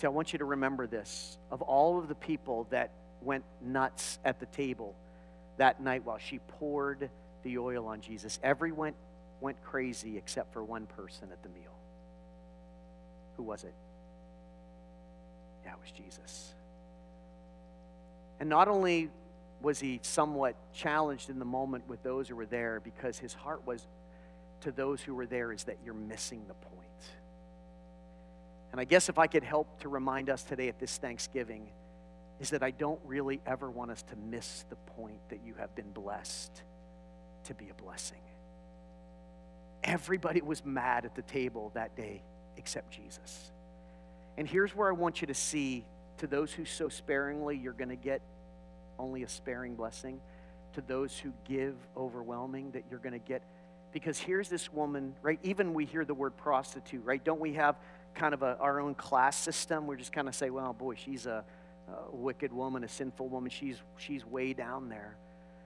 See, 0.00 0.06
I 0.06 0.10
want 0.10 0.32
you 0.32 0.38
to 0.38 0.46
remember 0.46 0.86
this. 0.86 1.36
Of 1.50 1.60
all 1.60 1.98
of 1.98 2.08
the 2.08 2.14
people 2.14 2.66
that 2.70 2.90
went 3.20 3.44
nuts 3.60 4.18
at 4.24 4.40
the 4.40 4.46
table 4.46 4.94
that 5.58 5.82
night 5.82 6.06
while 6.06 6.16
she 6.16 6.38
poured 6.38 7.10
the 7.42 7.58
oil 7.58 7.86
on 7.86 8.00
Jesus, 8.00 8.40
everyone 8.42 8.94
went 9.42 9.62
crazy 9.62 10.16
except 10.16 10.54
for 10.54 10.64
one 10.64 10.86
person 10.86 11.28
at 11.30 11.42
the 11.42 11.50
meal. 11.50 11.74
Who 13.36 13.42
was 13.42 13.62
it? 13.64 13.74
Yeah, 15.66 15.72
it 15.72 15.78
was 15.82 15.90
Jesus. 15.90 16.54
And 18.38 18.48
not 18.48 18.68
only 18.68 19.10
was 19.60 19.80
he 19.80 20.00
somewhat 20.02 20.56
challenged 20.72 21.28
in 21.28 21.38
the 21.38 21.44
moment 21.44 21.86
with 21.88 22.02
those 22.02 22.26
who 22.26 22.36
were 22.36 22.46
there 22.46 22.80
because 22.82 23.18
his 23.18 23.34
heart 23.34 23.66
was 23.66 23.86
to 24.62 24.72
those 24.72 25.02
who 25.02 25.14
were 25.14 25.26
there 25.26 25.52
is 25.52 25.64
that 25.64 25.76
you're 25.84 25.92
missing 25.92 26.40
the 26.48 26.54
point. 26.54 26.79
And 28.72 28.80
I 28.80 28.84
guess 28.84 29.08
if 29.08 29.18
I 29.18 29.26
could 29.26 29.42
help 29.42 29.80
to 29.80 29.88
remind 29.88 30.30
us 30.30 30.42
today 30.42 30.68
at 30.68 30.78
this 30.78 30.96
Thanksgiving, 30.98 31.68
is 32.40 32.50
that 32.50 32.62
I 32.62 32.70
don't 32.70 33.00
really 33.04 33.40
ever 33.46 33.70
want 33.70 33.90
us 33.90 34.02
to 34.04 34.16
miss 34.16 34.64
the 34.70 34.76
point 34.76 35.20
that 35.28 35.40
you 35.44 35.54
have 35.54 35.74
been 35.74 35.90
blessed 35.92 36.62
to 37.44 37.54
be 37.54 37.68
a 37.68 37.82
blessing. 37.82 38.20
Everybody 39.84 40.40
was 40.40 40.64
mad 40.64 41.04
at 41.04 41.14
the 41.14 41.22
table 41.22 41.70
that 41.74 41.96
day 41.96 42.22
except 42.56 42.92
Jesus. 42.92 43.50
And 44.36 44.48
here's 44.48 44.74
where 44.74 44.88
I 44.88 44.92
want 44.92 45.20
you 45.20 45.26
to 45.26 45.34
see 45.34 45.84
to 46.18 46.26
those 46.26 46.52
who 46.52 46.64
sow 46.64 46.88
sparingly, 46.88 47.56
you're 47.56 47.72
going 47.72 47.88
to 47.88 47.96
get 47.96 48.20
only 48.98 49.22
a 49.22 49.28
sparing 49.28 49.74
blessing. 49.74 50.20
To 50.74 50.82
those 50.82 51.18
who 51.18 51.32
give 51.48 51.74
overwhelming, 51.96 52.70
that 52.72 52.84
you're 52.90 53.00
going 53.00 53.12
to 53.12 53.18
get 53.18 53.42
because 53.92 54.18
here's 54.18 54.48
this 54.48 54.72
woman, 54.72 55.14
right? 55.22 55.38
Even 55.42 55.74
we 55.74 55.84
hear 55.84 56.04
the 56.04 56.14
word 56.14 56.36
prostitute, 56.36 57.04
right? 57.04 57.22
Don't 57.22 57.40
we 57.40 57.54
have 57.54 57.76
kind 58.14 58.34
of 58.34 58.42
a, 58.42 58.56
our 58.58 58.80
own 58.80 58.94
class 58.94 59.36
system? 59.36 59.86
We're 59.86 59.96
just 59.96 60.12
kind 60.12 60.28
of 60.28 60.34
say, 60.34 60.50
well, 60.50 60.72
boy, 60.72 60.94
she's 60.96 61.26
a, 61.26 61.44
a 61.88 62.16
wicked 62.16 62.52
woman, 62.52 62.84
a 62.84 62.88
sinful 62.88 63.28
woman. 63.28 63.50
She's, 63.50 63.76
she's 63.96 64.24
way 64.24 64.52
down 64.52 64.88
there. 64.88 65.16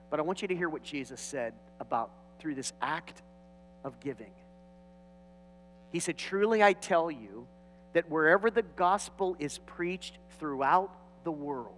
But 0.09 0.19
I 0.19 0.23
want 0.23 0.41
you 0.41 0.47
to 0.47 0.55
hear 0.55 0.69
what 0.69 0.83
Jesus 0.83 1.19
said 1.19 1.53
about 1.79 2.11
through 2.39 2.55
this 2.55 2.73
act 2.81 3.21
of 3.83 3.99
giving. 3.99 4.31
He 5.91 5.99
said, 5.99 6.17
Truly 6.17 6.61
I 6.61 6.73
tell 6.73 7.09
you 7.09 7.47
that 7.93 8.09
wherever 8.09 8.49
the 8.49 8.61
gospel 8.63 9.35
is 9.39 9.59
preached 9.59 10.17
throughout 10.39 10.91
the 11.23 11.31
world, 11.31 11.71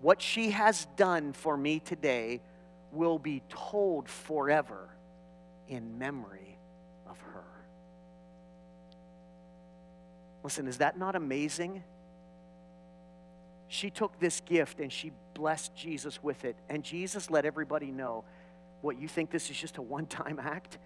what 0.00 0.20
she 0.20 0.50
has 0.50 0.86
done 0.96 1.32
for 1.32 1.56
me 1.56 1.78
today 1.78 2.40
will 2.92 3.18
be 3.18 3.42
told 3.48 4.08
forever 4.08 4.88
in 5.68 5.98
memory 5.98 6.58
of 7.08 7.18
her. 7.20 7.44
Listen, 10.42 10.66
is 10.66 10.78
that 10.78 10.98
not 10.98 11.16
amazing? 11.16 11.82
She 13.68 13.90
took 13.90 14.18
this 14.18 14.40
gift 14.40 14.80
and 14.80 14.92
she 14.92 15.12
blessed 15.34 15.74
Jesus 15.76 16.22
with 16.22 16.44
it. 16.44 16.56
And 16.68 16.82
Jesus 16.82 17.30
let 17.30 17.44
everybody 17.44 17.90
know 17.90 18.24
what 18.80 18.98
you 18.98 19.08
think 19.08 19.30
this 19.30 19.50
is 19.50 19.56
just 19.56 19.76
a 19.76 19.82
one 19.82 20.06
time 20.06 20.38
act? 20.42 20.78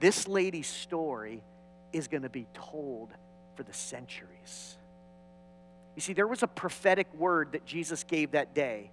This 0.00 0.26
lady's 0.26 0.66
story 0.66 1.42
is 1.92 2.08
going 2.08 2.22
to 2.22 2.28
be 2.28 2.46
told 2.54 3.10
for 3.56 3.62
the 3.62 3.72
centuries. 3.72 4.76
You 5.96 6.02
see, 6.02 6.12
there 6.12 6.26
was 6.26 6.42
a 6.42 6.46
prophetic 6.46 7.12
word 7.14 7.52
that 7.52 7.66
Jesus 7.66 8.04
gave 8.04 8.32
that 8.32 8.54
day 8.54 8.90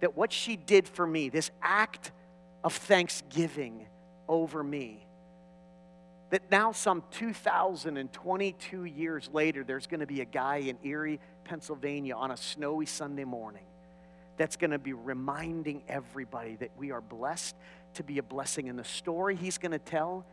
that 0.00 0.16
what 0.16 0.32
she 0.32 0.56
did 0.56 0.86
for 0.86 1.06
me, 1.06 1.28
this 1.28 1.50
act 1.62 2.12
of 2.62 2.74
thanksgiving, 2.74 3.86
over 4.28 4.62
me. 4.62 5.04
That 6.30 6.50
now, 6.50 6.72
some 6.72 7.02
2,022 7.12 8.84
years 8.84 9.30
later, 9.32 9.64
there's 9.64 9.86
going 9.86 10.00
to 10.00 10.06
be 10.06 10.20
a 10.20 10.26
guy 10.26 10.56
in 10.56 10.76
Erie, 10.84 11.20
Pennsylvania 11.44 12.14
on 12.14 12.30
a 12.30 12.36
snowy 12.36 12.84
Sunday 12.86 13.24
morning 13.24 13.64
that's 14.36 14.56
going 14.56 14.70
to 14.72 14.78
be 14.78 14.92
reminding 14.92 15.82
everybody 15.88 16.56
that 16.56 16.70
we 16.76 16.90
are 16.90 17.00
blessed 17.00 17.56
to 17.94 18.02
be 18.02 18.18
a 18.18 18.22
blessing. 18.22 18.68
And 18.68 18.78
the 18.78 18.84
story 18.84 19.36
he's 19.36 19.58
going 19.58 19.72
to 19.72 19.78
tell 19.78 20.26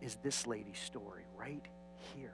is 0.00 0.16
this 0.22 0.46
lady's 0.46 0.78
story 0.78 1.24
right 1.36 1.66
here. 2.14 2.32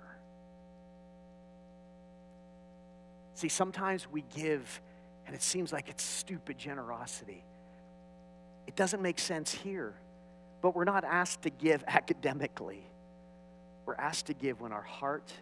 See, 3.35 3.49
sometimes 3.49 4.07
we 4.11 4.23
give 4.35 4.81
and 5.29 5.35
it 5.35 5.43
seems 5.43 5.75
like 5.75 5.91
it's 5.91 6.03
stupid 6.03 6.57
generosity. 6.57 7.45
It 8.67 8.77
doesn't 8.77 9.03
make 9.03 9.19
sense 9.19 9.53
here. 9.53 9.95
But 10.63 10.75
we're 10.75 10.85
not 10.85 11.05
asked 11.05 11.43
to 11.43 11.51
give 11.51 11.85
academically. 11.87 12.83
We're 13.89 13.95
asked 13.95 14.27
to 14.27 14.35
give 14.35 14.61
when 14.61 14.71
our 14.71 14.83
heart 14.83 15.33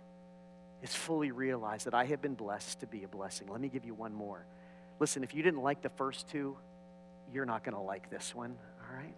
is 0.81 0.95
fully 0.95 1.33
realized 1.33 1.87
that 1.87 1.95
I 1.95 2.05
have 2.05 2.23
been 2.23 2.35
blessed 2.35 2.79
to 2.79 2.87
be 2.87 3.03
a 3.03 3.09
blessing. 3.09 3.49
Let 3.49 3.61
me 3.61 3.69
give 3.69 3.85
you 3.85 3.93
one 3.93 4.15
more. 4.15 4.47
Listen, 5.01 5.25
if 5.25 5.35
you 5.35 5.43
didn't 5.43 5.65
like 5.65 5.83
the 5.83 5.89
first 5.89 6.29
two, 6.29 6.57
you're 7.33 7.45
not 7.45 7.65
going 7.65 7.75
to 7.75 7.81
like 7.81 8.09
this 8.09 8.37
one, 8.37 8.57
all 8.81 8.97
right? 8.97 9.17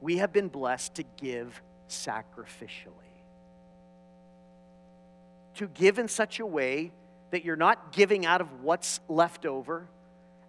We 0.00 0.16
have 0.16 0.32
been 0.32 0.48
blessed 0.48 0.96
to 0.96 1.04
give 1.16 1.62
sacrificially. 1.88 2.90
To 5.54 5.68
give 5.68 6.00
in 6.00 6.08
such 6.08 6.40
a 6.40 6.46
way 6.46 6.90
that 7.30 7.44
you're 7.44 7.54
not 7.54 7.92
giving 7.92 8.26
out 8.26 8.40
of 8.40 8.64
what's 8.64 8.98
left 9.08 9.46
over, 9.46 9.86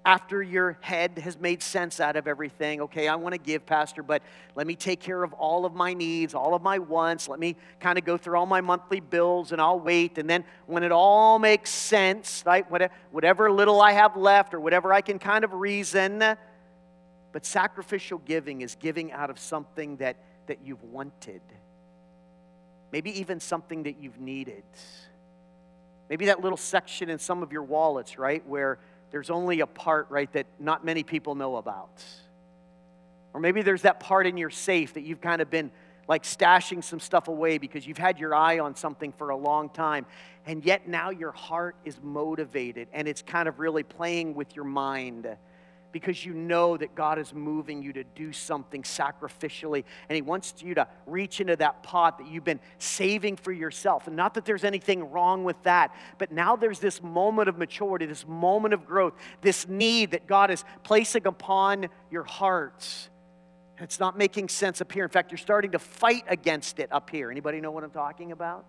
after 0.07 0.41
your 0.41 0.77
head 0.79 1.17
has 1.17 1.37
made 1.37 1.61
sense 1.61 1.99
out 1.99 2.15
of 2.15 2.29
everything. 2.29 2.79
Okay, 2.83 3.09
I 3.09 3.15
want 3.15 3.33
to 3.33 3.37
give, 3.37 3.65
Pastor, 3.65 4.01
but 4.01 4.23
let 4.55 4.65
me 4.65 4.73
take 4.73 5.01
care 5.01 5.21
of 5.21 5.33
all 5.33 5.65
of 5.65 5.73
my 5.73 5.93
needs, 5.93 6.33
all 6.33 6.55
of 6.55 6.61
my 6.61 6.79
wants. 6.79 7.27
Let 7.27 7.39
me 7.41 7.57
kind 7.81 7.97
of 7.97 8.05
go 8.05 8.15
through 8.15 8.37
all 8.39 8.45
my 8.45 8.61
monthly 8.61 9.01
bills 9.01 9.51
and 9.51 9.59
I'll 9.59 9.81
wait. 9.81 10.17
And 10.17 10.29
then 10.29 10.45
when 10.65 10.83
it 10.83 10.93
all 10.93 11.39
makes 11.39 11.71
sense, 11.71 12.41
right, 12.45 12.65
whatever 13.11 13.51
little 13.51 13.81
I 13.81 13.91
have 13.91 14.15
left 14.15 14.53
or 14.53 14.61
whatever 14.61 14.93
I 14.93 15.01
can 15.01 15.19
kind 15.19 15.43
of 15.43 15.51
reason. 15.51 16.19
But 17.33 17.45
sacrificial 17.45 18.19
giving 18.19 18.61
is 18.61 18.75
giving 18.75 19.11
out 19.11 19.29
of 19.29 19.37
something 19.37 19.97
that, 19.97 20.15
that 20.47 20.59
you've 20.63 20.83
wanted, 20.83 21.41
maybe 22.93 23.19
even 23.19 23.41
something 23.41 23.83
that 23.83 24.01
you've 24.01 24.21
needed. 24.21 24.63
Maybe 26.09 26.27
that 26.27 26.39
little 26.39 26.57
section 26.57 27.09
in 27.09 27.19
some 27.19 27.43
of 27.43 27.51
your 27.51 27.63
wallets, 27.63 28.17
right, 28.17 28.47
where 28.47 28.79
there's 29.11 29.29
only 29.29 29.61
a 29.61 29.67
part, 29.67 30.07
right, 30.09 30.31
that 30.33 30.47
not 30.59 30.83
many 30.83 31.03
people 31.03 31.35
know 31.35 31.57
about. 31.57 32.03
Or 33.33 33.39
maybe 33.39 33.61
there's 33.61 33.83
that 33.83 33.99
part 33.99 34.27
in 34.27 34.37
your 34.37 34.49
safe 34.49 34.93
that 34.95 35.01
you've 35.01 35.21
kind 35.21 35.41
of 35.41 35.49
been 35.49 35.71
like 36.07 36.23
stashing 36.23 36.83
some 36.83 36.99
stuff 36.99 37.27
away 37.27 37.57
because 37.57 37.85
you've 37.85 37.97
had 37.97 38.19
your 38.19 38.33
eye 38.33 38.59
on 38.59 38.75
something 38.75 39.11
for 39.11 39.29
a 39.29 39.37
long 39.37 39.69
time. 39.69 40.05
And 40.45 40.63
yet 40.63 40.87
now 40.87 41.09
your 41.09 41.33
heart 41.33 41.75
is 41.83 41.97
motivated 42.01 42.87
and 42.93 43.07
it's 43.07 43.21
kind 43.21 43.47
of 43.47 43.59
really 43.59 43.83
playing 43.83 44.33
with 44.33 44.55
your 44.55 44.65
mind 44.65 45.27
because 45.91 46.25
you 46.25 46.33
know 46.33 46.77
that 46.77 46.95
God 46.95 47.17
is 47.17 47.33
moving 47.33 47.81
you 47.81 47.93
to 47.93 48.03
do 48.03 48.31
something 48.31 48.83
sacrificially. 48.83 49.83
And 50.09 50.15
He 50.15 50.21
wants 50.21 50.55
you 50.61 50.75
to 50.75 50.87
reach 51.05 51.41
into 51.41 51.55
that 51.55 51.83
pot 51.83 52.17
that 52.19 52.27
you've 52.27 52.43
been 52.43 52.59
saving 52.77 53.37
for 53.37 53.51
yourself. 53.51 54.07
And 54.07 54.15
not 54.15 54.33
that 54.35 54.45
there's 54.45 54.63
anything 54.63 55.09
wrong 55.11 55.43
with 55.43 55.61
that, 55.63 55.95
but 56.17 56.31
now 56.31 56.55
there's 56.55 56.79
this 56.79 57.01
moment 57.01 57.49
of 57.49 57.57
maturity, 57.57 58.05
this 58.05 58.27
moment 58.27 58.73
of 58.73 58.85
growth, 58.85 59.13
this 59.41 59.67
need 59.67 60.11
that 60.11 60.27
God 60.27 60.51
is 60.51 60.63
placing 60.83 61.25
upon 61.25 61.87
your 62.11 62.23
hearts. 62.23 63.09
It's 63.79 63.99
not 63.99 64.17
making 64.17 64.49
sense 64.49 64.81
up 64.81 64.91
here. 64.91 65.03
In 65.03 65.09
fact, 65.09 65.31
you're 65.31 65.37
starting 65.37 65.71
to 65.71 65.79
fight 65.79 66.23
against 66.27 66.79
it 66.79 66.91
up 66.91 67.09
here. 67.09 67.29
Anybody 67.29 67.61
know 67.61 67.71
what 67.71 67.83
I'm 67.83 67.91
talking 67.91 68.31
about? 68.31 68.65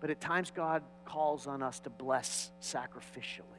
But 0.00 0.10
at 0.10 0.20
times, 0.20 0.50
God 0.50 0.82
calls 1.04 1.46
on 1.46 1.62
us 1.62 1.80
to 1.80 1.90
bless 1.90 2.50
sacrificially. 2.60 3.53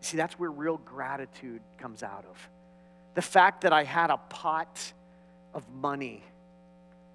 See, 0.00 0.16
that's 0.16 0.38
where 0.38 0.50
real 0.50 0.78
gratitude 0.78 1.60
comes 1.78 2.02
out 2.02 2.24
of. 2.28 2.48
The 3.14 3.22
fact 3.22 3.62
that 3.62 3.72
I 3.72 3.84
had 3.84 4.10
a 4.10 4.16
pot 4.16 4.92
of 5.54 5.68
money 5.68 6.22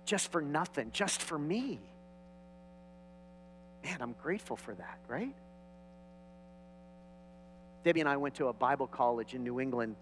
just 0.06 0.32
for 0.32 0.42
nothing, 0.42 0.92
just 0.92 1.22
for 1.22 1.40
me. 1.40 1.80
Man, 3.84 3.98
I'm 4.02 4.16
grateful 4.22 4.58
for 4.58 4.74
that, 4.76 5.00
right? 5.08 5.34
Debbie 7.84 8.00
and 8.00 8.10
I 8.10 8.18
went 8.18 8.36
to 8.36 8.48
a 8.48 8.54
Bible 8.54 8.88
college 8.88 9.34
in 9.34 9.44
New 9.44 9.60
England 9.60 9.96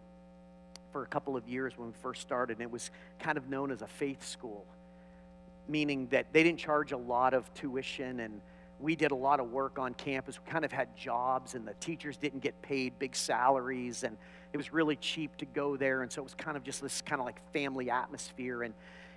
for 0.91 1.03
a 1.03 1.07
couple 1.07 1.35
of 1.35 1.47
years 1.47 1.73
when 1.77 1.87
we 1.87 1.93
first 2.01 2.21
started, 2.21 2.57
and 2.57 2.61
it 2.63 2.71
was 2.71 2.91
kind 3.19 3.37
of 3.37 3.49
known 3.49 3.71
as 3.71 3.81
a 3.81 3.87
faith 3.87 4.27
school, 4.27 4.65
meaning 5.67 6.07
that 6.07 6.27
they 6.33 6.43
didn't 6.43 6.59
charge 6.59 6.91
a 6.91 6.97
lot 6.97 7.33
of 7.33 7.51
tuition 7.53 8.19
and 8.19 8.41
we 8.81 8.95
did 8.95 9.11
a 9.11 9.15
lot 9.15 9.39
of 9.39 9.51
work 9.51 9.79
on 9.79 9.93
campus. 9.93 10.39
We 10.43 10.51
kind 10.51 10.65
of 10.65 10.71
had 10.71 10.95
jobs, 10.97 11.55
and 11.55 11.67
the 11.67 11.73
teachers 11.75 12.17
didn't 12.17 12.39
get 12.39 12.61
paid 12.61 12.97
big 12.99 13.15
salaries, 13.15 14.03
and 14.03 14.17
it 14.53 14.57
was 14.57 14.73
really 14.73 14.95
cheap 14.95 15.37
to 15.37 15.45
go 15.45 15.77
there. 15.77 16.01
And 16.01 16.11
so 16.11 16.21
it 16.21 16.23
was 16.23 16.33
kind 16.33 16.57
of 16.57 16.63
just 16.63 16.81
this 16.81 17.01
kind 17.01 17.19
of 17.19 17.25
like 17.25 17.39
family 17.53 17.89
atmosphere. 17.89 18.63
And 18.63 18.73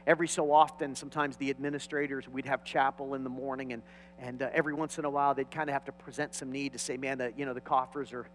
every 0.06 0.28
so 0.28 0.52
often, 0.52 0.94
sometimes 0.94 1.36
the 1.36 1.50
administrators, 1.50 2.28
we'd 2.28 2.46
have 2.46 2.64
chapel 2.64 3.14
in 3.14 3.24
the 3.24 3.30
morning, 3.30 3.72
and, 3.72 3.82
and 4.18 4.42
uh, 4.42 4.50
every 4.52 4.74
once 4.74 4.98
in 4.98 5.04
a 5.04 5.10
while, 5.10 5.34
they'd 5.34 5.50
kind 5.50 5.68
of 5.68 5.74
have 5.74 5.84
to 5.86 5.92
present 5.92 6.34
some 6.34 6.52
need 6.52 6.72
to 6.72 6.78
say, 6.78 6.96
man, 6.96 7.18
the, 7.18 7.32
you 7.36 7.46
know, 7.46 7.54
the 7.54 7.60
coffers 7.60 8.12
are, 8.12 8.26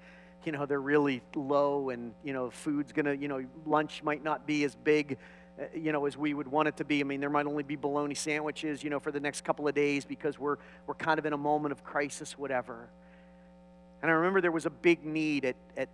you 0.45 0.51
know, 0.51 0.65
they're 0.65 0.82
really 0.82 1.21
low, 1.36 1.89
and, 1.89 2.13
you 2.23 2.34
know, 2.34 2.49
food's 2.49 2.91
going 2.91 3.05
to, 3.05 3.15
you 3.15 3.27
know, 3.27 3.45
lunch 3.65 4.03
might 4.03 4.23
not 4.23 4.47
be 4.47 4.63
as 4.63 4.75
big 4.75 5.17
Uh, 5.60 5.66
you 5.76 5.91
know, 5.91 6.05
as 6.05 6.16
we 6.18 6.34
would 6.34 6.47
want 6.47 6.68
it 6.68 6.78
to 6.78 6.86
be. 6.86 7.01
I 7.01 7.03
mean, 7.03 7.20
there 7.20 7.30
might 7.30 7.45
only 7.45 7.64
be 7.64 7.76
bologna 7.76 8.16
sandwiches, 8.16 8.84
you 8.84 8.89
know, 8.89 8.99
for 8.99 9.12
the 9.12 9.20
next 9.20 9.43
couple 9.43 9.68
of 9.68 9.76
days 9.76 10.05
because 10.05 10.39
we're, 10.39 10.57
we're 10.88 10.95
kind 10.95 11.20
of 11.20 11.26
in 11.26 11.34
a 11.34 11.38
moment 11.38 11.72
of 11.72 11.84
crisis, 11.84 12.38
whatever. 12.38 12.88
And 14.01 14.10
I 14.10 14.14
remember 14.14 14.39
there 14.39 14.51
was 14.51 14.66
a 14.66 14.70
big 14.70 15.03
need 15.03 15.43
at, 15.43 15.55
at, 15.76 15.89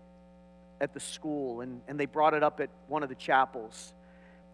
at 0.80 0.94
the 0.94 1.00
school, 1.00 1.62
and, 1.62 1.82
and 1.88 2.00
they 2.00 2.06
brought 2.06 2.34
it 2.34 2.44
up 2.44 2.60
at 2.60 2.70
one 2.88 3.02
of 3.02 3.10
the 3.10 3.16
chapels. 3.16 3.94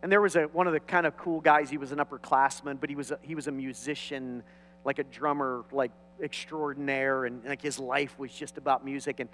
And 0.02 0.12
there 0.12 0.22
was 0.22 0.36
a, 0.36 0.44
one 0.44 0.68
of 0.68 0.74
the 0.74 0.80
kind 0.80 1.06
of 1.06 1.18
cool 1.18 1.42
guys, 1.42 1.70
he 1.70 1.78
was 1.78 1.92
an 1.92 2.00
upperclassman, 2.00 2.80
but 2.80 2.90
he 2.90 2.96
was 2.96 3.12
a, 3.12 3.20
he 3.22 3.36
was 3.36 3.48
a 3.48 3.52
musician, 3.52 4.44
like 4.86 5.00
a 5.00 5.04
drummer, 5.04 5.66
like 5.72 5.92
extraordinaire, 6.24 7.26
and 7.26 7.44
like 7.44 7.62
his 7.62 7.78
life 7.80 8.18
was 8.18 8.32
just 8.32 8.58
about 8.58 8.86
music. 8.86 9.20
And 9.20 9.30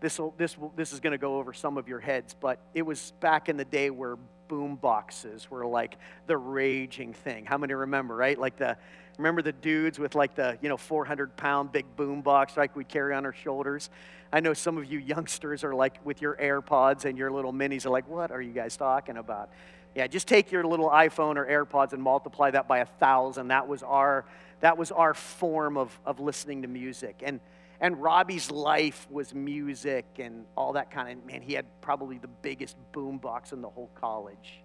this, 0.00 0.18
this, 0.38 0.56
this 0.76 0.92
is 0.92 1.00
going 1.00 1.12
to 1.12 1.18
go 1.18 1.36
over 1.36 1.52
some 1.52 1.76
of 1.76 1.86
your 1.86 2.00
heads, 2.00 2.34
but 2.38 2.58
it 2.74 2.82
was 2.82 3.12
back 3.20 3.48
in 3.48 3.56
the 3.56 3.64
day 3.64 3.90
where 3.90 4.16
boom 4.48 4.76
boxes 4.76 5.50
were 5.50 5.66
like 5.66 5.96
the 6.26 6.36
raging 6.36 7.12
thing. 7.12 7.44
How 7.44 7.58
many 7.58 7.74
remember, 7.74 8.16
right? 8.16 8.38
Like 8.38 8.56
the, 8.56 8.76
remember 9.18 9.42
the 9.42 9.52
dudes 9.52 9.98
with 9.98 10.14
like 10.14 10.34
the, 10.34 10.58
you 10.62 10.68
know, 10.68 10.76
400 10.76 11.36
pound 11.36 11.70
big 11.70 11.84
boom 11.96 12.22
box 12.22 12.56
like 12.56 12.74
we 12.74 12.84
carry 12.84 13.14
on 13.14 13.26
our 13.26 13.32
shoulders? 13.32 13.90
I 14.32 14.40
know 14.40 14.54
some 14.54 14.78
of 14.78 14.90
you 14.90 14.98
youngsters 14.98 15.64
are 15.64 15.74
like 15.74 16.04
with 16.04 16.22
your 16.22 16.34
AirPods 16.36 17.04
and 17.04 17.18
your 17.18 17.30
little 17.30 17.52
minis 17.52 17.84
are 17.84 17.90
like, 17.90 18.08
what 18.08 18.30
are 18.30 18.40
you 18.40 18.52
guys 18.52 18.76
talking 18.76 19.18
about? 19.18 19.50
Yeah, 19.94 20.06
just 20.06 20.26
take 20.26 20.50
your 20.50 20.64
little 20.64 20.88
iPhone 20.88 21.36
or 21.36 21.46
AirPods 21.46 21.92
and 21.92 22.02
multiply 22.02 22.50
that 22.52 22.66
by 22.66 22.78
a 22.78 22.86
thousand. 22.86 23.48
That 23.48 23.68
was 23.68 23.82
our, 23.82 24.24
that 24.60 24.78
was 24.78 24.92
our 24.92 25.14
form 25.14 25.76
of, 25.76 25.98
of 26.06 26.20
listening 26.20 26.62
to 26.62 26.68
music. 26.68 27.22
And, 27.24 27.40
and 27.80 28.00
Robbie's 28.00 28.50
life 28.50 29.06
was 29.10 29.34
music 29.34 30.04
and 30.18 30.44
all 30.56 30.74
that 30.74 30.90
kind 30.90 31.18
of 31.18 31.26
man, 31.26 31.40
he 31.40 31.54
had 31.54 31.64
probably 31.80 32.18
the 32.18 32.28
biggest 32.28 32.76
boombox 32.92 33.52
in 33.52 33.62
the 33.62 33.70
whole 33.70 33.90
college. 33.94 34.60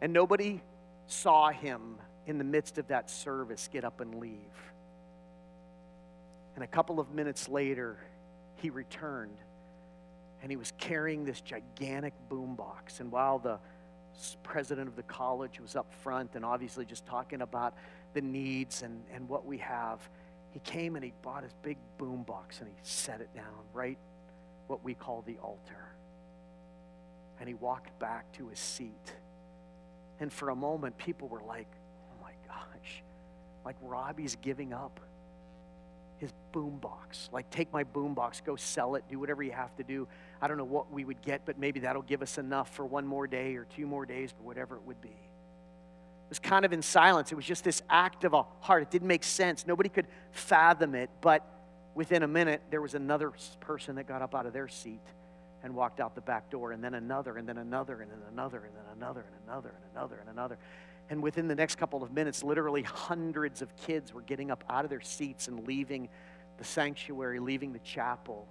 And 0.00 0.12
nobody 0.12 0.60
saw 1.06 1.50
him 1.50 1.96
in 2.26 2.38
the 2.38 2.44
midst 2.44 2.78
of 2.78 2.88
that 2.88 3.08
service 3.08 3.68
get 3.72 3.84
up 3.84 4.00
and 4.00 4.16
leave. 4.16 4.72
And 6.56 6.64
a 6.64 6.66
couple 6.66 6.98
of 6.98 7.12
minutes 7.12 7.48
later, 7.48 7.96
he 8.56 8.70
returned 8.70 9.36
and 10.42 10.50
he 10.50 10.56
was 10.56 10.72
carrying 10.78 11.24
this 11.24 11.40
gigantic 11.40 12.14
boombox. 12.28 13.00
And 13.00 13.12
while 13.12 13.38
the 13.38 13.58
president 14.42 14.88
of 14.88 14.96
the 14.96 15.02
college 15.02 15.60
was 15.60 15.76
up 15.76 15.92
front 16.02 16.34
and 16.34 16.44
obviously 16.44 16.84
just 16.84 17.06
talking 17.06 17.42
about 17.42 17.74
the 18.14 18.20
needs 18.20 18.82
and, 18.82 19.02
and 19.12 19.28
what 19.28 19.46
we 19.46 19.58
have, 19.58 20.00
he 20.50 20.60
came 20.60 20.96
and 20.96 21.04
he 21.04 21.12
bought 21.22 21.42
his 21.42 21.52
big 21.62 21.76
boom 21.98 22.22
box 22.22 22.60
and 22.60 22.68
he 22.68 22.74
set 22.82 23.20
it 23.20 23.34
down 23.34 23.44
right 23.72 23.98
what 24.66 24.82
we 24.82 24.94
call 24.94 25.22
the 25.26 25.36
altar. 25.38 25.92
And 27.38 27.48
he 27.48 27.54
walked 27.54 27.98
back 27.98 28.30
to 28.32 28.48
his 28.48 28.58
seat. 28.58 29.12
And 30.18 30.32
for 30.32 30.48
a 30.48 30.56
moment, 30.56 30.96
people 30.96 31.28
were 31.28 31.42
like, 31.42 31.68
oh 32.10 32.22
my 32.22 32.32
gosh, 32.48 33.02
like 33.64 33.76
Robbie's 33.82 34.36
giving 34.40 34.72
up 34.72 35.00
his 36.18 36.32
boom 36.52 36.78
box. 36.78 37.28
Like, 37.32 37.50
take 37.50 37.72
my 37.72 37.84
boom 37.84 38.14
box, 38.14 38.40
go 38.40 38.56
sell 38.56 38.94
it, 38.94 39.04
do 39.08 39.18
whatever 39.18 39.42
you 39.42 39.52
have 39.52 39.74
to 39.76 39.84
do. 39.84 40.08
I 40.40 40.48
don't 40.48 40.56
know 40.56 40.64
what 40.64 40.90
we 40.90 41.04
would 41.04 41.20
get, 41.22 41.42
but 41.44 41.58
maybe 41.58 41.80
that'll 41.80 42.02
give 42.02 42.22
us 42.22 42.38
enough 42.38 42.74
for 42.74 42.86
one 42.86 43.06
more 43.06 43.26
day 43.26 43.56
or 43.56 43.64
two 43.64 43.86
more 43.86 44.06
days 44.06 44.32
or 44.40 44.46
whatever 44.46 44.76
it 44.76 44.82
would 44.86 45.00
be. 45.00 45.16
It 46.26 46.30
was 46.30 46.38
kind 46.40 46.64
of 46.64 46.72
in 46.72 46.82
silence. 46.82 47.30
It 47.30 47.36
was 47.36 47.44
just 47.44 47.62
this 47.62 47.82
act 47.88 48.24
of 48.24 48.34
a 48.34 48.42
heart. 48.60 48.82
It 48.82 48.90
didn't 48.90 49.06
make 49.06 49.22
sense. 49.22 49.64
Nobody 49.64 49.88
could 49.88 50.08
fathom 50.32 50.96
it. 50.96 51.08
But 51.20 51.48
within 51.94 52.24
a 52.24 52.28
minute, 52.28 52.62
there 52.70 52.82
was 52.82 52.94
another 52.94 53.32
person 53.60 53.94
that 53.94 54.08
got 54.08 54.22
up 54.22 54.34
out 54.34 54.44
of 54.44 54.52
their 54.52 54.66
seat 54.66 55.00
and 55.62 55.74
walked 55.74 56.00
out 56.00 56.14
the 56.14 56.20
back 56.20 56.50
door, 56.50 56.72
and 56.72 56.82
then 56.82 56.94
another, 56.94 57.36
and 57.36 57.48
then 57.48 57.58
another, 57.58 58.00
and 58.00 58.10
then 58.10 58.18
another, 58.30 58.64
and 58.64 58.74
then 58.74 58.84
another, 58.96 59.24
and 59.26 59.48
another, 59.48 59.70
and 59.70 59.96
another, 59.96 60.16
and 60.20 60.28
another. 60.28 60.58
And 61.10 61.22
within 61.22 61.48
the 61.48 61.54
next 61.54 61.76
couple 61.76 62.02
of 62.02 62.12
minutes, 62.12 62.42
literally 62.42 62.82
hundreds 62.82 63.62
of 63.62 63.74
kids 63.76 64.12
were 64.12 64.22
getting 64.22 64.50
up 64.50 64.64
out 64.68 64.84
of 64.84 64.90
their 64.90 65.00
seats 65.00 65.48
and 65.48 65.66
leaving 65.66 66.08
the 66.58 66.64
sanctuary, 66.64 67.38
leaving 67.38 67.72
the 67.72 67.78
chapel, 67.80 68.46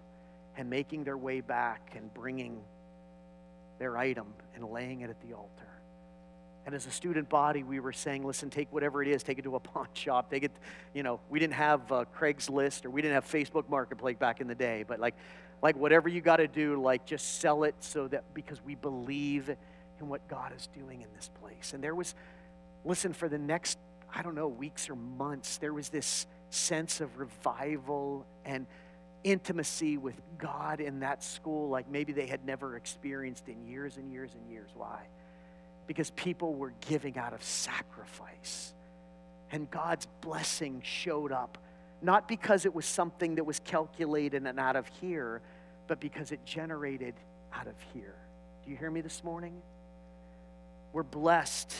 and 0.57 0.69
making 0.69 1.03
their 1.03 1.17
way 1.17 1.41
back 1.41 1.93
and 1.95 2.13
bringing 2.13 2.61
their 3.79 3.97
item 3.97 4.27
and 4.55 4.63
laying 4.63 5.01
it 5.01 5.09
at 5.09 5.21
the 5.21 5.33
altar. 5.33 5.67
And 6.65 6.73
as 6.73 6.87
a 6.87 6.91
student 6.91 7.29
body, 7.29 7.61
we 7.63 7.79
were 7.79 7.93
saying, 7.93 8.25
listen, 8.25 8.49
take 8.49 8.71
whatever 8.73 9.03
it 9.03 9.07
is, 9.07 9.21
take 9.21 9.37
it 9.37 9.43
to 9.43 9.55
a 9.55 9.59
pawn 9.59 9.87
shop. 9.93 10.31
Take 10.31 10.43
it, 10.43 10.51
you 10.93 11.03
know, 11.03 11.19
we 11.29 11.39
didn't 11.39 11.53
have 11.53 11.91
uh, 11.91 12.05
Craigslist 12.17 12.85
or 12.85 12.89
we 12.89 13.01
didn't 13.01 13.13
have 13.13 13.25
Facebook 13.25 13.69
Marketplace 13.69 14.17
back 14.17 14.41
in 14.41 14.47
the 14.47 14.55
day, 14.55 14.83
but 14.87 14.99
like, 14.99 15.15
like 15.61 15.75
whatever 15.77 16.09
you 16.09 16.21
got 16.21 16.37
to 16.37 16.47
do, 16.47 16.81
like 16.81 17.05
just 17.05 17.39
sell 17.39 17.63
it 17.63 17.75
so 17.79 18.07
that 18.07 18.33
because 18.33 18.63
we 18.63 18.75
believe 18.75 19.49
in 19.99 20.09
what 20.09 20.27
God 20.27 20.53
is 20.55 20.67
doing 20.67 21.01
in 21.01 21.07
this 21.15 21.29
place. 21.41 21.73
And 21.73 21.83
there 21.83 21.95
was, 21.95 22.15
listen, 22.83 23.13
for 23.13 23.29
the 23.29 23.37
next, 23.37 23.77
I 24.13 24.21
don't 24.21 24.35
know, 24.35 24.47
weeks 24.47 24.89
or 24.89 24.95
months, 24.95 25.57
there 25.57 25.73
was 25.73 25.89
this 25.89 26.27
sense 26.49 27.01
of 27.01 27.17
revival 27.17 28.25
and 28.43 28.65
intimacy 29.23 29.97
with 29.97 30.21
God 30.37 30.79
in 30.79 30.99
that 30.99 31.23
school 31.23 31.69
like 31.69 31.89
maybe 31.89 32.13
they 32.13 32.27
had 32.27 32.45
never 32.45 32.75
experienced 32.75 33.49
in 33.49 33.65
years 33.65 33.97
and 33.97 34.11
years 34.11 34.31
and 34.35 34.51
years. 34.51 34.69
Why? 34.75 34.99
Because 35.87 36.09
people 36.11 36.53
were 36.53 36.73
giving 36.87 37.17
out 37.17 37.33
of 37.33 37.43
sacrifice. 37.43 38.73
And 39.51 39.69
God's 39.69 40.07
blessing 40.21 40.81
showed 40.83 41.31
up, 41.31 41.57
not 42.01 42.27
because 42.27 42.65
it 42.65 42.73
was 42.73 42.85
something 42.85 43.35
that 43.35 43.43
was 43.43 43.59
calculated 43.59 44.45
and 44.45 44.59
out 44.59 44.75
of 44.75 44.87
here, 44.99 45.41
but 45.87 45.99
because 45.99 46.31
it 46.31 46.43
generated 46.45 47.13
out 47.53 47.67
of 47.67 47.75
here. 47.93 48.15
Do 48.63 48.71
you 48.71 48.77
hear 48.77 48.89
me 48.89 49.01
this 49.01 49.23
morning? 49.23 49.53
We're 50.93 51.03
blessed. 51.03 51.73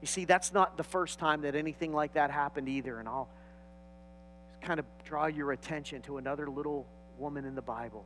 You 0.00 0.06
see, 0.06 0.24
that's 0.24 0.52
not 0.52 0.76
the 0.76 0.84
first 0.84 1.18
time 1.18 1.42
that 1.42 1.54
anything 1.54 1.92
like 1.92 2.14
that 2.14 2.30
happened 2.30 2.68
either. 2.68 2.98
And 3.00 3.08
I'll 3.08 3.28
kind 4.62 4.78
of 4.78 4.86
draw 5.04 5.26
your 5.26 5.52
attention 5.52 6.02
to 6.02 6.18
another 6.18 6.48
little 6.48 6.86
woman 7.18 7.44
in 7.44 7.54
the 7.54 7.62
Bible 7.62 8.04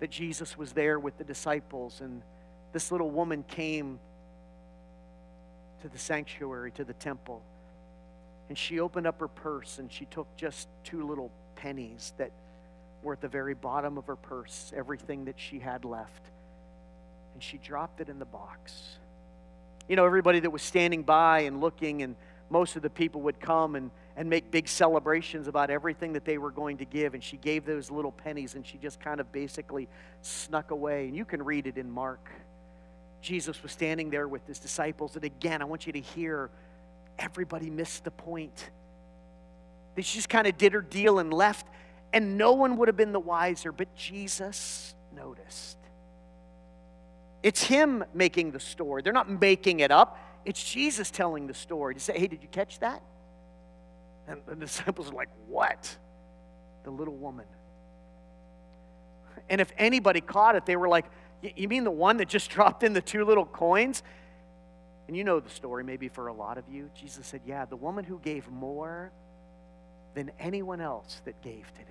that 0.00 0.10
Jesus 0.10 0.56
was 0.56 0.72
there 0.72 0.98
with 0.98 1.18
the 1.18 1.24
disciples, 1.24 2.00
and 2.00 2.22
this 2.72 2.92
little 2.92 3.10
woman 3.10 3.42
came 3.48 3.98
to 5.82 5.88
the 5.88 5.98
sanctuary, 5.98 6.72
to 6.72 6.84
the 6.84 6.94
temple. 6.94 7.42
And 8.48 8.56
she 8.56 8.80
opened 8.80 9.06
up 9.06 9.20
her 9.20 9.28
purse 9.28 9.78
and 9.78 9.92
she 9.92 10.06
took 10.06 10.26
just 10.36 10.68
two 10.84 11.06
little 11.06 11.30
pennies 11.56 12.12
that 12.18 12.30
were 13.02 13.12
at 13.12 13.20
the 13.20 13.28
very 13.28 13.54
bottom 13.54 13.98
of 13.98 14.06
her 14.06 14.16
purse, 14.16 14.72
everything 14.74 15.26
that 15.26 15.38
she 15.38 15.58
had 15.58 15.84
left. 15.84 16.22
And 17.34 17.42
she 17.42 17.58
dropped 17.58 18.00
it 18.00 18.08
in 18.08 18.18
the 18.18 18.24
box. 18.24 18.96
You 19.88 19.96
know, 19.96 20.04
everybody 20.04 20.40
that 20.40 20.50
was 20.50 20.62
standing 20.62 21.02
by 21.02 21.40
and 21.40 21.60
looking, 21.60 22.02
and 22.02 22.16
most 22.50 22.76
of 22.76 22.82
the 22.82 22.90
people 22.90 23.22
would 23.22 23.40
come 23.40 23.74
and, 23.74 23.90
and 24.16 24.28
make 24.28 24.50
big 24.50 24.68
celebrations 24.68 25.46
about 25.46 25.70
everything 25.70 26.14
that 26.14 26.24
they 26.24 26.38
were 26.38 26.50
going 26.50 26.78
to 26.78 26.84
give. 26.84 27.14
And 27.14 27.22
she 27.22 27.36
gave 27.36 27.64
those 27.64 27.90
little 27.90 28.12
pennies 28.12 28.54
and 28.54 28.66
she 28.66 28.78
just 28.78 29.00
kind 29.00 29.20
of 29.20 29.30
basically 29.32 29.88
snuck 30.22 30.70
away. 30.70 31.06
And 31.06 31.16
you 31.16 31.24
can 31.24 31.42
read 31.42 31.66
it 31.66 31.78
in 31.78 31.90
Mark. 31.90 32.28
Jesus 33.20 33.62
was 33.62 33.72
standing 33.72 34.10
there 34.10 34.28
with 34.28 34.46
his 34.46 34.58
disciples. 34.58 35.16
And 35.16 35.24
again, 35.24 35.62
I 35.62 35.64
want 35.64 35.86
you 35.86 35.92
to 35.92 36.00
hear 36.00 36.50
everybody 37.18 37.70
missed 37.70 38.04
the 38.04 38.10
point. 38.10 38.70
They 39.94 40.02
just 40.02 40.28
kind 40.28 40.46
of 40.46 40.56
did 40.56 40.72
her 40.72 40.80
deal 40.80 41.18
and 41.18 41.32
left, 41.32 41.66
and 42.12 42.38
no 42.38 42.52
one 42.52 42.76
would 42.76 42.88
have 42.88 42.96
been 42.96 43.12
the 43.12 43.20
wiser, 43.20 43.72
but 43.72 43.94
Jesus 43.96 44.94
noticed. 45.14 45.76
It's 47.42 47.62
him 47.62 48.04
making 48.14 48.52
the 48.52 48.60
story. 48.60 49.02
They're 49.02 49.12
not 49.12 49.28
making 49.28 49.80
it 49.80 49.90
up. 49.90 50.18
It's 50.44 50.62
Jesus 50.62 51.10
telling 51.10 51.46
the 51.46 51.54
story. 51.54 51.94
To 51.94 52.00
say, 52.00 52.18
hey, 52.18 52.26
did 52.26 52.42
you 52.42 52.48
catch 52.48 52.78
that? 52.80 53.02
And 54.28 54.40
the 54.46 54.56
disciples 54.66 55.10
are 55.10 55.14
like, 55.14 55.30
What? 55.48 55.96
The 56.84 56.90
little 56.90 57.16
woman. 57.16 57.46
And 59.48 59.60
if 59.60 59.72
anybody 59.78 60.20
caught 60.20 60.56
it, 60.56 60.66
they 60.66 60.76
were 60.76 60.88
like, 60.88 61.06
You 61.42 61.68
mean 61.68 61.84
the 61.84 61.90
one 61.90 62.18
that 62.18 62.28
just 62.28 62.50
dropped 62.56 62.82
in 62.82 62.92
the 62.92 63.00
two 63.00 63.24
little 63.24 63.46
coins? 63.46 64.02
And 65.06 65.16
you 65.16 65.24
know 65.24 65.40
the 65.40 65.50
story, 65.50 65.84
maybe 65.84 66.08
for 66.08 66.28
a 66.28 66.32
lot 66.32 66.58
of 66.58 66.64
you. 66.70 66.90
Jesus 66.94 67.26
said, 67.26 67.40
Yeah, 67.46 67.64
the 67.64 67.76
woman 67.76 68.04
who 68.04 68.18
gave 68.18 68.48
more 68.50 69.10
than 70.14 70.30
anyone 70.38 70.80
else 70.80 71.22
that 71.24 71.40
gave 71.42 71.72
today. 71.74 71.84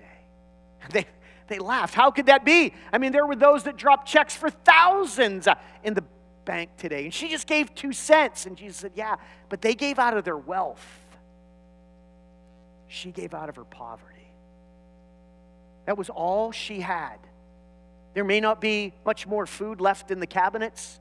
They, 0.92 1.06
they 1.48 1.58
laughed. 1.58 1.94
How 1.94 2.10
could 2.10 2.26
that 2.26 2.44
be? 2.44 2.72
I 2.92 2.98
mean, 2.98 3.10
there 3.10 3.26
were 3.26 3.34
those 3.34 3.64
that 3.64 3.76
dropped 3.76 4.06
checks 4.06 4.36
for 4.36 4.50
thousands 4.50 5.48
uh, 5.48 5.54
in 5.82 5.94
the 5.94 6.04
bank 6.44 6.70
today. 6.76 7.04
And 7.04 7.12
she 7.12 7.28
just 7.28 7.46
gave 7.46 7.74
two 7.74 7.92
cents. 7.92 8.44
And 8.46 8.56
Jesus 8.56 8.76
said, 8.76 8.92
Yeah, 8.94 9.16
but 9.48 9.62
they 9.62 9.74
gave 9.74 9.98
out 9.98 10.16
of 10.16 10.24
their 10.24 10.36
wealth 10.36 10.86
she 12.88 13.12
gave 13.12 13.34
out 13.34 13.48
of 13.48 13.56
her 13.56 13.64
poverty. 13.64 14.32
That 15.84 15.96
was 15.96 16.10
all 16.10 16.50
she 16.52 16.80
had. 16.80 17.18
There 18.14 18.24
may 18.24 18.40
not 18.40 18.60
be 18.60 18.92
much 19.04 19.26
more 19.26 19.46
food 19.46 19.80
left 19.80 20.10
in 20.10 20.20
the 20.20 20.26
cabinets. 20.26 21.00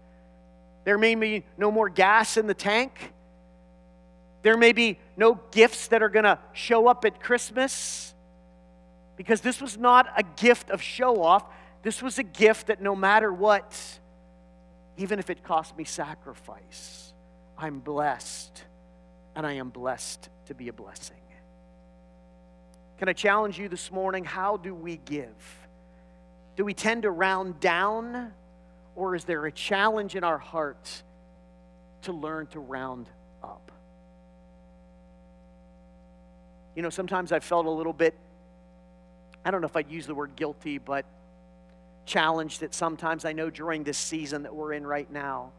There 0.84 0.98
may 0.98 1.16
be 1.16 1.46
no 1.58 1.72
more 1.72 1.90
gas 1.90 2.38
in 2.38 2.48
the 2.48 2.54
tank. 2.54 3.14
There 4.42 4.58
may 4.58 4.72
be 4.72 5.00
no 5.16 5.40
gifts 5.52 5.88
that 5.88 6.02
are 6.02 6.10
going 6.10 6.26
to 6.26 6.40
show 6.54 6.88
up 6.88 7.06
at 7.06 7.20
Christmas 7.20 8.14
because 9.16 9.42
this 9.42 9.62
was 9.62 9.78
not 9.78 10.08
a 10.16 10.24
gift 10.24 10.70
of 10.70 10.82
show 10.82 11.22
off. 11.22 11.44
This 11.82 12.02
was 12.02 12.20
a 12.20 12.24
gift 12.24 12.68
that 12.68 12.82
no 12.82 12.96
matter 12.96 13.34
what, 13.34 13.76
even 14.96 15.20
if 15.20 15.30
it 15.30 15.44
cost 15.44 15.78
me 15.78 15.84
sacrifice, 15.84 17.14
I'm 17.58 17.80
blessed 17.80 18.64
and 19.36 19.46
I 19.46 19.54
am 19.54 19.70
blessed 19.70 20.30
to 20.46 20.54
be 20.54 20.70
a 20.70 20.74
blessing. 20.74 21.18
Can 22.98 23.10
I 23.10 23.14
challenge 23.14 23.60
you 23.60 23.70
this 23.70 23.92
morning? 23.92 24.24
How 24.24 24.58
do 24.58 24.74
we 24.74 24.98
give? 24.98 25.67
Do 26.58 26.66
we 26.66 26.74
tend 26.74 27.04
to 27.04 27.12
round 27.12 27.60
down, 27.60 28.34
or 28.96 29.16
is 29.16 29.24
there 29.26 29.46
a 29.46 29.52
challenge 29.52 30.16
in 30.16 30.24
our 30.24 30.40
hearts 30.40 31.04
to 32.02 32.12
learn 32.12 32.48
to 32.48 32.60
round 32.60 33.08
up? 33.44 33.72
You 36.76 36.82
know, 36.82 36.90
sometimes 36.90 37.32
I 37.32 37.40
felt 37.40 37.68
a 37.68 37.72
little 37.72 37.94
bit, 37.94 38.16
I 39.46 39.52
don't 39.52 39.62
know 39.62 39.68
if 39.68 39.76
I'd 39.76 39.92
use 39.92 40.08
the 40.08 40.16
word 40.16 40.36
guilty, 40.36 40.80
but 40.80 41.06
challenged 42.08 42.62
that 42.62 42.74
sometimes 42.74 43.24
I 43.24 43.34
know 43.34 43.52
during 43.52 43.84
this 43.84 44.00
season 44.00 44.42
that 44.44 44.56
we're 44.56 44.74
in 44.74 44.86
right 44.86 45.12
now, 45.12 45.52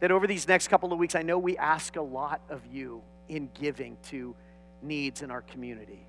that 0.00 0.10
over 0.10 0.26
these 0.26 0.48
next 0.48 0.68
couple 0.68 0.94
of 0.94 0.98
weeks, 0.98 1.14
I 1.14 1.22
know 1.22 1.38
we 1.38 1.58
ask 1.58 1.96
a 1.96 2.02
lot 2.02 2.40
of 2.48 2.62
you 2.72 3.02
in 3.28 3.50
giving 3.52 3.98
to 4.08 4.34
needs 4.80 5.20
in 5.20 5.30
our 5.30 5.42
community. 5.42 6.06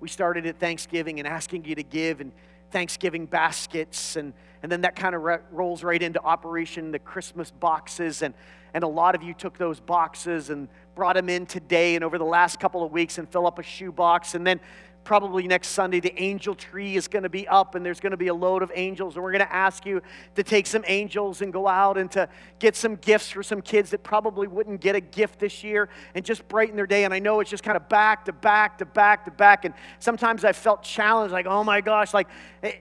We 0.00 0.08
started 0.08 0.44
at 0.44 0.58
Thanksgiving 0.58 1.18
and 1.18 1.26
asking 1.26 1.64
you 1.64 1.74
to 1.76 1.82
give 1.82 2.20
and 2.20 2.32
Thanksgiving 2.70 3.26
baskets, 3.26 4.16
and, 4.16 4.32
and 4.62 4.70
then 4.70 4.82
that 4.82 4.96
kind 4.96 5.14
of 5.14 5.22
re- 5.22 5.38
rolls 5.50 5.82
right 5.82 6.02
into 6.02 6.22
Operation 6.22 6.92
the 6.92 6.98
Christmas 6.98 7.50
boxes. 7.50 8.22
And, 8.22 8.34
and 8.74 8.84
a 8.84 8.88
lot 8.88 9.14
of 9.14 9.22
you 9.22 9.34
took 9.34 9.58
those 9.58 9.80
boxes 9.80 10.50
and 10.50 10.68
brought 10.94 11.16
them 11.16 11.28
in 11.28 11.46
today 11.46 11.94
and 11.94 12.04
over 12.04 12.18
the 12.18 12.24
last 12.24 12.60
couple 12.60 12.84
of 12.84 12.92
weeks 12.92 13.18
and 13.18 13.28
fill 13.28 13.46
up 13.46 13.58
a 13.58 13.62
shoebox. 13.62 14.34
And 14.34 14.46
then 14.46 14.60
probably 15.04 15.46
next 15.46 15.68
Sunday, 15.68 16.00
the 16.00 16.20
angel 16.20 16.54
tree 16.54 16.96
is 16.96 17.08
going 17.08 17.22
to 17.22 17.28
be 17.28 17.48
up 17.48 17.74
and 17.74 17.84
there's 17.84 18.00
going 18.00 18.10
to 18.10 18.16
be 18.16 18.28
a 18.28 18.34
load 18.34 18.62
of 18.62 18.70
angels. 18.74 19.14
And 19.14 19.24
we're 19.24 19.32
going 19.32 19.46
to 19.46 19.52
ask 19.52 19.86
you 19.86 20.02
to 20.34 20.42
take 20.42 20.66
some 20.66 20.84
angels 20.86 21.42
and 21.42 21.52
go 21.52 21.66
out 21.66 21.98
and 21.98 22.10
to 22.12 22.28
get 22.58 22.76
some 22.76 22.96
gifts 22.96 23.30
for 23.30 23.42
some 23.42 23.62
kids 23.62 23.90
that 23.90 24.02
probably 24.02 24.46
wouldn't 24.46 24.80
get 24.80 24.94
a 24.94 25.00
gift 25.00 25.38
this 25.38 25.64
year 25.64 25.88
and 26.14 26.24
just 26.24 26.46
brighten 26.48 26.76
their 26.76 26.86
day. 26.86 27.04
And 27.04 27.14
I 27.14 27.18
know 27.18 27.40
it's 27.40 27.50
just 27.50 27.62
kind 27.62 27.76
of 27.76 27.88
back 27.88 28.26
to 28.26 28.32
back 28.32 28.78
to 28.78 28.86
back 28.86 29.24
to 29.24 29.30
back. 29.30 29.64
And 29.64 29.74
sometimes 29.98 30.44
I 30.44 30.52
felt 30.52 30.82
challenged, 30.82 31.32
like, 31.32 31.46
oh 31.46 31.64
my 31.64 31.80
gosh, 31.80 32.14
like, 32.14 32.28
eh, 32.62 32.74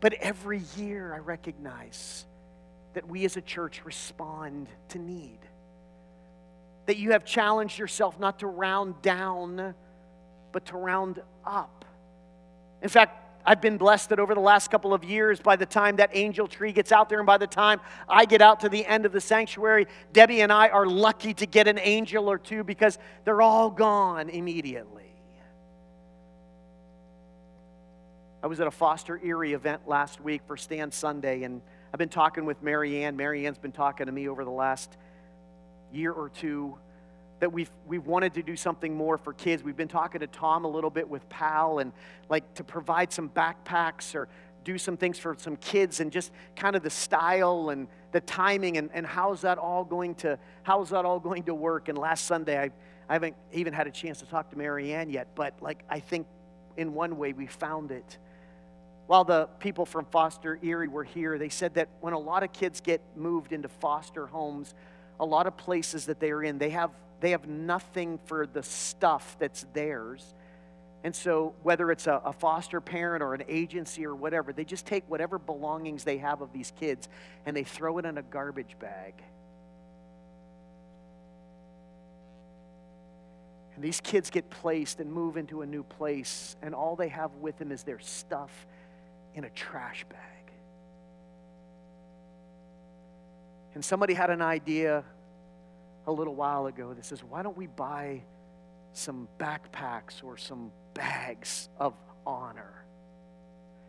but 0.00 0.12
every 0.14 0.62
year 0.76 1.14
I 1.14 1.18
recognize 1.18 2.26
that 2.94 3.08
we 3.08 3.24
as 3.24 3.36
a 3.36 3.42
church 3.42 3.82
respond 3.84 4.68
to 4.90 4.98
need. 4.98 5.38
That 6.86 6.96
you 6.96 7.12
have 7.12 7.24
challenged 7.24 7.78
yourself 7.78 8.20
not 8.20 8.38
to 8.40 8.46
round 8.46 9.02
down 9.02 9.74
but 10.56 10.64
to 10.64 10.78
round 10.78 11.20
up. 11.44 11.84
In 12.80 12.88
fact, 12.88 13.44
I've 13.44 13.60
been 13.60 13.76
blessed 13.76 14.08
that 14.08 14.18
over 14.18 14.34
the 14.34 14.40
last 14.40 14.70
couple 14.70 14.94
of 14.94 15.04
years, 15.04 15.38
by 15.38 15.54
the 15.54 15.66
time 15.66 15.96
that 15.96 16.08
angel 16.14 16.46
tree 16.46 16.72
gets 16.72 16.92
out 16.92 17.10
there, 17.10 17.18
and 17.18 17.26
by 17.26 17.36
the 17.36 17.46
time 17.46 17.78
I 18.08 18.24
get 18.24 18.40
out 18.40 18.60
to 18.60 18.70
the 18.70 18.86
end 18.86 19.04
of 19.04 19.12
the 19.12 19.20
sanctuary, 19.20 19.86
Debbie 20.14 20.40
and 20.40 20.50
I 20.50 20.68
are 20.68 20.86
lucky 20.86 21.34
to 21.34 21.44
get 21.44 21.68
an 21.68 21.78
angel 21.78 22.30
or 22.30 22.38
two 22.38 22.64
because 22.64 22.98
they're 23.26 23.42
all 23.42 23.68
gone 23.68 24.30
immediately. 24.30 25.12
I 28.42 28.46
was 28.46 28.58
at 28.58 28.66
a 28.66 28.70
Foster 28.70 29.20
Erie 29.22 29.52
event 29.52 29.86
last 29.86 30.22
week 30.22 30.40
for 30.46 30.56
Stand 30.56 30.94
Sunday, 30.94 31.42
and 31.42 31.60
I've 31.92 31.98
been 31.98 32.08
talking 32.08 32.46
with 32.46 32.62
Marianne. 32.62 33.14
Marianne's 33.14 33.58
been 33.58 33.72
talking 33.72 34.06
to 34.06 34.12
me 34.12 34.26
over 34.26 34.42
the 34.42 34.50
last 34.50 34.96
year 35.92 36.12
or 36.12 36.30
two 36.30 36.78
that 37.40 37.52
we've, 37.52 37.70
we've 37.86 38.06
wanted 38.06 38.34
to 38.34 38.42
do 38.42 38.56
something 38.56 38.94
more 38.94 39.18
for 39.18 39.32
kids. 39.32 39.62
We've 39.62 39.76
been 39.76 39.88
talking 39.88 40.20
to 40.20 40.26
Tom 40.26 40.64
a 40.64 40.68
little 40.68 40.90
bit 40.90 41.08
with 41.08 41.28
PAL 41.28 41.80
and 41.80 41.92
like 42.28 42.54
to 42.54 42.64
provide 42.64 43.12
some 43.12 43.28
backpacks 43.28 44.14
or 44.14 44.28
do 44.66 44.78
some 44.78 44.96
things 44.96 45.16
for 45.16 45.36
some 45.38 45.54
kids 45.56 46.00
and 46.00 46.10
just 46.10 46.32
kind 46.56 46.74
of 46.74 46.82
the 46.82 46.90
style 46.90 47.70
and 47.70 47.86
the 48.10 48.20
timing 48.22 48.78
and, 48.78 48.90
and 48.92 49.06
how's 49.06 49.42
that 49.42 49.58
all 49.58 49.84
going 49.84 50.12
to 50.16 50.36
how's 50.64 50.90
that 50.90 51.04
all 51.04 51.20
going 51.20 51.44
to 51.44 51.54
work 51.54 51.88
and 51.88 51.96
last 51.96 52.26
sunday 52.26 52.58
I, 52.58 52.70
I 53.08 53.12
haven't 53.12 53.36
even 53.52 53.72
had 53.72 53.86
a 53.86 53.92
chance 53.92 54.18
to 54.18 54.26
talk 54.26 54.50
to 54.50 54.58
marianne 54.58 55.08
yet 55.08 55.28
but 55.36 55.54
like 55.60 55.84
i 55.88 56.00
think 56.00 56.26
in 56.76 56.94
one 56.94 57.16
way 57.16 57.32
we 57.32 57.46
found 57.46 57.92
it 57.92 58.18
while 59.06 59.22
the 59.22 59.46
people 59.60 59.86
from 59.86 60.04
foster 60.06 60.58
erie 60.64 60.88
were 60.88 61.04
here 61.04 61.38
they 61.38 61.48
said 61.48 61.74
that 61.74 61.88
when 62.00 62.12
a 62.12 62.18
lot 62.18 62.42
of 62.42 62.52
kids 62.52 62.80
get 62.80 63.00
moved 63.14 63.52
into 63.52 63.68
foster 63.68 64.26
homes 64.26 64.74
a 65.20 65.24
lot 65.24 65.46
of 65.46 65.56
places 65.56 66.06
that 66.06 66.18
they're 66.18 66.42
in 66.42 66.58
they 66.58 66.70
have 66.70 66.90
they 67.20 67.30
have 67.30 67.46
nothing 67.46 68.18
for 68.26 68.46
the 68.46 68.62
stuff 68.62 69.36
that's 69.38 69.66
theirs. 69.72 70.34
And 71.04 71.14
so, 71.14 71.54
whether 71.62 71.90
it's 71.90 72.06
a, 72.06 72.20
a, 72.24 72.32
foster 72.32 72.80
parent 72.80 73.22
or 73.22 73.34
an 73.34 73.44
agency 73.48 74.04
or 74.04 74.14
whatever, 74.14 74.52
they 74.52 74.64
just 74.64 74.86
take 74.86 75.04
whatever 75.08 75.38
belongings 75.38 76.04
they 76.04 76.18
have 76.18 76.40
of 76.40 76.52
these 76.52 76.72
kids 76.78 77.08
and 77.44 77.56
they 77.56 77.64
throw 77.64 77.98
it 77.98 78.04
in 78.04 78.18
a 78.18 78.22
garbage 78.22 78.76
bag. 78.80 79.14
And 83.76 83.84
these 83.84 84.00
kids 84.00 84.30
get 84.30 84.48
placed 84.48 85.00
and 85.00 85.12
move 85.12 85.36
into 85.36 85.60
a 85.60 85.66
new 85.66 85.82
place, 85.82 86.56
and 86.62 86.74
all 86.74 86.96
they 86.96 87.08
have 87.08 87.30
with 87.36 87.58
them 87.58 87.70
is 87.70 87.82
their 87.82 88.00
stuff 88.00 88.66
in 89.34 89.44
a 89.44 89.50
trash 89.50 90.04
bag. 90.08 90.50
And 93.74 93.84
somebody 93.84 94.14
had 94.14 94.30
an 94.30 94.40
idea 94.40 95.04
a 96.06 96.12
little 96.12 96.34
while 96.34 96.66
ago 96.66 96.94
that 96.94 97.04
says, 97.04 97.22
why 97.24 97.42
don't 97.42 97.56
we 97.56 97.66
buy 97.66 98.22
some 98.92 99.28
backpacks 99.38 100.22
or 100.22 100.36
some 100.36 100.70
bags 100.94 101.68
of 101.78 101.94
honor 102.26 102.84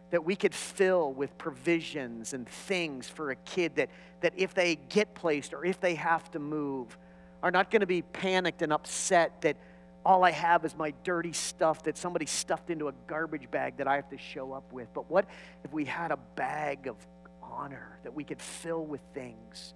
that 0.09 0.23
we 0.23 0.35
could 0.35 0.53
fill 0.53 1.11
with 1.13 1.37
provisions 1.37 2.33
and 2.33 2.47
things 2.47 3.07
for 3.07 3.31
a 3.31 3.35
kid 3.35 3.75
that, 3.75 3.89
that 4.21 4.33
if 4.37 4.53
they 4.53 4.75
get 4.89 5.13
placed 5.13 5.53
or 5.53 5.65
if 5.65 5.79
they 5.81 5.95
have 5.95 6.29
to 6.31 6.39
move, 6.39 6.97
are 7.43 7.51
not 7.51 7.69
going 7.69 7.81
to 7.81 7.87
be 7.87 8.01
panicked 8.01 8.61
and 8.61 8.71
upset 8.71 9.41
that 9.41 9.57
all 10.05 10.23
I 10.23 10.31
have 10.31 10.63
is 10.63 10.75
my 10.75 10.93
dirty 11.03 11.33
stuff 11.33 11.83
that 11.83 11.97
somebody 11.97 12.25
stuffed 12.25 12.69
into 12.69 12.87
a 12.87 12.93
garbage 13.07 13.51
bag 13.51 13.77
that 13.77 13.87
I 13.87 13.95
have 13.95 14.09
to 14.09 14.17
show 14.17 14.53
up 14.53 14.71
with. 14.71 14.87
But 14.93 15.09
what 15.11 15.25
if 15.65 15.73
we 15.73 15.83
had 15.83 16.11
a 16.11 16.17
bag 16.35 16.87
of 16.87 16.95
honor 17.43 17.99
that 18.03 18.13
we 18.13 18.23
could 18.23 18.41
fill 18.41 18.85
with 18.85 19.01
things? 19.13 19.73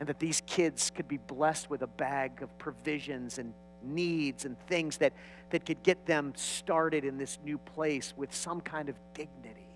And 0.00 0.08
that 0.08 0.18
these 0.18 0.42
kids 0.46 0.90
could 0.90 1.08
be 1.08 1.18
blessed 1.18 1.70
with 1.70 1.82
a 1.82 1.86
bag 1.86 2.42
of 2.42 2.56
provisions 2.58 3.38
and 3.38 3.54
needs 3.82 4.44
and 4.44 4.58
things 4.66 4.98
that, 4.98 5.12
that 5.50 5.64
could 5.64 5.82
get 5.82 6.06
them 6.06 6.32
started 6.36 7.04
in 7.04 7.18
this 7.18 7.38
new 7.44 7.58
place 7.58 8.12
with 8.16 8.34
some 8.34 8.60
kind 8.60 8.88
of 8.88 8.96
dignity. 9.12 9.68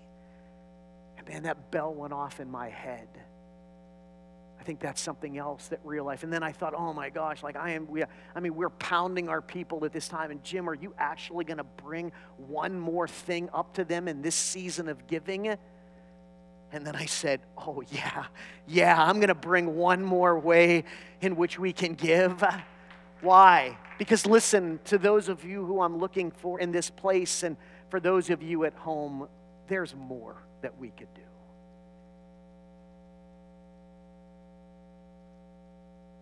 And 1.17 1.27
man, 1.27 1.43
that 1.43 1.71
bell 1.71 1.93
went 1.93 2.13
off 2.13 2.39
in 2.39 2.49
my 2.49 2.69
head. 2.69 3.07
I 4.59 4.63
think 4.63 4.81
that's 4.81 4.99
something 4.99 5.37
else 5.37 5.69
that 5.69 5.79
real 5.85 6.03
life. 6.03 6.23
And 6.23 6.33
then 6.33 6.43
I 6.43 6.51
thought, 6.51 6.73
oh 6.75 6.91
my 6.91 7.09
gosh, 7.09 7.41
like 7.43 7.55
I 7.55 7.71
am, 7.71 7.87
we, 7.87 8.03
I 8.35 8.39
mean, 8.41 8.55
we're 8.55 8.69
pounding 8.69 9.29
our 9.29 9.41
people 9.41 9.85
at 9.85 9.93
this 9.93 10.09
time. 10.09 10.31
And 10.31 10.43
Jim, 10.43 10.69
are 10.69 10.75
you 10.75 10.93
actually 10.97 11.45
going 11.45 11.59
to 11.59 11.63
bring 11.63 12.11
one 12.35 12.77
more 12.77 13.07
thing 13.07 13.49
up 13.53 13.73
to 13.75 13.85
them 13.85 14.09
in 14.09 14.21
this 14.21 14.35
season 14.35 14.89
of 14.89 15.07
giving? 15.07 15.57
And 16.71 16.85
then 16.85 16.95
I 16.95 17.05
said, 17.05 17.41
oh 17.57 17.81
yeah, 17.89 18.25
yeah, 18.67 19.01
I'm 19.01 19.15
going 19.15 19.29
to 19.29 19.35
bring 19.35 19.75
one 19.75 20.03
more 20.03 20.37
way 20.37 20.83
in 21.21 21.35
which 21.35 21.57
we 21.57 21.73
can 21.73 21.93
give. 21.93 22.43
Why? 23.21 23.77
Because 23.97 24.25
listen, 24.25 24.79
to 24.85 24.97
those 24.97 25.29
of 25.29 25.43
you 25.43 25.65
who 25.65 25.81
I'm 25.81 25.97
looking 25.97 26.31
for 26.31 26.59
in 26.59 26.71
this 26.71 26.89
place, 26.89 27.43
and 27.43 27.57
for 27.89 27.99
those 27.99 28.29
of 28.29 28.43
you 28.43 28.65
at 28.65 28.73
home, 28.73 29.27
there's 29.67 29.95
more 29.95 30.37
that 30.61 30.77
we 30.79 30.89
could 30.89 31.13
do. 31.15 31.21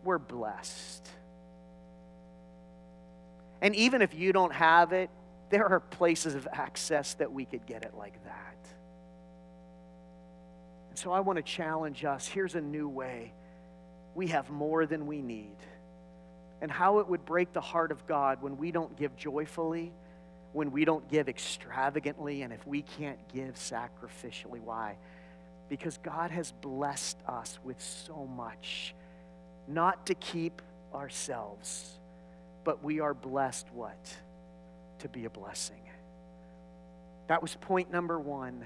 we're 0.07 0.17
blessed. 0.17 1.05
And 3.61 3.75
even 3.75 4.01
if 4.01 4.15
you 4.15 4.31
don't 4.31 4.53
have 4.53 4.93
it, 4.93 5.09
there 5.49 5.67
are 5.67 5.81
places 5.81 6.33
of 6.33 6.47
access 6.51 7.13
that 7.15 7.31
we 7.31 7.43
could 7.43 7.65
get 7.65 7.83
it 7.83 7.93
like 7.93 8.23
that. 8.23 8.55
So 10.97 11.11
I 11.11 11.19
want 11.19 11.37
to 11.37 11.43
challenge 11.43 12.03
us 12.05 12.27
here's 12.27 12.55
a 12.55 12.61
new 12.61 12.89
way. 12.89 13.31
We 14.15 14.29
have 14.29 14.49
more 14.49 14.87
than 14.87 15.05
we 15.05 15.21
need. 15.21 15.55
And 16.59 16.71
how 16.71 16.97
it 16.97 17.07
would 17.07 17.23
break 17.23 17.53
the 17.53 17.61
heart 17.61 17.91
of 17.91 18.07
God 18.07 18.41
when 18.41 18.57
we 18.57 18.71
don't 18.71 18.97
give 18.97 19.15
joyfully, 19.15 19.93
when 20.53 20.71
we 20.71 20.85
don't 20.85 21.07
give 21.07 21.29
extravagantly, 21.29 22.41
and 22.41 22.51
if 22.51 22.65
we 22.65 22.81
can't 22.81 23.19
give 23.31 23.53
sacrificially. 23.57 24.59
Why? 24.59 24.97
Because 25.69 25.99
God 25.99 26.31
has 26.31 26.51
blessed 26.51 27.19
us 27.27 27.59
with 27.63 27.79
so 27.79 28.25
much 28.35 28.95
not 29.67 30.07
to 30.07 30.15
keep 30.15 30.63
ourselves, 30.95 31.99
but 32.63 32.83
we 32.83 33.01
are 33.01 33.13
blessed 33.13 33.67
what? 33.71 34.15
To 34.99 35.09
be 35.09 35.25
a 35.25 35.29
blessing. 35.29 35.81
That 37.27 37.43
was 37.43 37.53
point 37.53 37.91
number 37.91 38.19
one. 38.19 38.65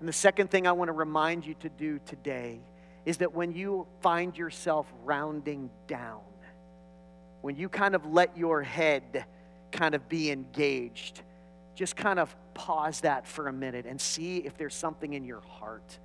And 0.00 0.08
the 0.08 0.12
second 0.14 0.50
thing 0.50 0.66
I 0.66 0.72
want 0.72 0.88
to 0.88 0.94
remind 0.94 1.46
you 1.46 1.54
to 1.60 1.68
do 1.68 2.00
today 2.06 2.60
is 3.04 3.18
that 3.18 3.34
when 3.34 3.52
you 3.52 3.86
find 4.00 4.36
yourself 4.36 4.86
rounding 5.04 5.70
down, 5.86 6.20
when 7.42 7.56
you 7.56 7.68
kind 7.68 7.94
of 7.94 8.06
let 8.06 8.36
your 8.36 8.62
head 8.62 9.24
kind 9.70 9.94
of 9.94 10.08
be 10.08 10.30
engaged, 10.30 11.22
just 11.74 11.96
kind 11.96 12.18
of 12.18 12.34
pause 12.54 13.02
that 13.02 13.26
for 13.26 13.48
a 13.48 13.52
minute 13.52 13.86
and 13.86 14.00
see 14.00 14.38
if 14.38 14.56
there's 14.56 14.74
something 14.74 15.12
in 15.12 15.24
your 15.24 15.40
heart 15.40 15.98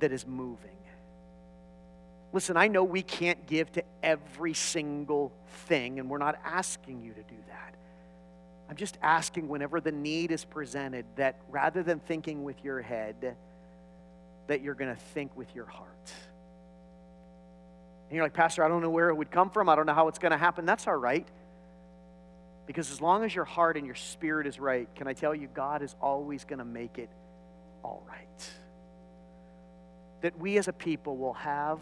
that 0.00 0.12
is 0.12 0.26
moving. 0.26 0.70
Listen, 2.32 2.56
I 2.56 2.68
know 2.68 2.84
we 2.84 3.02
can't 3.02 3.46
give 3.46 3.72
to 3.72 3.84
every 4.02 4.54
single 4.54 5.32
thing, 5.66 5.98
and 5.98 6.10
we're 6.10 6.18
not 6.18 6.38
asking 6.44 7.00
you 7.00 7.12
to 7.12 7.22
do 7.22 7.36
that. 7.48 7.74
I'm 8.68 8.76
just 8.76 8.98
asking 9.02 9.48
whenever 9.48 9.80
the 9.80 9.92
need 9.92 10.32
is 10.32 10.44
presented 10.44 11.04
that 11.16 11.36
rather 11.50 11.82
than 11.82 12.00
thinking 12.00 12.42
with 12.44 12.64
your 12.64 12.82
head, 12.82 13.36
that 14.48 14.60
you're 14.60 14.74
going 14.74 14.94
to 14.94 15.00
think 15.14 15.36
with 15.36 15.54
your 15.54 15.66
heart. 15.66 16.12
And 18.08 18.16
you're 18.16 18.24
like, 18.24 18.34
Pastor, 18.34 18.64
I 18.64 18.68
don't 18.68 18.82
know 18.82 18.90
where 18.90 19.08
it 19.08 19.14
would 19.14 19.30
come 19.30 19.50
from. 19.50 19.68
I 19.68 19.76
don't 19.76 19.86
know 19.86 19.94
how 19.94 20.08
it's 20.08 20.18
going 20.18 20.32
to 20.32 20.38
happen. 20.38 20.66
That's 20.66 20.86
all 20.86 20.96
right. 20.96 21.26
Because 22.66 22.90
as 22.90 23.00
long 23.00 23.24
as 23.24 23.34
your 23.34 23.44
heart 23.44 23.76
and 23.76 23.86
your 23.86 23.94
spirit 23.94 24.46
is 24.46 24.58
right, 24.58 24.88
can 24.96 25.06
I 25.06 25.12
tell 25.12 25.34
you, 25.34 25.48
God 25.52 25.82
is 25.82 25.94
always 26.00 26.44
going 26.44 26.58
to 26.58 26.64
make 26.64 26.98
it 26.98 27.08
all 27.82 28.04
right. 28.08 28.50
That 30.22 30.38
we 30.38 30.58
as 30.58 30.66
a 30.66 30.72
people 30.72 31.16
will 31.16 31.34
have 31.34 31.80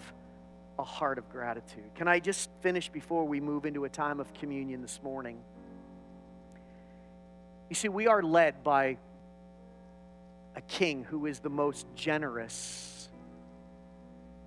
a 0.79 0.85
heart 0.85 1.19
of 1.19 1.31
gratitude. 1.31 1.95
Can 1.95 2.09
I 2.09 2.21
just 2.21 2.51
finish 2.61 2.89
before 2.89 3.25
we 3.25 3.41
move 3.41 3.65
into 3.65 3.85
a 3.85 3.89
time 3.89 4.21
of 4.21 4.35
communion 4.35 4.83
this 4.83 5.01
morning? 5.03 5.39
You 7.75 7.77
see, 7.77 7.89
we 7.89 8.07
are 8.07 8.23
led 8.23 8.63
by 8.63 8.99
a 10.55 10.61
king 10.61 11.03
who 11.03 11.27
is 11.27 11.41
the 11.41 11.51
most 11.51 11.89
generous 11.97 13.09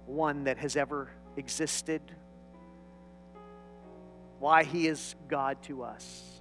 one 0.06 0.46
that 0.46 0.58
has 0.60 0.78
ever 0.78 1.10
existed. 1.36 2.02
Why 4.40 4.64
he 4.64 4.88
is 4.88 5.14
God 5.28 5.62
to 5.64 5.84
us. 5.84 6.40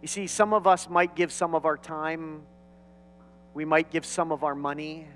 You 0.00 0.06
see, 0.06 0.28
some 0.28 0.54
of 0.54 0.68
us 0.68 0.88
might 0.88 1.16
give 1.16 1.32
some 1.32 1.56
of 1.56 1.64
our 1.64 1.76
time, 1.76 2.42
we 3.54 3.64
might 3.64 3.90
give 3.90 4.06
some 4.06 4.30
of 4.30 4.44
our 4.44 4.54
money 4.54 5.08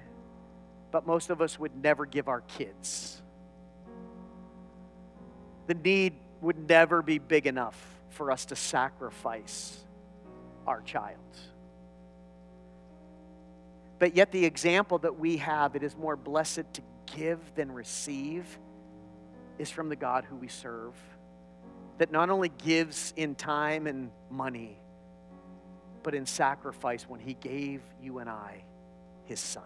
but 0.90 1.06
most 1.06 1.30
of 1.30 1.40
us 1.40 1.56
would 1.56 1.84
never 1.84 2.04
give 2.04 2.26
our 2.26 2.40
kids. 2.40 3.22
The 5.68 5.74
need 5.74 6.14
would 6.40 6.68
never 6.68 7.00
be 7.00 7.18
big 7.20 7.46
enough 7.46 7.95
for 8.16 8.30
us 8.30 8.46
to 8.46 8.56
sacrifice 8.56 9.78
our 10.66 10.80
child. 10.82 11.18
But 13.98 14.16
yet, 14.16 14.32
the 14.32 14.44
example 14.44 14.98
that 14.98 15.18
we 15.18 15.38
have, 15.38 15.76
it 15.76 15.82
is 15.82 15.96
more 15.96 16.16
blessed 16.16 16.64
to 16.74 16.82
give 17.14 17.38
than 17.54 17.72
receive, 17.72 18.46
is 19.58 19.70
from 19.70 19.88
the 19.88 19.96
God 19.96 20.24
who 20.24 20.36
we 20.36 20.48
serve, 20.48 20.94
that 21.98 22.10
not 22.10 22.28
only 22.28 22.50
gives 22.50 23.14
in 23.16 23.34
time 23.34 23.86
and 23.86 24.10
money, 24.30 24.78
but 26.02 26.14
in 26.14 26.26
sacrifice 26.26 27.08
when 27.08 27.20
He 27.20 27.34
gave 27.34 27.80
you 28.02 28.18
and 28.18 28.28
I 28.28 28.64
His 29.24 29.40
Son 29.40 29.62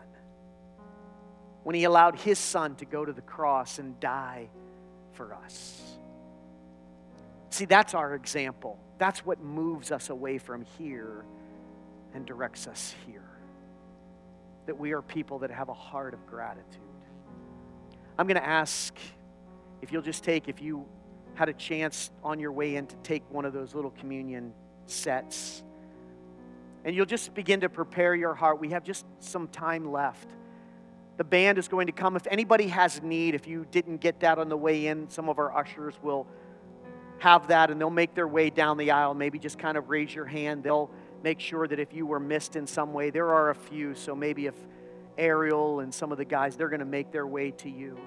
when 1.62 1.74
he 1.74 1.84
allowed 1.84 2.16
his 2.16 2.38
son 2.38 2.74
to 2.76 2.84
go 2.84 3.04
to 3.04 3.12
the 3.12 3.20
cross 3.22 3.78
and 3.78 3.98
die 4.00 4.48
for 5.12 5.34
us. 5.34 5.89
See, 7.50 7.64
that's 7.64 7.94
our 7.94 8.14
example. 8.14 8.78
That's 8.98 9.24
what 9.26 9.40
moves 9.40 9.90
us 9.92 10.10
away 10.10 10.38
from 10.38 10.64
here 10.78 11.24
and 12.14 12.24
directs 12.24 12.66
us 12.66 12.94
here. 13.06 13.22
That 14.66 14.78
we 14.78 14.92
are 14.92 15.02
people 15.02 15.40
that 15.40 15.50
have 15.50 15.68
a 15.68 15.74
heart 15.74 16.14
of 16.14 16.26
gratitude. 16.26 16.80
I'm 18.18 18.26
going 18.26 18.40
to 18.40 18.46
ask 18.46 18.96
if 19.82 19.92
you'll 19.92 20.02
just 20.02 20.22
take, 20.22 20.48
if 20.48 20.60
you 20.60 20.86
had 21.34 21.48
a 21.48 21.52
chance 21.52 22.10
on 22.22 22.38
your 22.38 22.52
way 22.52 22.76
in 22.76 22.86
to 22.86 22.96
take 22.96 23.22
one 23.30 23.44
of 23.44 23.52
those 23.52 23.74
little 23.74 23.90
communion 23.92 24.52
sets, 24.86 25.62
and 26.84 26.94
you'll 26.94 27.06
just 27.06 27.34
begin 27.34 27.60
to 27.60 27.68
prepare 27.68 28.14
your 28.14 28.34
heart. 28.34 28.60
We 28.60 28.70
have 28.70 28.84
just 28.84 29.06
some 29.18 29.48
time 29.48 29.90
left. 29.90 30.28
The 31.16 31.24
band 31.24 31.58
is 31.58 31.68
going 31.68 31.86
to 31.86 31.92
come. 31.92 32.16
If 32.16 32.26
anybody 32.30 32.68
has 32.68 33.02
need, 33.02 33.34
if 33.34 33.46
you 33.46 33.66
didn't 33.70 33.98
get 33.98 34.20
that 34.20 34.38
on 34.38 34.48
the 34.48 34.56
way 34.56 34.86
in, 34.86 35.08
some 35.10 35.28
of 35.28 35.38
our 35.38 35.54
ushers 35.56 35.94
will 36.02 36.26
have 37.20 37.48
that 37.48 37.70
and 37.70 37.80
they'll 37.80 37.90
make 37.90 38.14
their 38.14 38.28
way 38.28 38.50
down 38.50 38.76
the 38.76 38.90
aisle. 38.90 39.14
Maybe 39.14 39.38
just 39.38 39.58
kind 39.58 39.76
of 39.76 39.88
raise 39.88 40.14
your 40.14 40.24
hand. 40.24 40.62
They'll 40.62 40.90
make 41.22 41.38
sure 41.38 41.68
that 41.68 41.78
if 41.78 41.92
you 41.92 42.06
were 42.06 42.20
missed 42.20 42.56
in 42.56 42.66
some 42.66 42.92
way, 42.92 43.10
there 43.10 43.28
are 43.28 43.50
a 43.50 43.54
few. 43.54 43.94
So 43.94 44.14
maybe 44.14 44.46
if 44.46 44.54
Ariel 45.18 45.80
and 45.80 45.92
some 45.94 46.12
of 46.12 46.18
the 46.18 46.24
guys, 46.24 46.56
they're 46.56 46.68
going 46.68 46.80
to 46.80 46.86
make 46.86 47.12
their 47.12 47.26
way 47.26 47.50
to 47.52 47.70
you. 47.70 47.98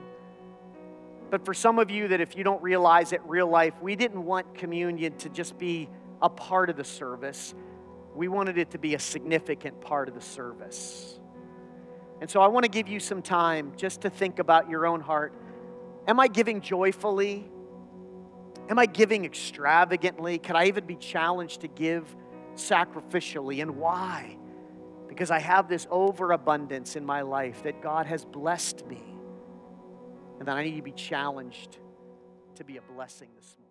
But 1.29 1.45
for 1.45 1.53
some 1.53 1.79
of 1.79 1.89
you 1.89 2.07
that 2.09 2.21
if 2.21 2.35
you 2.35 2.43
don't 2.43 2.61
realize 2.61 3.11
it, 3.11 3.21
real 3.25 3.47
life, 3.47 3.73
we 3.81 3.95
didn't 3.95 4.23
want 4.25 4.55
communion 4.55 5.15
to 5.17 5.29
just 5.29 5.57
be 5.57 5.89
a 6.21 6.29
part 6.29 6.69
of 6.69 6.75
the 6.75 6.83
service. 6.83 7.53
We 8.15 8.27
wanted 8.27 8.57
it 8.57 8.71
to 8.71 8.77
be 8.77 8.95
a 8.95 8.99
significant 8.99 9.81
part 9.81 10.07
of 10.07 10.15
the 10.15 10.21
service. 10.21 11.19
And 12.21 12.29
so 12.29 12.41
I 12.41 12.47
want 12.47 12.63
to 12.63 12.69
give 12.69 12.87
you 12.87 12.99
some 12.99 13.21
time 13.21 13.73
just 13.77 14.01
to 14.01 14.09
think 14.09 14.39
about 14.39 14.69
your 14.69 14.85
own 14.85 15.01
heart. 15.01 15.33
Am 16.07 16.19
I 16.19 16.27
giving 16.27 16.61
joyfully? 16.61 17.49
Am 18.69 18.79
I 18.79 18.85
giving 18.85 19.25
extravagantly? 19.25 20.39
Could 20.39 20.55
I 20.55 20.65
even 20.65 20.85
be 20.85 20.95
challenged 20.95 21.61
to 21.61 21.67
give 21.67 22.15
sacrificially? 22.55 23.61
And 23.61 23.77
why? 23.77 24.37
Because 25.07 25.31
I 25.31 25.39
have 25.39 25.67
this 25.67 25.85
overabundance 25.91 26.95
in 26.95 27.05
my 27.05 27.21
life 27.21 27.63
that 27.63 27.81
God 27.81 28.05
has 28.05 28.25
blessed 28.25 28.85
me. 28.87 29.03
And 30.39 30.47
that 30.47 30.57
I 30.57 30.63
need 30.63 30.77
to 30.77 30.81
be 30.81 30.91
challenged 30.91 31.77
to 32.55 32.63
be 32.63 32.77
a 32.77 32.81
blessing 32.81 33.29
this 33.35 33.55
morning. 33.57 33.62